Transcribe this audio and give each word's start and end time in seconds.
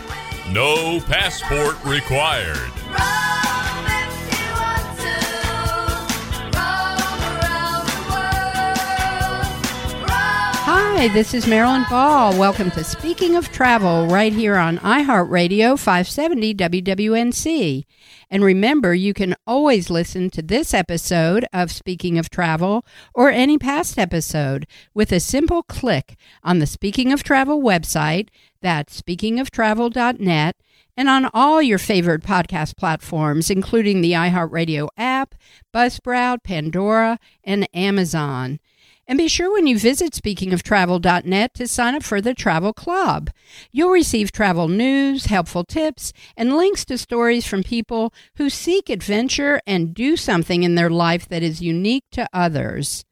No 0.51 0.99
passport 0.99 1.77
required. 1.85 2.73
Hi, 11.03 11.09
this 11.09 11.35
is 11.35 11.49
Marilyn 11.49 11.85
Ball. 11.91 12.39
Welcome 12.39 12.71
to 12.71 12.85
Speaking 12.85 13.35
of 13.35 13.51
Travel 13.51 14.07
right 14.07 14.33
here 14.33 14.55
on 14.55 14.79
iHeartRadio 14.79 15.77
570 15.77 16.55
WWNC. 16.55 17.85
And 18.31 18.45
remember, 18.45 18.95
you 18.95 19.13
can 19.13 19.35
always 19.45 19.91
listen 19.91 20.31
to 20.31 20.43
this 20.43 20.73
episode 20.73 21.45
of 21.53 21.73
Speaking 21.73 22.19
of 22.19 22.31
Travel 22.31 22.87
or 23.17 23.31
any 23.31 23.59
past 23.59 23.99
episode 23.99 24.65
with 24.95 25.11
a 25.11 25.19
simple 25.19 25.65
click 25.65 26.17
on 26.45 26.61
the 26.61 26.67
Speaking 26.67 27.13
of 27.13 27.25
Travel 27.25 27.61
website, 27.61 28.29
that's 28.61 29.03
speakingoftravel.net, 29.03 30.57
and 30.97 31.09
on 31.09 31.29
all 31.35 31.61
your 31.61 31.79
favorite 31.79 32.23
podcast 32.23 32.77
platforms, 32.77 33.51
including 33.51 34.03
the 34.03 34.13
iHeartRadio 34.13 34.87
app, 34.97 35.35
Buzzsprout, 35.75 36.45
Pandora, 36.45 37.19
and 37.43 37.69
Amazon. 37.75 38.61
And 39.13 39.19
be 39.19 39.29
sure 39.29 39.53
when 39.53 39.67
you 39.67 39.79
visit 39.79 40.15
speakingoftravel.net 40.15 41.53
to 41.57 41.69
sign 41.69 41.95
up 41.95 42.03
for 42.03 42.23
the 42.23 42.33
Travel 42.33 42.73
Club. 42.73 43.29
You'll 43.71 43.91
receive 43.91 44.33
travel 44.33 44.69
news, 44.69 45.27
helpful 45.27 45.65
tips, 45.65 46.15
and 46.35 46.57
links 46.57 46.87
to 46.87 46.97
stories 46.97 47.47
from 47.47 47.63
people 47.63 48.15
who 48.37 48.49
seek 48.49 48.89
adventure 48.89 49.61
and 49.67 49.93
do 49.93 50.17
something 50.17 50.63
in 50.63 50.77
their 50.77 50.89
life 50.89 51.29
that 51.29 51.43
is 51.43 51.61
unique 51.61 52.05
to 52.13 52.27
others. 52.33 53.05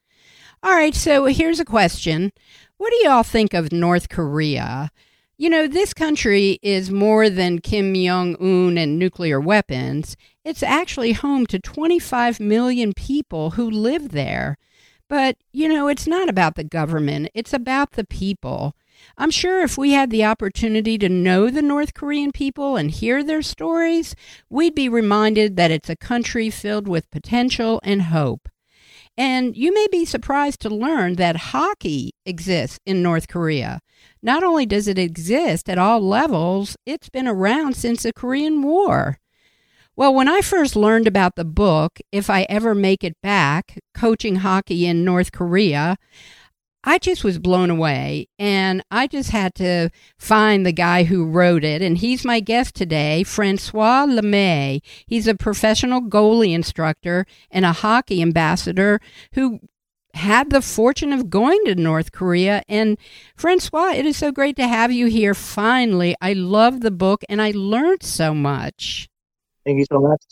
All 0.63 0.73
right, 0.73 0.95
so 0.95 1.27
here's 1.27 1.61
a 1.61 1.67
question 1.67 2.33
What 2.79 2.93
do 2.93 3.07
y'all 3.07 3.23
think 3.23 3.53
of 3.53 3.71
North 3.71 4.09
Korea? 4.09 4.91
You 5.37 5.51
know, 5.51 5.67
this 5.67 5.93
country 5.93 6.59
is 6.63 6.91
more 6.91 7.29
than 7.29 7.59
Kim 7.59 7.93
Jong 7.93 8.37
un 8.41 8.79
and 8.79 8.99
nuclear 8.99 9.39
weapons. 9.39 10.17
It's 10.47 10.63
actually 10.63 11.13
home 11.13 11.47
to 11.49 11.59
25 11.59 12.41
million 12.41 12.95
people 12.95 13.51
who 13.51 13.71
live 13.71 14.13
there. 14.13 14.57
But, 15.11 15.39
you 15.53 15.69
know, 15.69 15.89
it's 15.89 16.07
not 16.07 16.29
about 16.29 16.55
the 16.55 16.63
government, 16.63 17.31
it's 17.35 17.53
about 17.53 17.93
the 17.93 18.05
people. 18.05 18.77
I'm 19.19 19.33
sure 19.33 19.61
if 19.63 19.77
we 19.77 19.91
had 19.91 20.11
the 20.11 20.25
opportunity 20.25 20.99
to 20.99 21.09
know 21.09 21.51
the 21.51 21.63
North 21.63 21.95
Korean 21.95 22.31
people 22.31 22.77
and 22.77 22.93
hear 22.93 23.25
their 23.25 23.43
stories, 23.43 24.15
we'd 24.49 24.75
be 24.75 24.89
reminded 24.89 25.57
that 25.57 25.73
it's 25.73 25.91
a 25.91 25.97
country 25.97 26.49
filled 26.49 26.87
with 26.87 27.11
potential 27.11 27.81
and 27.83 28.03
hope. 28.03 28.49
And 29.17 29.57
you 29.57 29.75
may 29.75 29.89
be 29.91 30.05
surprised 30.05 30.61
to 30.61 30.69
learn 30.69 31.17
that 31.17 31.37
hockey 31.37 32.13
exists 32.25 32.79
in 32.87 33.03
North 33.03 33.27
Korea. 33.27 33.81
Not 34.23 34.45
only 34.45 34.65
does 34.65 34.87
it 34.87 34.99
exist 34.99 35.69
at 35.69 35.77
all 35.77 36.01
levels, 36.01 36.77
it's 36.87 37.09
been 37.09 37.27
around 37.27 37.75
since 37.75 38.05
the 38.05 38.13
Korean 38.13 38.63
War. 38.63 39.19
Well, 39.97 40.15
when 40.15 40.29
I 40.29 40.41
first 40.41 40.77
learned 40.77 41.07
about 41.07 41.35
the 41.37 41.45
book, 41.45 41.99
If 42.13 42.31
I 42.31 42.47
Ever 42.49 42.75
Make 42.75 43.05
It 43.05 43.21
Back 43.23 43.79
Coaching 43.95 44.37
Hockey 44.37 44.87
in 44.87 45.05
North 45.05 45.33
Korea, 45.33 45.97
I 46.83 46.99
just 46.99 47.25
was 47.25 47.39
blown 47.39 47.69
away. 47.69 48.29
And 48.39 48.83
I 48.91 49.07
just 49.07 49.31
had 49.31 49.55
to 49.57 49.91
find 50.17 50.65
the 50.65 50.73
guy 50.73 51.05
who 51.05 51.27
wrote 51.27 51.65
it. 51.65 51.83
And 51.83 51.99
he's 51.99 52.25
my 52.25 52.41
guest 52.41 52.75
today, 52.75 53.25
Francois 53.25 54.07
Lemay. 54.07 54.81
He's 55.07 55.27
a 55.27 55.35
professional 55.35 56.01
goalie 56.01 56.55
instructor 56.55 57.27
and 57.51 57.65
a 57.65 57.73
hockey 57.73 58.23
ambassador 58.23 59.01
who 59.35 59.61
had 60.15 60.51
the 60.51 60.63
fortune 60.63 61.13
of 61.13 61.29
going 61.29 61.63
to 61.67 61.75
North 61.75 62.13
Korea. 62.13 62.63
And 62.69 62.97
Francois, 63.37 63.93
it 63.93 64.07
is 64.07 64.17
so 64.17 64.33
great 64.33 64.57
to 64.57 64.67
have 64.67 64.91
you 64.91 65.07
here 65.07 65.35
finally. 65.35 66.17
I 66.23 66.33
love 66.33 66.81
the 66.81 66.91
book 66.91 67.23
and 67.29 67.43
I 67.43 67.51
learned 67.55 68.03
so 68.03 68.33
much. 68.33 69.10
Thank 69.65 69.79
you 69.79 69.87
so 69.91 70.01
much. 70.01 70.23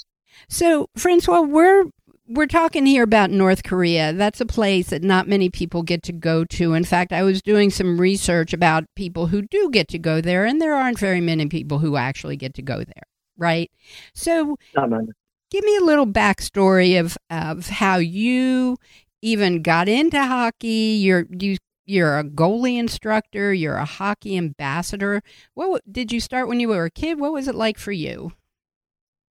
So, 0.48 0.88
Francois, 0.96 1.42
we're 1.42 1.84
we're 2.28 2.46
talking 2.46 2.84
here 2.84 3.02
about 3.02 3.30
North 3.30 3.62
Korea. 3.62 4.12
That's 4.12 4.40
a 4.40 4.46
place 4.46 4.88
that 4.88 5.02
not 5.02 5.26
many 5.26 5.48
people 5.48 5.82
get 5.82 6.02
to 6.04 6.12
go 6.12 6.44
to. 6.44 6.74
In 6.74 6.84
fact, 6.84 7.12
I 7.12 7.22
was 7.22 7.40
doing 7.40 7.70
some 7.70 7.98
research 7.98 8.52
about 8.52 8.84
people 8.94 9.28
who 9.28 9.42
do 9.42 9.70
get 9.70 9.88
to 9.88 9.98
go 9.98 10.20
there, 10.20 10.44
and 10.44 10.60
there 10.60 10.74
aren't 10.74 10.98
very 10.98 11.20
many 11.20 11.46
people 11.46 11.78
who 11.78 11.96
actually 11.96 12.36
get 12.36 12.54
to 12.54 12.62
go 12.62 12.78
there, 12.78 13.04
right? 13.38 13.70
So, 14.14 14.56
give 15.50 15.64
me 15.64 15.76
a 15.76 15.84
little 15.84 16.06
backstory 16.06 16.98
of 17.00 17.16
of 17.30 17.68
how 17.68 17.96
you 17.96 18.76
even 19.22 19.62
got 19.62 19.88
into 19.88 20.22
hockey. 20.22 20.98
You're 21.00 21.26
you 21.30 21.56
you're 21.86 22.18
a 22.18 22.24
goalie 22.24 22.78
instructor. 22.78 23.52
You're 23.54 23.76
a 23.76 23.86
hockey 23.86 24.36
ambassador. 24.36 25.22
What 25.54 25.90
did 25.90 26.12
you 26.12 26.20
start 26.20 26.48
when 26.48 26.60
you 26.60 26.68
were 26.68 26.84
a 26.84 26.90
kid? 26.90 27.18
What 27.18 27.32
was 27.32 27.48
it 27.48 27.54
like 27.54 27.78
for 27.78 27.92
you? 27.92 28.32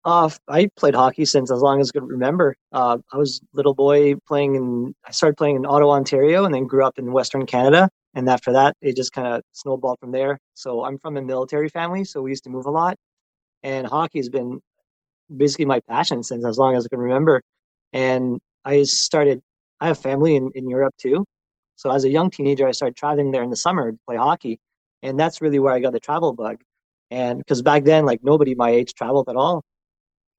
I 0.08 0.68
played 0.76 0.94
hockey 0.94 1.26
since 1.26 1.50
as 1.50 1.60
long 1.60 1.80
as 1.80 1.90
I 1.90 1.98
could 1.98 2.08
remember. 2.08 2.56
Uh, 2.72 2.98
I 3.12 3.18
was 3.18 3.40
little 3.52 3.74
boy 3.74 4.14
playing 4.26 4.54
in. 4.54 4.94
I 5.06 5.10
started 5.10 5.36
playing 5.36 5.56
in 5.56 5.66
Ottawa, 5.66 5.94
Ontario, 5.94 6.44
and 6.46 6.54
then 6.54 6.66
grew 6.66 6.84
up 6.84 6.98
in 6.98 7.12
Western 7.12 7.44
Canada. 7.44 7.90
And 8.14 8.28
after 8.28 8.52
that, 8.52 8.74
it 8.80 8.96
just 8.96 9.12
kind 9.12 9.26
of 9.26 9.42
snowballed 9.52 9.98
from 10.00 10.12
there. 10.12 10.38
So 10.54 10.84
I'm 10.84 10.98
from 10.98 11.18
a 11.18 11.22
military 11.22 11.68
family, 11.68 12.04
so 12.04 12.22
we 12.22 12.30
used 12.30 12.44
to 12.44 12.50
move 12.50 12.64
a 12.64 12.70
lot. 12.70 12.96
And 13.62 13.86
hockey 13.86 14.18
has 14.18 14.30
been 14.30 14.60
basically 15.36 15.66
my 15.66 15.80
passion 15.80 16.22
since 16.22 16.44
as 16.46 16.58
long 16.58 16.74
as 16.74 16.86
I 16.86 16.88
can 16.88 17.00
remember. 17.00 17.42
And 17.92 18.40
I 18.64 18.84
started. 18.84 19.42
I 19.80 19.88
have 19.88 19.98
family 19.98 20.36
in, 20.36 20.50
in 20.54 20.70
Europe 20.70 20.94
too. 20.98 21.24
So 21.76 21.90
as 21.90 22.04
a 22.04 22.10
young 22.10 22.30
teenager, 22.30 22.66
I 22.66 22.72
started 22.72 22.96
traveling 22.96 23.30
there 23.30 23.42
in 23.42 23.50
the 23.50 23.56
summer 23.56 23.92
to 23.92 23.98
play 24.06 24.16
hockey, 24.16 24.58
and 25.02 25.20
that's 25.20 25.42
really 25.42 25.58
where 25.58 25.74
I 25.74 25.80
got 25.80 25.92
the 25.92 26.00
travel 26.00 26.32
bug. 26.32 26.58
And 27.10 27.38
because 27.38 27.62
back 27.62 27.84
then, 27.84 28.06
like 28.06 28.20
nobody 28.24 28.54
my 28.54 28.70
age 28.70 28.94
traveled 28.94 29.28
at 29.28 29.36
all 29.36 29.64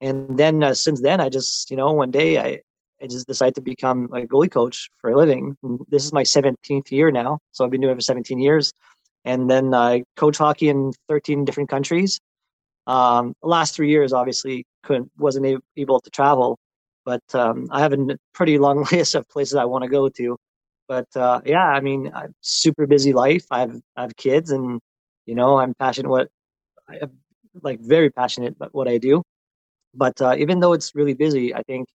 and 0.01 0.37
then 0.37 0.63
uh, 0.63 0.73
since 0.73 1.01
then, 1.01 1.19
I 1.21 1.29
just 1.29 1.69
you 1.71 1.77
know 1.77 1.91
one 1.93 2.11
day 2.11 2.37
I 2.39 2.61
I 3.01 3.07
just 3.07 3.27
decided 3.27 3.55
to 3.55 3.61
become 3.61 4.05
a 4.13 4.21
goalie 4.27 4.51
coach 4.51 4.89
for 4.99 5.09
a 5.11 5.17
living. 5.17 5.55
This 5.89 6.05
is 6.05 6.13
my 6.13 6.23
17th 6.23 6.91
year 6.91 7.11
now, 7.11 7.39
so 7.51 7.63
I've 7.65 7.71
been 7.71 7.81
doing 7.81 7.93
it 7.93 7.95
for 7.97 8.01
17 8.01 8.39
years. 8.39 8.71
and 9.25 9.49
then 9.51 9.73
I 9.75 10.03
coach 10.17 10.37
hockey 10.39 10.69
in 10.69 10.93
13 11.09 11.45
different 11.45 11.69
countries. 11.69 12.19
Um, 12.87 13.33
last 13.43 13.75
three 13.75 13.89
years, 13.89 14.13
obviously, 14.13 14.65
couldn't 14.83 15.11
wasn't 15.17 15.61
able 15.77 15.99
to 16.01 16.09
travel, 16.11 16.57
but 17.05 17.23
um, 17.33 17.67
I 17.71 17.79
have 17.81 17.93
a 17.93 18.17
pretty 18.33 18.57
long 18.57 18.85
list 18.91 19.15
of 19.15 19.27
places 19.29 19.55
I 19.55 19.65
want 19.65 19.83
to 19.83 19.89
go 19.89 20.09
to. 20.09 20.37
But 20.87 21.07
uh, 21.15 21.41
yeah, 21.45 21.65
I 21.67 21.81
mean, 21.81 22.11
I'm 22.13 22.33
super 22.41 22.87
busy 22.87 23.13
life. 23.13 23.45
I 23.51 23.61
have 23.61 23.81
I 23.95 24.01
have 24.03 24.15
kids, 24.17 24.51
and 24.51 24.79
you 25.25 25.35
know, 25.35 25.59
I'm 25.59 25.73
passionate 25.75 26.09
what 26.09 26.29
I'm 26.89 27.19
like 27.63 27.79
very 27.81 28.09
passionate 28.11 28.55
about 28.55 28.73
what 28.73 28.87
I 28.87 28.97
do. 28.97 29.23
But 29.93 30.21
uh, 30.21 30.35
even 30.37 30.59
though 30.59 30.73
it's 30.73 30.93
really 30.95 31.13
busy, 31.13 31.53
I 31.53 31.63
think 31.63 31.87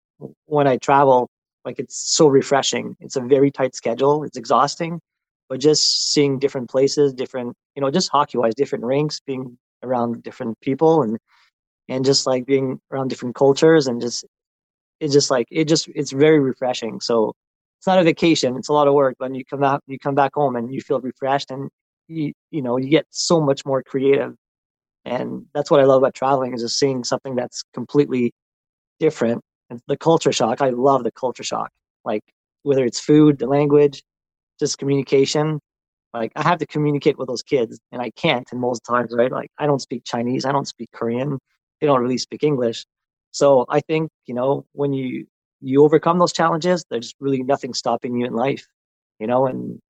when 0.47 0.67
I 0.67 0.77
travel, 0.77 1.29
like 1.65 1.79
it's 1.79 1.97
so 1.97 2.27
refreshing. 2.27 2.97
It's 3.01 3.17
a 3.17 3.21
very 3.21 3.51
tight 3.51 3.75
schedule. 3.75 4.25
It's 4.25 4.37
exhausting, 4.37 5.01
but 5.49 5.61
just 5.61 6.13
seeing 6.13 6.39
different 6.39 6.69
places, 6.69 7.15
different, 7.15 7.55
you 7.75 7.81
know, 7.81 7.91
just 7.91 8.11
hockey 8.11 8.39
wise, 8.39 8.55
different 8.55 8.85
rinks, 8.85 9.21
being 9.21 9.57
around 9.83 10.23
different 10.23 10.61
people 10.61 11.03
and, 11.03 11.19
and 11.89 12.05
just 12.05 12.27
like 12.27 12.47
being 12.47 12.81
around 12.91 13.09
different 13.09 13.35
cultures 13.35 13.87
and 13.87 14.01
just, 14.01 14.25
it's 15.01 15.13
just 15.13 15.31
like, 15.31 15.47
it 15.51 15.67
just, 15.67 15.89
it's 15.95 16.13
very 16.13 16.41
refreshing. 16.41 17.01
So 17.01 17.33
it's 17.79 17.87
not 17.87 17.99
a 17.99 18.05
vacation. 18.05 18.57
It's 18.57 18.69
a 18.69 18.73
lot 18.73 18.89
of 18.89 18.95
work, 18.95 19.17
but 19.19 19.35
you 19.35 19.45
come 19.45 19.63
out, 19.63 19.83
you 19.87 19.99
come 19.99 20.15
back 20.15 20.35
home 20.35 20.57
and 20.57 20.73
you 20.73 20.81
feel 20.81 21.01
refreshed 21.01 21.51
and 21.51 21.71
you, 22.09 22.33
you 22.51 22.63
know, 22.63 22.77
you 22.77 22.89
get 22.89 23.07
so 23.11 23.41
much 23.41 23.65
more 23.65 23.83
creative. 23.83 24.35
And 25.05 25.47
that's 25.55 25.71
what 25.71 25.81
I 25.81 25.85
love 25.85 25.99
about 26.03 26.15
traveling 26.15 26.55
is 26.55 26.63
just 26.63 26.79
seeing 26.79 27.05
something 27.05 27.35
that's 27.35 27.63
completely 27.75 28.33
different. 29.01 29.43
And 29.71 29.81
the 29.89 29.97
culture 29.97 30.33
shock, 30.33 30.63
I 30.63 30.71
love 30.71 31.05
the 31.05 31.13
culture 31.13 31.43
shock. 31.43 31.71
Like 32.05 32.23
whether 32.63 32.85
it's 32.85 33.01
food, 33.01 33.39
the 33.39 33.47
language, 33.47 34.03
just 34.59 34.79
communication. 34.79 35.61
Like 36.13 36.33
I 36.37 36.43
have 36.43 36.59
to 36.59 36.67
communicate 36.67 37.19
with 37.19 37.29
those 37.29 37.43
kids, 37.43 37.79
and 37.93 38.01
I 38.01 38.11
can't 38.11 38.49
in 38.53 38.61
most 38.61 38.85
times, 38.85 39.13
right? 39.15 39.33
Like 39.33 39.51
I 39.59 39.67
don't 39.67 39.81
speak 39.81 40.05
Chinese, 40.05 40.45
I 40.45 40.53
don't 40.53 40.69
speak 40.69 40.91
Korean, 40.93 41.39
they 41.81 41.87
don't 41.87 42.01
really 42.01 42.19
speak 42.19 42.45
English. 42.45 42.87
So 43.33 43.67
I 43.69 43.81
think 43.81 44.11
you 44.27 44.35
know 44.35 44.65
when 44.73 44.93
you 44.93 45.27
you 45.61 45.85
overcome 45.85 46.19
those 46.19 46.33
challenges, 46.33 46.85
there's 46.91 47.15
really 47.21 47.43
nothing 47.43 47.75
stopping 47.75 48.19
you 48.21 48.27
in 48.27 48.35
life, 48.35 48.67
you 49.19 49.27
know. 49.27 49.47
And 49.47 49.81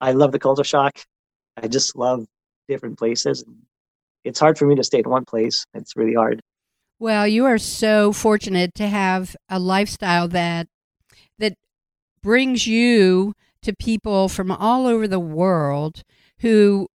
I 0.00 0.12
love 0.12 0.32
the 0.32 0.38
culture 0.38 0.64
shock. 0.64 0.98
I 1.56 1.68
just 1.68 1.96
love 1.96 2.26
different 2.68 2.98
places. 2.98 3.44
It's 4.24 4.40
hard 4.40 4.58
for 4.58 4.66
me 4.66 4.74
to 4.76 4.84
stay 4.84 4.98
in 4.98 5.10
one 5.10 5.24
place. 5.24 5.64
It's 5.74 5.96
really 5.96 6.14
hard. 6.14 6.40
Well, 6.98 7.26
you 7.26 7.44
are 7.44 7.58
so 7.58 8.12
fortunate 8.12 8.74
to 8.76 8.86
have 8.86 9.36
a 9.48 9.58
lifestyle 9.58 10.28
that 10.28 10.68
that 11.38 11.54
brings 12.22 12.66
you 12.66 13.34
to 13.62 13.74
people 13.74 14.28
from 14.28 14.50
all 14.50 14.86
over 14.86 15.06
the 15.06 15.20
world 15.20 16.02
who 16.38 16.88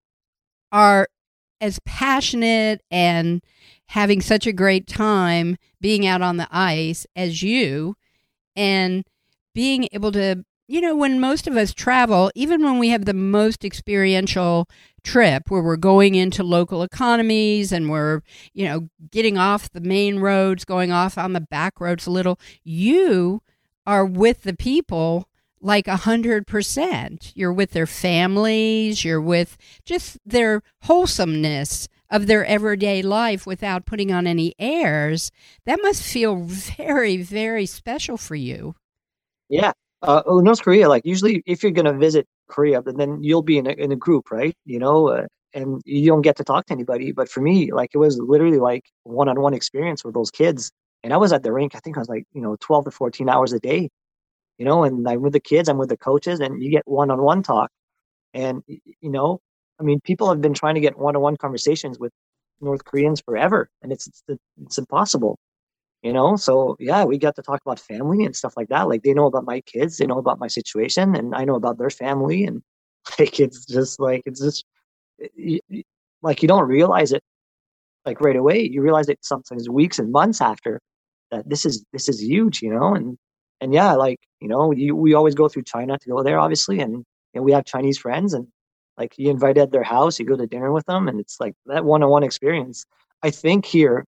are 0.71 1.07
as 1.61 1.79
passionate 1.85 2.81
and 2.89 3.43
having 3.87 4.21
such 4.21 4.47
a 4.47 4.53
great 4.53 4.87
time 4.87 5.57
being 5.81 6.05
out 6.05 6.21
on 6.21 6.37
the 6.37 6.47
ice 6.51 7.05
as 7.15 7.43
you 7.43 7.95
and 8.55 9.03
being 9.53 9.87
able 9.91 10.11
to 10.11 10.43
you 10.69 10.79
know 10.79 10.95
when 10.95 11.19
most 11.19 11.47
of 11.47 11.57
us 11.57 11.73
travel 11.73 12.31
even 12.35 12.63
when 12.63 12.77
we 12.79 12.89
have 12.89 13.05
the 13.05 13.13
most 13.13 13.65
experiential 13.65 14.69
trip 15.03 15.49
where 15.49 15.61
we're 15.63 15.75
going 15.75 16.15
into 16.15 16.43
local 16.43 16.83
economies 16.83 17.71
and 17.71 17.89
we're 17.89 18.21
you 18.53 18.65
know 18.65 18.87
getting 19.11 19.37
off 19.37 19.71
the 19.71 19.81
main 19.81 20.19
roads 20.19 20.63
going 20.65 20.91
off 20.91 21.17
on 21.17 21.33
the 21.33 21.41
back 21.41 21.81
roads 21.81 22.05
a 22.05 22.11
little 22.11 22.39
you 22.63 23.41
are 23.85 24.05
with 24.05 24.43
the 24.43 24.55
people 24.55 25.27
like 25.61 25.87
a 25.87 25.97
hundred 25.97 26.47
percent. 26.47 27.31
You're 27.35 27.53
with 27.53 27.71
their 27.71 27.87
families, 27.87 29.03
you're 29.03 29.21
with 29.21 29.57
just 29.85 30.17
their 30.25 30.61
wholesomeness 30.83 31.87
of 32.09 32.27
their 32.27 32.45
everyday 32.45 33.01
life 33.01 33.45
without 33.45 33.85
putting 33.85 34.11
on 34.11 34.25
any 34.25 34.53
airs. 34.57 35.31
That 35.65 35.79
must 35.81 36.01
feel 36.03 36.35
very, 36.43 37.17
very 37.17 37.65
special 37.65 38.17
for 38.17 38.35
you. 38.35 38.75
Yeah. 39.49 39.73
Uh, 40.01 40.21
North 40.27 40.61
Korea, 40.61 40.87
like 40.87 41.05
usually 41.05 41.43
if 41.45 41.61
you're 41.61 41.73
going 41.73 41.85
to 41.85 41.97
visit 41.97 42.25
Korea, 42.47 42.81
then 42.81 43.21
you'll 43.21 43.41
be 43.41 43.57
in 43.57 43.67
a, 43.67 43.71
in 43.71 43.91
a 43.91 43.95
group, 43.95 44.31
right? 44.31 44.55
You 44.65 44.79
know, 44.79 45.09
uh, 45.09 45.25
and 45.53 45.81
you 45.85 46.07
don't 46.07 46.21
get 46.21 46.37
to 46.37 46.43
talk 46.43 46.67
to 46.67 46.73
anybody. 46.73 47.11
But 47.11 47.29
for 47.29 47.41
me, 47.41 47.73
like 47.73 47.91
it 47.93 47.97
was 47.97 48.17
literally 48.19 48.59
like 48.59 48.85
one-on-one 49.03 49.53
experience 49.53 50.05
with 50.05 50.13
those 50.13 50.31
kids. 50.31 50.71
And 51.03 51.13
I 51.13 51.17
was 51.17 51.33
at 51.33 51.43
the 51.43 51.51
rink, 51.51 51.75
I 51.75 51.79
think 51.79 51.97
I 51.97 52.01
was 52.01 52.09
like, 52.09 52.25
you 52.33 52.41
know, 52.41 52.55
12 52.59 52.85
to 52.85 52.91
14 52.91 53.29
hours 53.29 53.53
a 53.53 53.59
day 53.59 53.89
you 54.59 54.65
know, 54.65 54.83
and 54.83 55.07
I'm 55.07 55.21
with 55.21 55.33
the 55.33 55.39
kids, 55.39 55.69
I'm 55.69 55.77
with 55.77 55.89
the 55.89 55.97
coaches, 55.97 56.39
and 56.41 56.61
you 56.61 56.69
get 56.69 56.83
one 56.85 57.09
on 57.09 57.21
one 57.21 57.41
talk. 57.41 57.71
And, 58.33 58.61
you 58.67 59.09
know, 59.09 59.39
I 59.79 59.83
mean, 59.83 60.01
people 60.01 60.29
have 60.29 60.41
been 60.41 60.53
trying 60.53 60.75
to 60.75 60.81
get 60.81 60.99
one 60.99 61.15
on 61.15 61.21
one 61.21 61.37
conversations 61.37 61.97
with 61.97 62.11
North 62.61 62.83
Koreans 62.83 63.21
forever, 63.21 63.69
and 63.81 63.91
it's, 63.93 64.07
it's, 64.07 64.23
it's 64.61 64.77
impossible, 64.77 65.39
you 66.03 66.13
know? 66.13 66.35
So, 66.35 66.75
yeah, 66.79 67.03
we 67.05 67.17
got 67.17 67.35
to 67.35 67.41
talk 67.41 67.61
about 67.65 67.79
family 67.79 68.25
and 68.25 68.35
stuff 68.35 68.53
like 68.57 68.69
that. 68.69 68.87
Like, 68.87 69.03
they 69.03 69.13
know 69.13 69.27
about 69.27 69.45
my 69.45 69.61
kids, 69.61 69.97
they 69.97 70.05
know 70.05 70.17
about 70.19 70.39
my 70.39 70.47
situation, 70.47 71.15
and 71.15 71.35
I 71.35 71.45
know 71.45 71.55
about 71.55 71.77
their 71.77 71.89
family. 71.89 72.45
And, 72.45 72.61
like, 73.19 73.39
it's 73.39 73.65
just 73.65 73.99
like, 73.99 74.23
it's 74.25 74.41
just, 74.41 74.65
like, 76.21 76.41
you 76.41 76.47
don't 76.47 76.67
realize 76.67 77.11
it 77.11 77.23
like 78.05 78.21
right 78.21 78.35
away. 78.37 78.61
You 78.61 78.81
realize 78.81 79.09
it 79.09 79.19
sometimes 79.21 79.69
weeks 79.69 79.99
and 79.99 80.11
months 80.11 80.41
after 80.41 80.79
that 81.31 81.47
this 81.49 81.65
is, 81.65 81.85
this 81.93 82.09
is 82.09 82.21
huge, 82.23 82.61
you 82.61 82.73
know? 82.73 82.95
And, 82.95 83.17
and 83.61 83.73
yeah, 83.73 83.93
like 83.93 84.19
you 84.39 84.47
know, 84.47 84.71
you, 84.71 84.95
we 84.95 85.13
always 85.13 85.35
go 85.35 85.49
through 85.49 85.63
China 85.63 85.97
to 85.97 86.09
go 86.09 86.23
there, 86.23 86.39
obviously, 86.39 86.79
and 86.79 87.03
and 87.33 87.43
we 87.43 87.51
have 87.51 87.65
Chinese 87.65 87.97
friends, 87.97 88.33
and 88.33 88.47
like 88.97 89.13
you 89.17 89.29
invited 89.29 89.61
at 89.61 89.71
their 89.71 89.83
house, 89.83 90.19
you 90.19 90.25
go 90.25 90.37
to 90.37 90.47
dinner 90.47 90.71
with 90.71 90.85
them, 90.85 91.07
and 91.07 91.19
it's 91.19 91.39
like 91.39 91.53
that 91.65 91.85
one-on-one 91.85 92.23
experience. 92.23 92.85
I 93.23 93.31
think 93.31 93.65
here, 93.65 94.05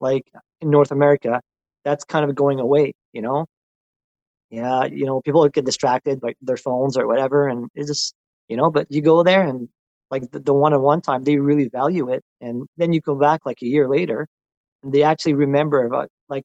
like 0.00 0.24
in 0.60 0.70
North 0.70 0.90
America, 0.90 1.40
that's 1.84 2.04
kind 2.04 2.28
of 2.28 2.34
going 2.36 2.60
away. 2.60 2.94
You 3.12 3.22
know, 3.22 3.46
yeah, 4.50 4.84
you 4.84 5.06
know, 5.06 5.20
people 5.22 5.48
get 5.48 5.64
distracted 5.64 6.20
by 6.20 6.34
their 6.42 6.56
phones 6.56 6.96
or 6.96 7.06
whatever, 7.06 7.48
and 7.48 7.68
it's 7.74 7.88
just 7.88 8.14
you 8.48 8.56
know, 8.56 8.70
but 8.70 8.86
you 8.90 9.02
go 9.02 9.22
there 9.22 9.42
and 9.46 9.68
like 10.10 10.30
the, 10.30 10.38
the 10.40 10.54
one-on-one 10.54 11.00
time, 11.00 11.24
they 11.24 11.36
really 11.38 11.68
value 11.68 12.10
it, 12.12 12.22
and 12.40 12.66
then 12.76 12.92
you 12.92 13.02
come 13.02 13.18
back 13.18 13.40
like 13.44 13.60
a 13.62 13.66
year 13.66 13.88
later, 13.88 14.28
and 14.82 14.92
they 14.92 15.02
actually 15.02 15.34
remember 15.34 15.84
about 15.84 16.08
like 16.28 16.44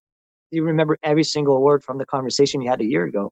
you 0.52 0.64
remember 0.64 0.98
every 1.04 1.24
single 1.24 1.62
word 1.62 1.84
from 1.84 1.98
the 1.98 2.06
conversation 2.06 2.62
you 2.62 2.70
had 2.70 2.82
a 2.82 2.86
year 2.86 3.06
ago 3.06 3.32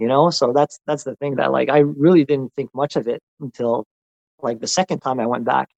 you 0.00 0.08
know 0.08 0.30
so 0.30 0.52
that's 0.52 0.80
that's 0.86 1.04
the 1.04 1.14
thing 1.16 1.36
that 1.36 1.52
like 1.52 1.68
i 1.68 1.78
really 1.78 2.24
didn't 2.24 2.52
think 2.56 2.70
much 2.74 2.96
of 2.96 3.06
it 3.06 3.20
until 3.40 3.84
like 4.40 4.58
the 4.60 4.66
second 4.66 5.00
time 5.00 5.20
i 5.20 5.26
went 5.26 5.44
back 5.44 5.68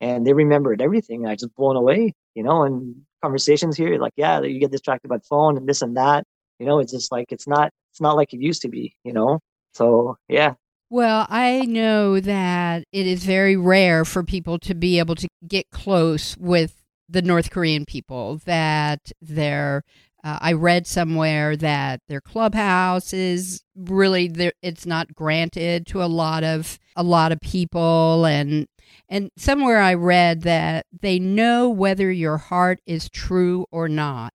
and 0.00 0.26
they 0.26 0.32
remembered 0.32 0.80
everything 0.80 1.26
i 1.26 1.34
just 1.34 1.54
blown 1.56 1.76
away 1.76 2.12
you 2.34 2.42
know 2.42 2.62
and 2.62 2.94
conversations 3.22 3.76
here 3.76 3.98
like 3.98 4.12
yeah 4.16 4.40
you 4.40 4.58
get 4.58 4.70
distracted 4.70 5.08
by 5.08 5.16
the 5.16 5.24
phone 5.24 5.56
and 5.56 5.68
this 5.68 5.82
and 5.82 5.96
that 5.96 6.24
you 6.58 6.66
know 6.66 6.78
it's 6.78 6.92
just 6.92 7.12
like 7.12 7.30
it's 7.32 7.46
not 7.46 7.70
it's 7.92 8.00
not 8.00 8.16
like 8.16 8.32
it 8.32 8.40
used 8.40 8.62
to 8.62 8.68
be 8.68 8.94
you 9.04 9.12
know? 9.12 9.40
So 9.74 10.16
yeah. 10.28 10.54
Well, 10.88 11.26
I 11.28 11.60
know 11.60 12.18
that 12.18 12.82
it 12.92 13.06
is 13.06 13.24
very 13.24 13.56
rare 13.56 14.04
for 14.04 14.24
people 14.24 14.58
to 14.60 14.74
be 14.74 14.98
able 14.98 15.14
to 15.16 15.28
get 15.46 15.70
close 15.70 16.36
with 16.36 16.82
the 17.08 17.22
North 17.22 17.50
Korean 17.50 17.84
people, 17.84 18.40
that 18.44 19.12
they're 19.20 19.82
uh, 20.22 20.38
I 20.40 20.52
read 20.52 20.86
somewhere 20.86 21.56
that 21.56 22.00
their 22.08 22.20
clubhouse 22.20 23.12
is 23.12 23.62
really 23.74 24.52
it's 24.62 24.86
not 24.86 25.14
granted 25.14 25.86
to 25.88 26.02
a 26.02 26.06
lot 26.06 26.44
of 26.44 26.78
a 26.96 27.02
lot 27.02 27.32
of 27.32 27.40
people 27.40 28.26
and 28.26 28.66
and 29.08 29.30
somewhere 29.36 29.80
I 29.80 29.94
read 29.94 30.42
that 30.42 30.86
they 31.00 31.18
know 31.18 31.68
whether 31.68 32.10
your 32.10 32.38
heart 32.38 32.80
is 32.86 33.08
true 33.08 33.66
or 33.70 33.88
not. 33.88 34.32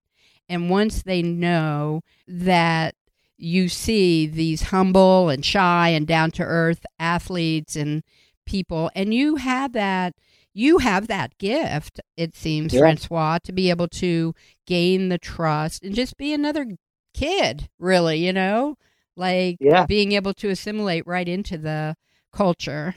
And 0.49 0.71
once 0.71 1.03
they 1.03 1.23
know 1.23 2.03
that 2.27 2.95
you 3.37 3.69
see 3.69 4.27
these 4.27 4.63
humble 4.63 5.29
and 5.29 5.45
shy 5.45 5.89
and 5.89 6.07
down 6.07 6.31
to 6.33 6.43
earth 6.43 6.85
athletes 6.99 7.77
and 7.77 8.03
people 8.47 8.91
and 8.95 9.13
you 9.13 9.37
have 9.37 9.73
that 9.73 10.15
you 10.55 10.79
have 10.79 11.09
that 11.09 11.37
gift, 11.39 12.01
it 12.17 12.35
seems, 12.35 12.73
yeah. 12.73 12.81
Francois, 12.81 13.39
to 13.45 13.53
be 13.53 13.71
able 13.71 13.89
to 13.89 14.35
gain 14.67 15.09
the 15.09 15.19
trust 15.19 15.83
and 15.83 15.95
just 15.95 16.17
be 16.17 16.33
another 16.33 16.67
kid, 17.13 17.69
really, 17.79 18.25
you 18.25 18.33
know? 18.33 18.77
Like 19.17 19.59
yeah. 19.61 19.85
being 19.87 20.13
able 20.13 20.33
to 20.35 20.49
assimilate 20.49 21.07
right 21.07 21.29
into 21.29 21.59
the 21.59 21.97
culture. 22.33 22.95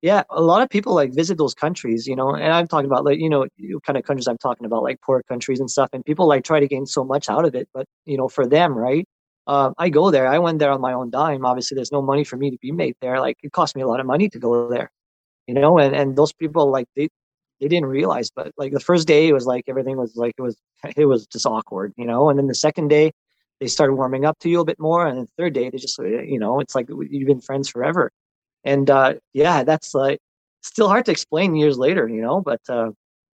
Yeah, 0.00 0.22
a 0.30 0.40
lot 0.40 0.62
of 0.62 0.68
people 0.68 0.94
like 0.94 1.12
visit 1.12 1.38
those 1.38 1.54
countries, 1.54 2.06
you 2.06 2.14
know, 2.14 2.34
and 2.34 2.52
I'm 2.52 2.68
talking 2.68 2.86
about 2.86 3.04
like, 3.04 3.18
you 3.18 3.28
know, 3.28 3.46
kind 3.84 3.96
of 3.96 4.04
countries 4.04 4.28
I'm 4.28 4.38
talking 4.38 4.64
about, 4.64 4.82
like 4.82 5.00
poor 5.00 5.22
countries 5.24 5.60
and 5.60 5.70
stuff, 5.70 5.88
and 5.92 6.04
people 6.04 6.28
like 6.28 6.44
try 6.44 6.60
to 6.60 6.68
gain 6.68 6.86
so 6.86 7.04
much 7.04 7.28
out 7.28 7.44
of 7.44 7.54
it. 7.54 7.68
But, 7.74 7.86
you 8.04 8.16
know, 8.16 8.28
for 8.28 8.46
them, 8.46 8.74
right? 8.74 9.06
Uh, 9.46 9.72
I 9.78 9.88
go 9.88 10.10
there. 10.10 10.28
I 10.28 10.38
went 10.38 10.58
there 10.58 10.70
on 10.70 10.80
my 10.80 10.92
own 10.92 11.10
dime. 11.10 11.44
Obviously, 11.44 11.74
there's 11.74 11.90
no 11.90 12.02
money 12.02 12.22
for 12.22 12.36
me 12.36 12.50
to 12.50 12.58
be 12.58 12.70
made 12.70 12.94
there. 13.00 13.18
Like, 13.18 13.38
it 13.42 13.50
cost 13.52 13.74
me 13.74 13.82
a 13.82 13.88
lot 13.88 13.98
of 13.98 14.06
money 14.06 14.28
to 14.28 14.38
go 14.38 14.68
there 14.68 14.90
you 15.48 15.54
know, 15.54 15.78
and, 15.78 15.96
and 15.96 16.16
those 16.16 16.32
people 16.32 16.70
like 16.70 16.88
they 16.96 17.08
they 17.60 17.68
didn't 17.68 17.88
realize, 17.88 18.30
but 18.30 18.52
like 18.58 18.72
the 18.72 18.80
first 18.80 19.08
day 19.08 19.28
it 19.28 19.32
was 19.32 19.46
like 19.46 19.64
everything 19.68 19.96
was 19.96 20.14
like 20.16 20.34
it 20.38 20.42
was 20.42 20.56
it 20.96 21.06
was 21.06 21.26
just 21.26 21.46
awkward, 21.46 21.94
you 21.96 22.06
know, 22.06 22.30
and 22.30 22.38
then 22.38 22.46
the 22.48 22.54
second 22.54 22.88
day 22.88 23.12
they 23.60 23.66
started 23.68 23.94
warming 23.94 24.24
up 24.24 24.38
to 24.40 24.48
you 24.50 24.60
a 24.60 24.64
bit 24.64 24.78
more, 24.80 25.06
and 25.06 25.26
the 25.26 25.32
third 25.38 25.54
day 25.54 25.70
they 25.70 25.78
just 25.78 25.98
you 25.98 26.38
know 26.38 26.60
it's 26.60 26.74
like 26.76 26.88
you've 26.90 27.28
been 27.28 27.40
friends 27.40 27.68
forever, 27.68 28.12
and 28.64 28.90
uh, 28.90 29.14
yeah, 29.34 29.64
that's 29.64 29.94
like 29.94 30.20
still 30.62 30.88
hard 30.88 31.04
to 31.06 31.12
explain 31.12 31.56
years 31.56 31.78
later, 31.78 32.08
you 32.08 32.20
know. 32.22 32.40
But 32.40 32.60
uh, 32.68 32.90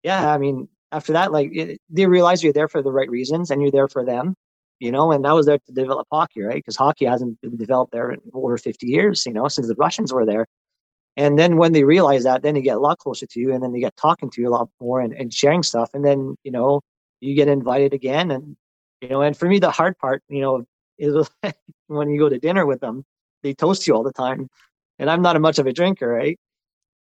yeah, 0.03 0.33
I 0.33 0.39
mean, 0.39 0.69
after 0.93 1.13
that, 1.15 1.33
like 1.33 1.51
it, 1.55 1.81
they 1.91 2.07
realize 2.07 2.43
you're 2.43 2.53
there 2.53 2.69
for 2.69 2.83
the 2.83 2.93
right 2.93 3.11
reasons 3.11 3.51
and 3.51 3.61
you're 3.63 3.71
there 3.71 3.89
for 3.89 4.05
them, 4.05 4.35
you 4.81 4.93
know. 4.93 5.13
And 5.13 5.27
I 5.27 5.33
was 5.35 5.47
there 5.47 5.59
to 5.59 5.73
develop 5.73 6.07
hockey, 6.13 6.43
right? 6.43 6.57
Because 6.57 6.77
hockey 6.77 7.05
hasn't 7.07 7.41
been 7.43 7.57
developed 7.57 7.93
there 7.93 8.11
in 8.13 8.21
over 8.35 8.57
50 8.59 8.87
years, 8.87 9.27
you 9.27 9.33
know, 9.33 9.49
since 9.49 9.69
the 9.69 9.75
Russians 9.77 10.13
were 10.13 10.27
there. 10.27 10.47
And 11.19 11.37
then 11.37 11.57
when 11.57 11.73
they 11.73 11.83
realize 11.83 12.23
that, 12.23 12.43
then 12.43 12.55
they 12.55 12.63
get 12.63 12.77
a 12.77 12.81
lot 12.81 12.99
closer 12.99 13.27
to 13.27 13.41
you, 13.41 13.53
and 13.53 13.61
then 13.61 13.73
they 13.73 13.81
get 13.81 13.97
talking 13.97 14.31
to 14.31 14.41
you 14.41 14.49
a 14.49 14.55
lot 14.55 14.71
more 14.81 15.01
and, 15.01 15.13
and 15.13 15.35
sharing 15.35 15.65
stuff. 15.65 15.91
And 15.93 16.05
then 16.05 16.37
you 16.45 16.53
know 16.53 16.81
you 17.21 17.35
get 17.35 17.49
invited 17.49 17.93
again, 17.93 18.31
and 18.31 18.57
you 19.01 19.09
know. 19.09 19.21
And 19.23 19.37
for 19.37 19.49
me, 19.49 19.59
the 19.59 19.73
hard 19.73 19.99
part, 19.99 20.23
you 20.29 20.41
know, 20.41 20.65
is 20.97 21.29
when 21.89 22.09
you 22.09 22.21
go 22.21 22.29
to 22.29 22.39
dinner 22.39 22.67
with 22.67 22.81
them, 22.81 23.05
they 23.43 23.53
toast 23.53 23.89
you 23.89 23.97
all 23.97 24.05
the 24.05 24.13
time, 24.13 24.49
and 25.01 25.11
I'm 25.11 25.21
not 25.21 25.35
a 25.35 25.41
much 25.41 25.59
of 25.59 25.67
a 25.67 25.73
drinker, 25.73 26.07
right? 26.07 26.39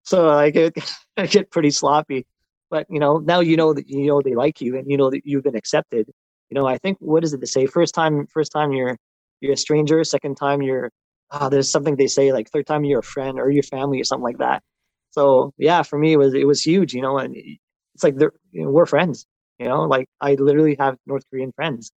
So 0.04 0.30
I 0.30 0.50
get 0.50 0.74
I 1.18 1.28
get 1.28 1.52
pretty 1.52 1.72
sloppy. 1.72 2.26
But 2.72 2.88
you 2.90 3.00
know, 3.02 3.18
now 3.18 3.42
you 3.42 3.58
know 3.58 3.74
that 3.74 3.90
you 3.90 4.08
know 4.08 4.22
they 4.22 4.34
like 4.34 4.62
you, 4.62 4.78
and 4.78 4.90
you 4.90 4.96
know 4.96 5.10
that 5.10 5.26
you've 5.26 5.44
been 5.44 5.58
accepted. 5.58 6.10
You 6.50 6.56
know, 6.56 6.66
I 6.66 6.78
think 6.78 6.98
what 7.02 7.26
is 7.26 7.34
it 7.34 7.42
to 7.42 7.48
say? 7.48 7.66
First 7.66 7.94
time, 7.94 8.28
first 8.28 8.54
time 8.54 8.72
you're 8.72 8.98
you're 9.42 9.54
a 9.54 9.58
stranger. 9.58 10.02
Second 10.06 10.36
time 10.38 10.62
you're 10.62 10.90
oh, 11.32 11.50
there's 11.50 11.70
something 11.72 11.96
they 11.96 12.08
say 12.08 12.32
like 12.34 12.50
third 12.50 12.68
time 12.68 12.86
you're 12.86 13.00
a 13.00 13.04
friend 13.04 13.40
or 13.40 13.50
your 13.50 13.64
family 13.64 14.00
or 14.00 14.04
something 14.04 14.24
like 14.24 14.40
that. 14.40 14.64
So 15.12 15.54
yeah, 15.58 15.84
for 15.84 15.98
me 16.00 16.14
it 16.14 16.18
was 16.18 16.34
it 16.34 16.48
was 16.48 16.62
huge. 16.62 16.94
You 16.94 17.02
know, 17.02 17.18
and 17.18 17.36
it's 17.36 18.04
like 18.04 18.16
you 18.52 18.64
know, 18.64 18.70
we're 18.70 18.86
friends. 18.86 19.26
You 19.60 19.68
know, 19.68 19.84
like 19.84 20.08
I 20.22 20.36
literally 20.36 20.76
have 20.80 20.98
North 21.06 21.24
Korean 21.32 21.52
friends. 21.54 21.92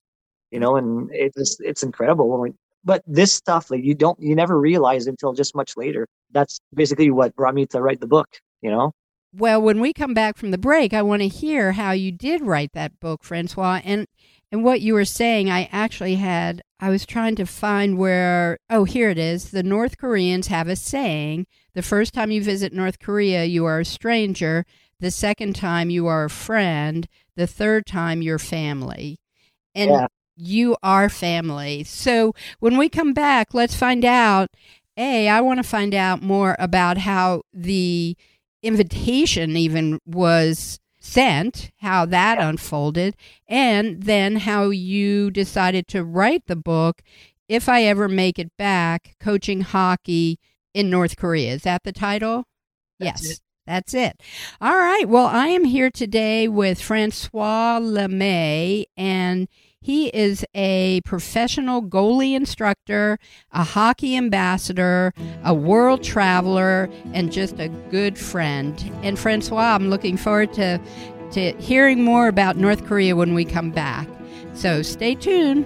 You 0.52 0.60
know, 0.60 0.78
and 0.78 1.10
it's 1.14 1.58
it's 1.60 1.84
incredible 1.84 2.30
but 2.88 3.04
this 3.06 3.34
stuff 3.34 3.70
like 3.70 3.84
you 3.84 3.94
don't 3.94 4.20
you 4.20 4.36
never 4.36 4.60
realize 4.60 5.08
until 5.08 5.34
just 5.34 5.54
much 5.56 5.76
later 5.78 6.08
that's 6.32 6.60
basically 6.74 7.12
what 7.12 7.36
brought 7.36 7.54
me 7.54 7.66
to 7.66 7.82
write 7.82 8.00
the 8.00 8.08
book 8.08 8.28
you 8.62 8.72
know 8.72 8.92
well 9.34 9.62
when 9.62 9.80
we 9.80 9.94
come 9.94 10.14
back 10.14 10.38
from 10.38 10.52
the 10.52 10.58
break 10.58 10.94
i 10.94 11.02
want 11.02 11.22
to 11.22 11.28
hear 11.28 11.74
how 11.74 11.92
you 11.92 12.12
did 12.12 12.42
write 12.42 12.72
that 12.74 13.00
book 13.00 13.24
francois 13.24 13.82
and 13.84 14.08
and 14.52 14.64
what 14.64 14.82
you 14.82 14.94
were 14.94 15.06
saying. 15.06 15.50
I 15.50 15.70
actually 15.72 16.16
had 16.16 16.62
i 16.80 16.90
was 16.90 17.06
trying 17.06 17.36
to 17.36 17.46
find 17.46 17.98
where 17.98 18.60
oh 18.70 18.84
here 18.84 19.10
it 19.10 19.18
is. 19.18 19.52
The 19.52 19.64
north 19.64 19.98
koreans 19.98 20.48
have 20.48 20.68
a 20.68 20.76
saying 20.76 21.48
the 21.74 21.82
first 21.82 22.14
time 22.14 22.32
you 22.32 22.44
visit 22.44 22.74
north 22.74 23.00
korea 23.00 23.46
you 23.46 23.66
are 23.66 23.82
a 23.82 23.86
stranger. 23.86 24.66
The 25.00 25.12
second 25.12 25.56
time 25.56 25.90
you 25.90 26.08
are 26.08 26.26
a 26.26 26.30
friend. 26.30 27.08
The 27.36 27.48
third 27.48 27.86
time 27.86 28.22
you're 28.22 28.40
family. 28.40 29.20
And 29.76 29.92
yeah. 29.92 30.08
you 30.36 30.76
are 30.82 31.08
family. 31.08 31.84
So 31.84 32.34
when 32.60 32.78
we 32.78 32.90
come 32.90 33.14
back, 33.14 33.54
let's 33.54 33.76
find 33.76 34.04
out. 34.04 34.50
A, 35.00 35.30
I 35.30 35.42
want 35.42 35.60
to 35.60 35.64
find 35.64 35.94
out 35.94 36.24
more 36.24 36.56
about 36.58 36.98
how 36.98 37.44
the 37.54 38.18
invitation 38.64 39.56
even 39.56 40.00
was 40.06 40.80
sent, 41.00 41.72
how 41.78 42.06
that 42.06 42.40
unfolded, 42.40 43.16
and 43.48 44.04
then 44.04 44.38
how 44.38 44.70
you 44.70 45.32
decided 45.32 45.88
to 45.88 46.04
write 46.04 46.46
the 46.48 46.56
book, 46.56 47.02
If 47.48 47.70
I 47.70 47.84
Ever 47.84 48.08
Make 48.10 48.40
It 48.40 48.52
Back 48.58 49.16
Coaching 49.20 49.62
Hockey 49.62 50.40
in 50.74 50.90
North 50.90 51.16
Korea. 51.16 51.54
Is 51.54 51.64
that 51.64 51.84
the 51.84 51.94
title? 51.94 52.46
That's 53.00 53.24
yes. 53.24 53.32
It. 53.32 53.42
That's 53.66 53.94
it. 53.94 54.22
All 54.62 54.78
right. 54.78 55.08
Well, 55.08 55.28
I 55.28 55.48
am 55.48 55.66
here 55.66 55.92
today 55.92 56.48
with 56.48 56.82
Francois 56.82 57.80
Lemay, 57.82 58.86
and 58.96 59.48
he 59.88 60.08
is 60.08 60.46
a 60.54 61.00
professional 61.06 61.82
goalie 61.82 62.36
instructor, 62.36 63.18
a 63.54 63.64
hockey 63.64 64.18
ambassador, 64.18 65.14
a 65.46 65.54
world 65.54 66.04
traveler, 66.04 66.90
and 67.14 67.32
just 67.32 67.58
a 67.58 67.70
good 67.90 68.18
friend. 68.18 68.92
And 69.02 69.18
Francois, 69.18 69.76
I'm 69.76 69.90
looking 69.90 70.18
forward 70.18 70.52
to, 70.56 70.78
to 71.32 71.54
hearing 71.54 72.04
more 72.04 72.28
about 72.28 72.58
North 72.58 72.86
Korea 72.86 73.16
when 73.16 73.34
we 73.34 73.46
come 73.46 73.72
back. 73.72 74.10
So 74.54 74.82
stay 74.82 75.16
tuned. 75.16 75.66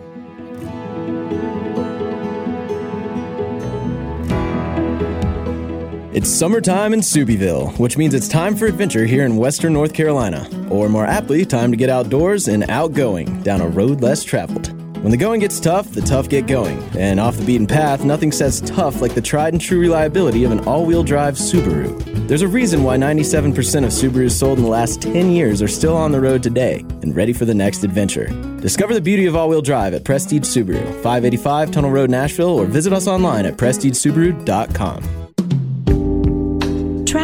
It's 6.14 6.30
summertime 6.30 6.94
in 6.94 7.00
Soupyville, 7.00 7.80
which 7.80 7.98
means 7.98 8.14
it's 8.14 8.28
time 8.28 8.54
for 8.58 8.66
adventure 8.66 9.06
here 9.06 9.24
in 9.24 9.38
western 9.38 9.72
North 9.72 9.94
Carolina. 9.94 10.46
Or 10.70 10.90
more 10.90 11.06
aptly, 11.06 11.46
time 11.46 11.72
to 11.72 11.78
get 11.78 11.90
outdoors 11.90 12.50
and 12.50 12.70
outgoing 12.70 13.42
down 13.44 13.62
a 13.62 13.68
road 13.70 14.02
less 14.02 14.22
traveled. 14.22 14.74
When 15.02 15.12
the 15.12 15.18
going 15.18 15.40
gets 15.40 15.62
tough, 15.62 15.90
the 15.92 16.02
tough 16.02 16.28
get 16.28 16.48
going. 16.48 16.84
And 16.98 17.18
off 17.18 17.38
the 17.38 17.46
beaten 17.46 17.66
path, 17.66 18.04
nothing 18.04 18.34
says 18.34 18.60
tough 18.60 19.00
like 19.00 19.16
the 19.16 19.22
tried 19.22 19.54
and 19.54 19.62
true 19.62 19.80
reliability 19.80 20.44
of 20.44 20.52
an 20.52 20.60
all 20.68 20.86
wheel 20.86 21.02
drive 21.02 21.36
Subaru. 21.36 22.28
There's 22.28 22.42
a 22.42 22.48
reason 22.48 22.84
why 22.84 22.98
97% 22.98 23.86
of 23.86 23.92
Subarus 23.92 24.32
sold 24.32 24.58
in 24.58 24.66
the 24.66 24.70
last 24.70 25.02
10 25.02 25.32
years 25.32 25.62
are 25.62 25.68
still 25.70 25.96
on 25.96 26.12
the 26.12 26.20
road 26.20 26.44
today 26.44 26.80
and 27.02 27.16
ready 27.16 27.32
for 27.32 27.46
the 27.46 27.56
next 27.56 27.86
adventure. 27.86 28.28
Discover 28.60 28.96
the 28.96 29.02
beauty 29.02 29.28
of 29.28 29.38
all 29.38 29.48
wheel 29.48 29.62
drive 29.62 29.94
at 29.94 30.04
Prestige 30.04 30.44
Subaru, 30.44 30.84
585 30.96 31.72
Tunnel 31.72 31.90
Road, 31.90 32.14
Asheville, 32.14 32.60
or 32.60 32.66
visit 32.66 32.92
us 32.92 33.08
online 33.08 33.46
at 33.46 33.56
prestigesubaru.com. 33.56 35.21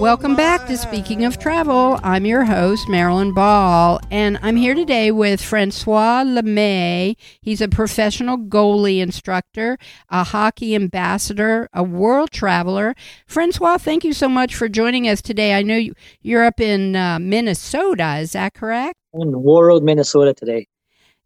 Welcome 0.00 0.34
back 0.34 0.66
to 0.68 0.78
Speaking 0.78 1.26
of 1.26 1.38
Travel. 1.38 2.00
I'm 2.02 2.24
your 2.24 2.46
host, 2.46 2.88
Marilyn 2.88 3.34
Ball, 3.34 4.00
and 4.10 4.38
I'm 4.40 4.56
here 4.56 4.74
today 4.74 5.10
with 5.10 5.42
Francois 5.42 6.24
Lemay. 6.24 7.16
He's 7.42 7.60
a 7.60 7.68
professional 7.68 8.38
goalie 8.38 9.02
instructor, 9.02 9.76
a 10.08 10.24
hockey 10.24 10.74
ambassador, 10.74 11.68
a 11.74 11.82
world 11.82 12.30
traveler. 12.30 12.94
Francois, 13.26 13.76
thank 13.76 14.02
you 14.02 14.14
so 14.14 14.26
much 14.26 14.54
for 14.54 14.70
joining 14.70 15.06
us 15.06 15.20
today. 15.20 15.52
I 15.52 15.60
know 15.60 15.82
you're 16.22 16.44
up 16.44 16.60
in 16.60 16.96
uh, 16.96 17.18
Minnesota, 17.18 18.16
is 18.20 18.32
that 18.32 18.54
correct? 18.54 18.96
In 19.12 19.32
Warroad, 19.32 19.82
Minnesota 19.82 20.32
today. 20.32 20.66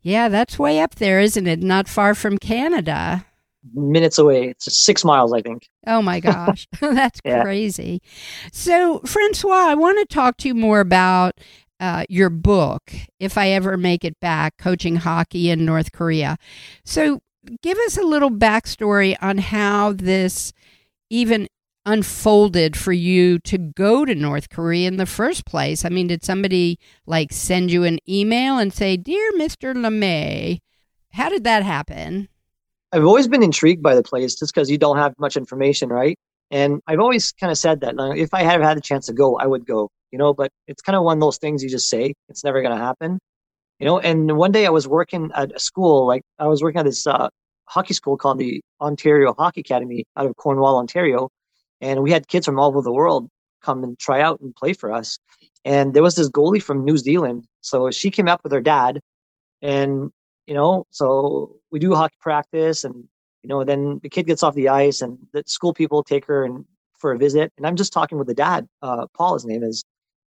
Yeah, 0.02 0.28
that's 0.28 0.58
way 0.58 0.80
up 0.80 0.96
there, 0.96 1.20
isn't 1.20 1.46
it? 1.46 1.62
Not 1.62 1.86
far 1.86 2.12
from 2.16 2.38
Canada 2.38 3.24
minutes 3.72 4.18
away. 4.18 4.48
It's 4.48 4.84
six 4.84 5.04
miles, 5.04 5.32
I 5.32 5.40
think. 5.40 5.68
Oh 5.86 6.02
my 6.02 6.20
gosh, 6.20 6.66
that's 6.80 7.20
yeah. 7.24 7.42
crazy. 7.42 8.02
So, 8.52 9.00
Francois, 9.00 9.68
I 9.68 9.74
want 9.74 9.98
to 9.98 10.14
talk 10.14 10.36
to 10.38 10.48
you 10.48 10.54
more 10.54 10.80
about 10.80 11.38
uh, 11.80 12.04
your 12.08 12.30
book, 12.30 12.92
If 13.18 13.38
I 13.38 13.50
Ever 13.50 13.76
Make 13.76 14.04
It 14.04 14.18
Back 14.20 14.58
Coaching 14.58 14.96
Hockey 14.96 15.50
in 15.50 15.64
North 15.64 15.92
Korea. 15.92 16.36
So, 16.84 17.22
give 17.62 17.78
us 17.78 17.96
a 17.96 18.02
little 18.02 18.30
backstory 18.30 19.16
on 19.20 19.38
how 19.38 19.92
this 19.92 20.52
even 21.10 21.48
unfolded 21.86 22.76
for 22.76 22.92
you 22.92 23.38
to 23.40 23.58
go 23.58 24.04
to 24.04 24.14
North 24.14 24.48
Korea 24.48 24.88
in 24.88 24.96
the 24.96 25.06
first 25.06 25.44
place. 25.44 25.84
I 25.84 25.90
mean, 25.90 26.06
did 26.06 26.24
somebody 26.24 26.78
like 27.06 27.32
send 27.32 27.70
you 27.70 27.84
an 27.84 27.98
email 28.08 28.58
and 28.58 28.72
say, 28.72 28.96
Dear 28.96 29.32
Mr. 29.32 29.74
LeMay, 29.74 30.60
how 31.12 31.28
did 31.28 31.44
that 31.44 31.62
happen? 31.62 32.28
I've 32.94 33.04
always 33.04 33.26
been 33.26 33.42
intrigued 33.42 33.82
by 33.82 33.96
the 33.96 34.04
place 34.04 34.36
just 34.36 34.54
because 34.54 34.70
you 34.70 34.78
don't 34.78 34.96
have 34.96 35.14
much 35.18 35.36
information, 35.36 35.88
right? 35.88 36.16
And 36.52 36.80
I've 36.86 37.00
always 37.00 37.32
kind 37.32 37.50
of 37.50 37.58
said 37.58 37.80
that 37.80 37.96
if 38.16 38.32
I 38.32 38.42
had 38.44 38.60
had 38.62 38.76
the 38.76 38.80
chance 38.80 39.06
to 39.06 39.12
go, 39.12 39.36
I 39.36 39.48
would 39.48 39.66
go, 39.66 39.90
you 40.12 40.18
know, 40.18 40.32
but 40.32 40.52
it's 40.68 40.80
kind 40.80 40.94
of 40.94 41.02
one 41.02 41.16
of 41.16 41.20
those 41.20 41.38
things 41.38 41.64
you 41.64 41.68
just 41.68 41.90
say, 41.90 42.14
it's 42.28 42.44
never 42.44 42.62
going 42.62 42.76
to 42.76 42.82
happen, 42.82 43.18
you 43.80 43.86
know. 43.86 43.98
And 43.98 44.36
one 44.36 44.52
day 44.52 44.64
I 44.64 44.70
was 44.70 44.86
working 44.86 45.32
at 45.34 45.50
a 45.56 45.58
school, 45.58 46.06
like 46.06 46.22
I 46.38 46.46
was 46.46 46.62
working 46.62 46.78
at 46.78 46.84
this 46.84 47.04
uh, 47.04 47.30
hockey 47.64 47.94
school 47.94 48.16
called 48.16 48.38
the 48.38 48.60
Ontario 48.80 49.34
Hockey 49.36 49.62
Academy 49.62 50.04
out 50.16 50.26
of 50.26 50.36
Cornwall, 50.36 50.78
Ontario. 50.78 51.30
And 51.80 52.00
we 52.00 52.12
had 52.12 52.28
kids 52.28 52.46
from 52.46 52.60
all 52.60 52.68
over 52.68 52.82
the 52.82 52.92
world 52.92 53.28
come 53.60 53.82
and 53.82 53.98
try 53.98 54.20
out 54.20 54.40
and 54.40 54.54
play 54.54 54.72
for 54.72 54.92
us. 54.92 55.18
And 55.64 55.94
there 55.94 56.02
was 56.04 56.14
this 56.14 56.30
goalie 56.30 56.62
from 56.62 56.84
New 56.84 56.98
Zealand. 56.98 57.46
So 57.60 57.90
she 57.90 58.12
came 58.12 58.28
up 58.28 58.44
with 58.44 58.52
her 58.52 58.60
dad 58.60 59.00
and 59.62 60.10
you 60.46 60.54
know 60.54 60.84
so 60.90 61.56
we 61.70 61.78
do 61.78 61.94
hockey 61.94 62.16
practice 62.20 62.84
and 62.84 63.08
You 63.44 63.48
know, 63.48 63.62
then 63.64 64.00
the 64.02 64.08
kid 64.08 64.26
gets 64.26 64.42
off 64.42 64.54
the 64.54 64.70
ice 64.70 65.02
and 65.04 65.18
the 65.34 65.42
school 65.46 65.74
people 65.74 66.02
take 66.02 66.24
her 66.30 66.44
and 66.46 66.64
for 66.98 67.12
a 67.12 67.18
visit. 67.18 67.52
And 67.58 67.66
I'm 67.66 67.76
just 67.76 67.92
talking 67.92 68.16
with 68.18 68.26
the 68.26 68.34
dad, 68.34 68.66
uh, 68.80 69.04
Paul, 69.16 69.34
his 69.34 69.44
name 69.44 69.62
is. 69.62 69.84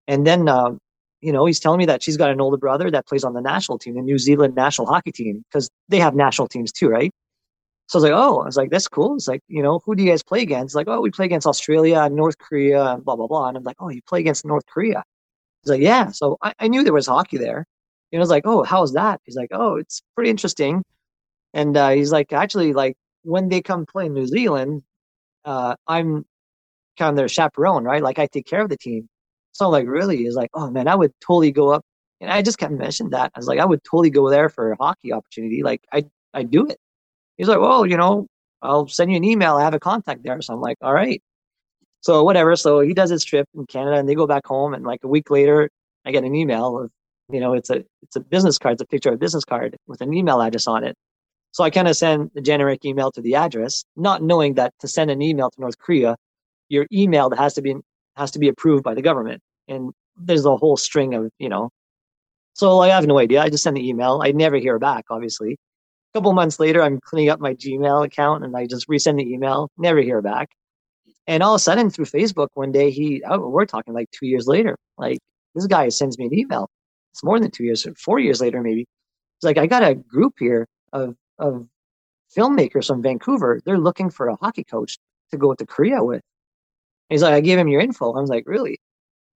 And 0.07 0.25
then, 0.25 0.49
um, 0.49 0.79
you 1.21 1.33
know, 1.33 1.45
he's 1.47 1.59
telling 1.59 1.79
me 1.79 1.87
that 1.87 2.03
she's 2.05 2.17
got 2.17 2.31
an 2.31 2.41
older 2.41 2.57
brother 2.57 2.89
that 2.93 3.09
plays 3.09 3.25
on 3.25 3.35
the 3.35 3.41
national 3.41 3.79
team, 3.81 3.95
the 3.97 4.03
New 4.03 4.19
Zealand 4.19 4.55
national 4.55 4.87
hockey 4.87 5.11
team, 5.11 5.43
because 5.49 5.69
they 5.89 5.99
have 5.99 6.15
national 6.15 6.47
teams 6.49 6.71
too, 6.71 6.89
right? 6.89 7.11
So 7.89 7.99
I 7.99 8.03
was 8.03 8.05
like, 8.11 8.19
oh, 8.25 8.37
I 8.43 8.47
was 8.47 8.57
like, 8.57 8.71
that's 8.71 8.87
cool. 8.87 9.17
It's 9.17 9.27
like, 9.27 9.43
you 9.49 9.63
know, 9.63 9.81
who 9.85 9.97
do 9.97 10.05
you 10.05 10.11
guys 10.11 10.23
play 10.23 10.43
against? 10.43 10.77
like, 10.77 10.87
oh, 10.89 11.01
we 11.01 11.11
play 11.11 11.27
against 11.27 11.49
Australia, 11.49 12.09
North 12.09 12.39
Korea, 12.39 12.95
and 12.95 13.05
blah, 13.05 13.17
blah, 13.17 13.27
blah. 13.27 13.49
And 13.49 13.57
I'm 13.59 13.65
like, 13.65 13.81
oh, 13.81 13.91
you 13.91 14.03
play 14.07 14.21
against 14.21 14.45
North 14.47 14.67
Korea. 14.73 15.03
He's 15.63 15.71
like, 15.75 15.83
yeah. 15.83 16.13
So 16.13 16.39
I, 16.47 16.55
I 16.61 16.69
knew 16.69 16.85
there 16.85 16.95
was 17.01 17.09
hockey 17.09 17.39
there. 17.39 17.67
You 18.11 18.19
know, 18.19 18.21
I 18.21 18.25
was 18.25 18.31
like, 18.31 18.47
oh, 18.47 18.63
how's 18.65 18.93
that? 18.95 19.21
He's 19.25 19.37
like, 19.37 19.51
oh, 19.53 19.77
it's 19.77 20.03
pretty 20.15 20.31
interesting. 20.31 20.83
And 21.55 21.77
uh, 21.77 21.91
he's 21.91 22.13
like, 22.13 22.33
actually, 22.33 22.73
like 22.73 22.97
when 23.23 23.49
they 23.49 23.61
come 23.63 23.87
play 23.87 24.07
in 24.07 24.15
New 24.15 24.27
Zealand, 24.27 24.83
uh, 25.45 25.77
I'm 25.87 26.25
kind 26.99 27.11
of 27.11 27.17
their 27.17 27.29
chaperone, 27.29 27.85
right? 27.85 28.03
Like 28.03 28.19
I 28.19 28.27
take 28.27 28.47
care 28.47 28.63
of 28.63 28.69
the 28.69 28.77
team. 28.77 29.09
So 29.53 29.67
I'm 29.67 29.73
like, 29.73 29.87
really? 29.87 30.19
He's 30.19 30.35
like, 30.35 30.51
oh 30.55 30.71
man, 30.71 30.89
I 30.89 30.95
would 30.95 31.13
totally 31.21 31.53
go 31.53 31.71
up. 31.71 31.85
And 32.21 32.31
I 32.31 32.43
just 32.43 32.59
kept 32.59 32.73
mentioning 32.73 33.11
that. 33.11 33.33
I 33.35 33.39
was 33.39 33.47
like, 33.47 33.59
I 33.59 33.65
would 33.65 33.83
totally 33.85 34.11
go 34.11 34.29
there 34.29 34.49
for 34.49 34.73
a 34.73 34.77
hockey 34.77 35.13
opportunity. 35.13 35.63
Like 35.63 35.83
I, 35.93 36.05
I 36.35 36.43
do 36.43 36.67
it. 36.67 36.79
He's 37.39 37.49
like, 37.49 37.61
well, 37.61 37.87
you 37.87 37.97
know, 37.97 38.27
I'll 38.63 38.89
send 38.89 39.11
you 39.11 39.17
an 39.17 39.25
email. 39.25 39.57
I 39.57 39.63
have 39.63 39.75
a 39.75 39.81
contact 39.81 40.23
there. 40.23 40.41
So 40.43 40.55
I'm 40.55 40.61
like, 40.61 40.77
all 40.83 40.93
right. 40.93 41.23
So 42.03 42.23
whatever. 42.25 42.57
So 42.57 42.81
he 42.81 42.93
does 42.95 43.11
his 43.11 43.25
trip 43.25 43.49
in 43.55 43.67
Canada 43.67 43.97
and 43.97 44.09
they 44.09 44.15
go 44.15 44.27
back 44.27 44.47
home. 44.47 44.75
And 44.75 44.85
like 44.85 45.03
a 45.05 45.09
week 45.09 45.31
later, 45.31 45.71
I 46.05 46.11
get 46.13 46.25
an 46.25 46.35
email 46.35 46.79
of, 46.79 46.91
you 47.33 47.41
know, 47.41 47.55
it's 47.55 47.71
a, 47.71 47.85
it's 48.03 48.17
a 48.17 48.21
business 48.21 48.59
card. 48.59 48.75
It's 48.75 48.83
a 48.83 48.87
picture 48.87 49.11
of 49.11 49.17
a 49.17 49.19
business 49.19 49.45
card 49.45 49.77
with 49.87 50.01
an 50.01 50.13
email 50.15 50.41
address 50.41 50.67
on 50.67 50.85
it. 50.85 50.97
So 51.53 51.65
I 51.65 51.71
kind 51.71 51.89
of 51.89 51.97
send 51.97 52.31
the 52.35 52.41
generic 52.41 52.85
email 52.85 53.11
to 53.13 53.21
the 53.21 53.35
address, 53.35 53.85
not 53.97 54.23
knowing 54.23 54.55
that 54.55 54.73
to 54.81 54.89
send 54.89 55.11
an 55.11 55.21
email 55.21 55.51
to 55.51 55.61
North 55.61 55.79
Korea, 55.79 56.17
your 56.69 56.87
email 56.93 57.31
has 57.31 57.55
to 57.55 57.63
be 57.63 57.75
has 58.17 58.31
to 58.33 58.39
be 58.39 58.49
approved 58.49 58.85
by 58.85 58.95
the 58.95 59.03
government. 59.03 59.41
And 59.69 59.93
there's 60.17 60.45
a 60.45 60.57
whole 60.57 60.77
string 60.77 61.15
of, 61.15 61.31
you 61.39 61.49
know. 61.49 61.71
So 62.55 62.81
I 62.81 62.89
have 62.89 63.07
no 63.07 63.19
idea. 63.19 63.43
I 63.43 63.49
just 63.49 63.65
send 63.65 63.77
the 63.77 63.89
email. 63.89 64.21
I 64.23 64.33
never 64.33 64.57
hear 64.57 64.79
back, 64.79 65.07
obviously. 65.11 65.53
A 65.53 66.19
couple 66.19 66.33
months 66.33 66.59
later, 66.61 66.83
I'm 66.83 67.01
cleaning 67.01 67.31
up 67.31 67.41
my 67.41 67.55
Gmail 67.55 68.05
account 68.05 68.45
and 68.45 68.57
I 68.57 68.67
just 68.67 68.89
resend 68.89 69.19
the 69.19 69.33
email, 69.33 69.71
never 69.79 70.01
hear 70.01 70.21
back. 70.21 70.51
And 71.27 71.43
all 71.43 71.55
of 71.55 71.59
a 71.59 71.63
sudden, 71.63 71.91
through 71.91 72.07
Facebook, 72.07 72.49
one 72.55 72.73
day 72.73 72.91
he, 72.91 73.23
oh, 73.29 73.49
we're 73.49 73.67
talking 73.67 73.95
like 73.95 74.11
two 74.11 74.27
years 74.27 74.47
later, 74.49 74.77
like 74.99 75.19
this 75.55 75.67
guy 75.67 75.89
sends 75.89 76.19
me 76.19 76.27
an 76.27 76.35
email. 76.35 76.69
It's 77.21 77.25
more 77.25 77.39
than 77.39 77.51
two 77.51 77.65
years, 77.65 77.87
four 77.99 78.19
years 78.19 78.41
later, 78.41 78.63
maybe. 78.63 78.83
It's 78.83 79.45
like, 79.45 79.59
I 79.59 79.67
got 79.67 79.83
a 79.83 79.95
group 79.95 80.35
here 80.39 80.67
of, 80.93 81.17
of 81.39 81.67
filmmakers 82.37 82.87
from 82.87 83.03
Vancouver. 83.03 83.61
They're 83.65 83.79
looking 83.79 84.11
for 84.11 84.29
a 84.29 84.37
hockey 84.37 84.65
coach 84.65 84.99
to 85.31 85.37
go 85.37 85.55
to 85.55 85.67
Korea 85.67 86.03
with. 86.03 86.23
And 87.11 87.15
he's 87.15 87.23
like, 87.23 87.35
I 87.35 87.41
gave 87.41 87.59
him 87.59 87.69
your 87.69 87.83
info. 87.83 88.13
I 88.13 88.21
was 88.21 88.31
like, 88.31 88.45
really? 88.47 88.81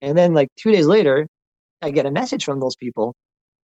And 0.00 0.16
then 0.16 0.34
like 0.34 0.48
two 0.56 0.72
days 0.72 0.86
later, 0.86 1.28
I 1.82 1.90
get 1.90 2.06
a 2.06 2.10
message 2.10 2.44
from 2.44 2.60
those 2.60 2.76
people 2.76 3.14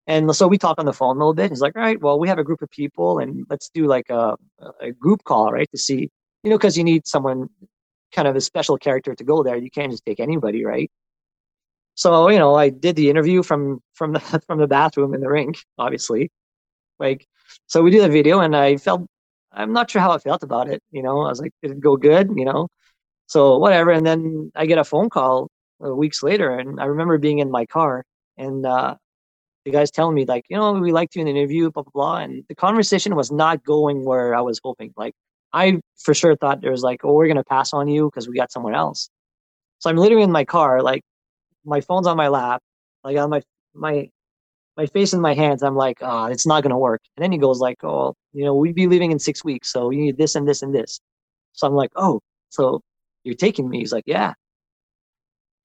and 0.09 0.35
so 0.35 0.47
we 0.47 0.57
talk 0.57 0.79
on 0.79 0.87
the 0.87 0.93
phone 0.93 1.17
a 1.17 1.19
little 1.19 1.35
bit. 1.35 1.51
He's 1.51 1.61
like, 1.61 1.75
all 1.75 1.83
right, 1.83 2.01
well, 2.01 2.19
we 2.19 2.27
have 2.27 2.39
a 2.39 2.43
group 2.43 2.63
of 2.63 2.69
people 2.71 3.19
and 3.19 3.45
let's 3.47 3.69
do 3.69 3.85
like 3.85 4.09
a, 4.09 4.35
a 4.81 4.91
group 4.91 5.23
call, 5.23 5.51
right? 5.51 5.69
To 5.71 5.77
see, 5.77 6.09
you 6.43 6.49
know, 6.49 6.57
because 6.57 6.75
you 6.75 6.83
need 6.83 7.05
someone 7.07 7.47
kind 8.11 8.27
of 8.27 8.35
a 8.35 8.41
special 8.41 8.75
character 8.79 9.13
to 9.13 9.23
go 9.23 9.43
there. 9.43 9.55
You 9.55 9.69
can't 9.69 9.91
just 9.91 10.03
take 10.05 10.19
anybody, 10.19 10.65
right? 10.65 10.89
So, 11.99 12.29
you 12.29 12.39
know, 12.39 12.55
I 12.55 12.69
did 12.69 12.95
the 12.95 13.09
interview 13.09 13.43
from 13.43 13.81
from 13.93 14.13
the 14.13 14.19
from 14.47 14.59
the 14.59 14.67
bathroom 14.67 15.13
in 15.13 15.19
the 15.21 15.29
rink, 15.29 15.57
obviously. 15.77 16.31
Like, 16.99 17.27
so 17.67 17.83
we 17.83 17.91
do 17.91 18.01
the 18.01 18.09
video 18.09 18.39
and 18.41 18.55
I 18.55 18.77
felt 18.77 19.07
I'm 19.51 19.73
not 19.73 19.91
sure 19.91 20.01
how 20.01 20.11
I 20.13 20.19
felt 20.19 20.43
about 20.43 20.69
it. 20.69 20.81
You 20.91 21.03
know, 21.03 21.21
I 21.21 21.29
was 21.29 21.41
like, 21.41 21.53
did 21.61 21.71
it 21.71 21.81
go 21.81 21.97
good? 21.97 22.29
You 22.35 22.45
know, 22.45 22.69
so 23.27 23.57
whatever. 23.59 23.91
And 23.91 24.05
then 24.07 24.51
I 24.55 24.65
get 24.67 24.77
a 24.79 24.85
phone 24.85 25.09
call 25.09 25.49
uh, 25.85 25.95
weeks 25.95 26.23
later, 26.23 26.51
and 26.57 26.79
I 26.81 26.85
remember 26.85 27.17
being 27.19 27.39
in 27.39 27.51
my 27.51 27.65
car, 27.65 28.03
and 28.37 28.65
uh, 28.65 28.95
the 29.65 29.71
guy's 29.71 29.91
telling 29.91 30.15
me 30.15 30.25
like, 30.25 30.45
you 30.49 30.57
know, 30.57 30.73
we 30.73 30.91
liked 30.93 31.15
you 31.15 31.21
in 31.21 31.27
the 31.27 31.31
interview, 31.33 31.71
blah 31.71 31.83
blah 31.83 31.91
blah, 31.93 32.17
and 32.19 32.43
the 32.49 32.55
conversation 32.55 33.15
was 33.15 33.31
not 33.31 33.63
going 33.65 34.05
where 34.05 34.35
I 34.35 34.41
was 34.41 34.59
hoping. 34.63 34.93
Like, 34.97 35.15
I 35.53 35.81
for 35.97 36.13
sure 36.13 36.35
thought 36.37 36.61
there 36.61 36.71
was 36.71 36.83
like, 36.83 37.01
oh, 37.05 37.13
we're 37.13 37.27
gonna 37.27 37.43
pass 37.45 37.73
on 37.73 37.87
you 37.89 38.09
because 38.09 38.29
we 38.29 38.35
got 38.37 38.51
someone 38.53 38.75
else. 38.75 39.09
So 39.79 39.89
I'm 39.89 39.97
literally 39.97 40.23
in 40.23 40.31
my 40.31 40.45
car, 40.45 40.81
like 40.83 41.03
my 41.69 41.81
phone's 41.81 42.07
on 42.07 42.17
my 42.17 42.27
lap, 42.27 42.61
like 43.03 43.17
on 43.17 43.29
my 43.29 43.41
my 43.73 44.09
my 44.77 44.85
face 44.87 45.13
in 45.13 45.21
my 45.21 45.33
hands. 45.33 45.63
I'm 45.63 45.75
like, 45.75 45.99
ah, 46.01 46.25
oh, 46.25 46.31
it's 46.31 46.47
not 46.47 46.63
gonna 46.63 46.77
work. 46.77 47.01
And 47.15 47.23
then 47.23 47.31
he 47.31 47.37
goes 47.37 47.59
like, 47.59 47.83
oh, 47.83 48.15
you 48.33 48.45
know, 48.45 48.55
we'd 48.55 48.75
be 48.75 48.87
leaving 48.87 49.11
in 49.11 49.19
six 49.19 49.43
weeks, 49.43 49.71
so 49.71 49.91
you 49.91 50.01
need 50.01 50.17
this 50.17 50.35
and 50.35 50.47
this 50.47 50.61
and 50.61 50.73
this. 50.73 50.99
So 51.53 51.67
I'm 51.67 51.73
like, 51.73 51.91
oh, 51.95 52.21
so 52.49 52.81
you're 53.23 53.35
taking 53.35 53.69
me? 53.69 53.79
He's 53.79 53.93
like, 53.93 54.05
yeah. 54.07 54.33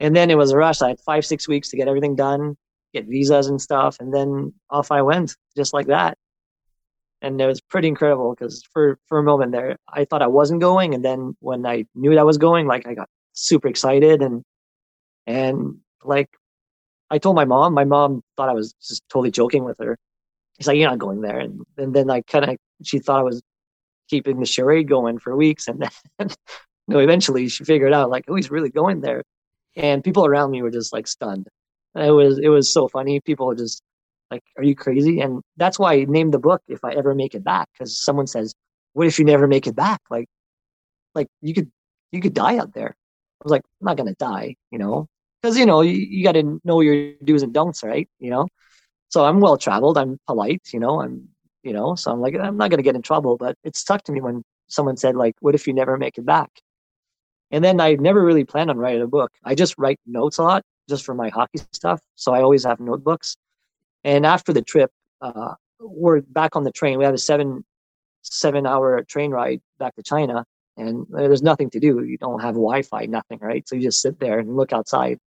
And 0.00 0.14
then 0.14 0.30
it 0.30 0.36
was 0.36 0.50
a 0.52 0.56
rush. 0.56 0.82
I 0.82 0.88
had 0.88 1.00
five, 1.00 1.24
six 1.24 1.48
weeks 1.48 1.70
to 1.70 1.76
get 1.76 1.88
everything 1.88 2.16
done 2.16 2.56
get 2.94 3.06
visas 3.06 3.48
and 3.48 3.60
stuff. 3.60 3.98
And 4.00 4.14
then 4.14 4.54
off 4.70 4.90
I 4.90 5.02
went 5.02 5.36
just 5.54 5.74
like 5.74 5.88
that. 5.88 6.16
And 7.20 7.40
it 7.40 7.46
was 7.46 7.60
pretty 7.60 7.88
incredible 7.88 8.34
because 8.34 8.62
for, 8.72 8.98
for 9.08 9.18
a 9.18 9.22
moment 9.22 9.52
there, 9.52 9.76
I 9.88 10.04
thought 10.04 10.22
I 10.22 10.26
wasn't 10.28 10.60
going. 10.60 10.94
And 10.94 11.04
then 11.04 11.36
when 11.40 11.66
I 11.66 11.86
knew 11.94 12.10
that 12.10 12.18
I 12.18 12.24
was 12.24 12.38
going, 12.38 12.66
like 12.66 12.86
I 12.86 12.94
got 12.94 13.08
super 13.32 13.68
excited 13.68 14.22
and, 14.22 14.42
and 15.26 15.78
like 16.04 16.28
I 17.10 17.18
told 17.18 17.36
my 17.36 17.44
mom, 17.44 17.74
my 17.74 17.84
mom 17.84 18.22
thought 18.36 18.48
I 18.48 18.54
was 18.54 18.74
just 18.82 19.02
totally 19.08 19.30
joking 19.30 19.64
with 19.64 19.78
her. 19.78 19.96
He's 20.58 20.66
like, 20.66 20.78
you're 20.78 20.88
not 20.88 20.98
going 20.98 21.20
there. 21.20 21.38
And, 21.38 21.62
and 21.76 21.94
then 21.94 22.10
I 22.10 22.22
kind 22.22 22.44
of, 22.44 22.56
she 22.82 22.98
thought 22.98 23.20
I 23.20 23.24
was 23.24 23.42
keeping 24.08 24.40
the 24.40 24.46
charade 24.46 24.88
going 24.88 25.18
for 25.18 25.36
weeks. 25.36 25.68
And 25.68 25.80
then, 25.80 25.90
you 26.28 26.28
know, 26.88 26.98
eventually 26.98 27.48
she 27.48 27.64
figured 27.64 27.92
out 27.92 28.10
like, 28.10 28.24
oh, 28.28 28.34
he's 28.36 28.50
really 28.50 28.70
going 28.70 29.00
there. 29.00 29.22
And 29.76 30.04
people 30.04 30.24
around 30.24 30.50
me 30.50 30.62
were 30.62 30.70
just 30.70 30.92
like 30.92 31.06
stunned. 31.06 31.48
It 31.96 32.10
was 32.10 32.38
it 32.38 32.48
was 32.48 32.72
so 32.72 32.88
funny. 32.88 33.20
People 33.20 33.46
were 33.46 33.54
just 33.54 33.80
like, 34.30 34.42
"Are 34.56 34.64
you 34.64 34.74
crazy?" 34.74 35.20
And 35.20 35.42
that's 35.56 35.78
why 35.78 35.94
I 35.94 36.04
named 36.08 36.34
the 36.34 36.38
book 36.38 36.62
"If 36.66 36.84
I 36.84 36.92
Ever 36.92 37.14
Make 37.14 37.34
It 37.34 37.44
Back" 37.44 37.68
because 37.72 37.96
someone 37.96 38.26
says, 38.26 38.52
"What 38.94 39.06
if 39.06 39.18
you 39.18 39.24
never 39.24 39.46
make 39.46 39.66
it 39.66 39.76
back?" 39.76 40.00
Like, 40.10 40.26
like 41.14 41.28
you 41.40 41.54
could 41.54 41.70
you 42.12 42.20
could 42.20 42.34
die 42.34 42.58
out 42.58 42.74
there. 42.74 42.96
I 43.40 43.44
was 43.44 43.52
like, 43.52 43.62
I'm 43.80 43.86
not 43.86 43.96
gonna 43.96 44.14
die, 44.14 44.56
you 44.72 44.78
know, 44.78 45.08
because 45.44 45.58
you 45.58 45.66
know 45.66 45.82
you, 45.82 45.92
you 45.92 46.24
got 46.24 46.32
to 46.32 46.58
know 46.64 46.80
your 46.80 47.12
do's 47.22 47.42
and 47.42 47.52
don'ts, 47.52 47.82
right? 47.82 48.08
You 48.18 48.30
know, 48.30 48.48
so 49.10 49.26
I'm 49.26 49.40
well 49.40 49.58
traveled. 49.58 49.98
I'm 49.98 50.18
polite, 50.26 50.62
you 50.72 50.80
know. 50.80 51.02
I'm 51.02 51.28
you 51.62 51.74
know, 51.74 51.94
so 51.96 52.10
I'm 52.10 52.20
like, 52.20 52.34
I'm 52.34 52.56
not 52.56 52.70
gonna 52.70 52.82
get 52.82 52.96
in 52.96 53.02
trouble. 53.02 53.36
But 53.36 53.56
it 53.62 53.76
stuck 53.76 54.02
to 54.04 54.12
me 54.12 54.22
when 54.22 54.42
someone 54.68 54.96
said 54.96 55.16
like, 55.16 55.34
"What 55.40 55.54
if 55.54 55.66
you 55.66 55.74
never 55.74 55.98
make 55.98 56.16
it 56.16 56.24
back?" 56.24 56.50
And 57.50 57.62
then 57.62 57.78
I 57.78 57.94
never 57.94 58.24
really 58.24 58.44
planned 58.44 58.70
on 58.70 58.78
writing 58.78 59.02
a 59.02 59.06
book. 59.06 59.32
I 59.44 59.54
just 59.54 59.74
write 59.76 60.00
notes 60.06 60.38
a 60.38 60.44
lot 60.44 60.62
just 60.88 61.04
for 61.04 61.14
my 61.14 61.28
hockey 61.28 61.58
stuff. 61.72 62.00
So 62.14 62.32
I 62.32 62.40
always 62.40 62.64
have 62.64 62.80
notebooks. 62.80 63.36
And 64.02 64.24
after 64.24 64.52
the 64.54 64.62
trip, 64.62 64.90
uh, 65.20 65.54
we're 65.78 66.22
back 66.22 66.56
on 66.56 66.64
the 66.64 66.72
train. 66.72 66.98
We 66.98 67.04
have 67.04 67.14
a 67.14 67.18
seven 67.18 67.64
seven 68.22 68.66
hour 68.66 69.02
train 69.02 69.30
ride 69.30 69.60
back 69.78 69.94
to 69.96 70.02
China, 70.02 70.46
and 70.78 71.06
there's 71.10 71.42
nothing 71.42 71.68
to 71.70 71.80
do. 71.80 72.02
You 72.02 72.16
don't 72.16 72.40
have 72.40 72.54
Wi-Fi, 72.54 73.04
nothing, 73.06 73.40
right? 73.42 73.68
So 73.68 73.76
you 73.76 73.82
just 73.82 74.00
sit 74.00 74.18
there 74.20 74.38
and 74.38 74.56
look 74.56 74.72
outside. 74.72 75.18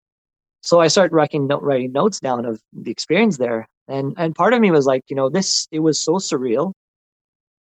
So 0.66 0.80
I 0.80 0.88
started 0.88 1.14
writing 1.14 1.46
writing 1.46 1.92
notes 1.92 2.18
down 2.20 2.44
of 2.44 2.60
the 2.72 2.90
experience 2.90 3.38
there, 3.38 3.68
and 3.86 4.14
and 4.18 4.34
part 4.34 4.52
of 4.52 4.60
me 4.60 4.72
was 4.72 4.84
like, 4.84 5.04
you 5.08 5.14
know, 5.16 5.28
this 5.30 5.68
it 5.70 5.78
was 5.80 6.00
so 6.02 6.14
surreal 6.14 6.72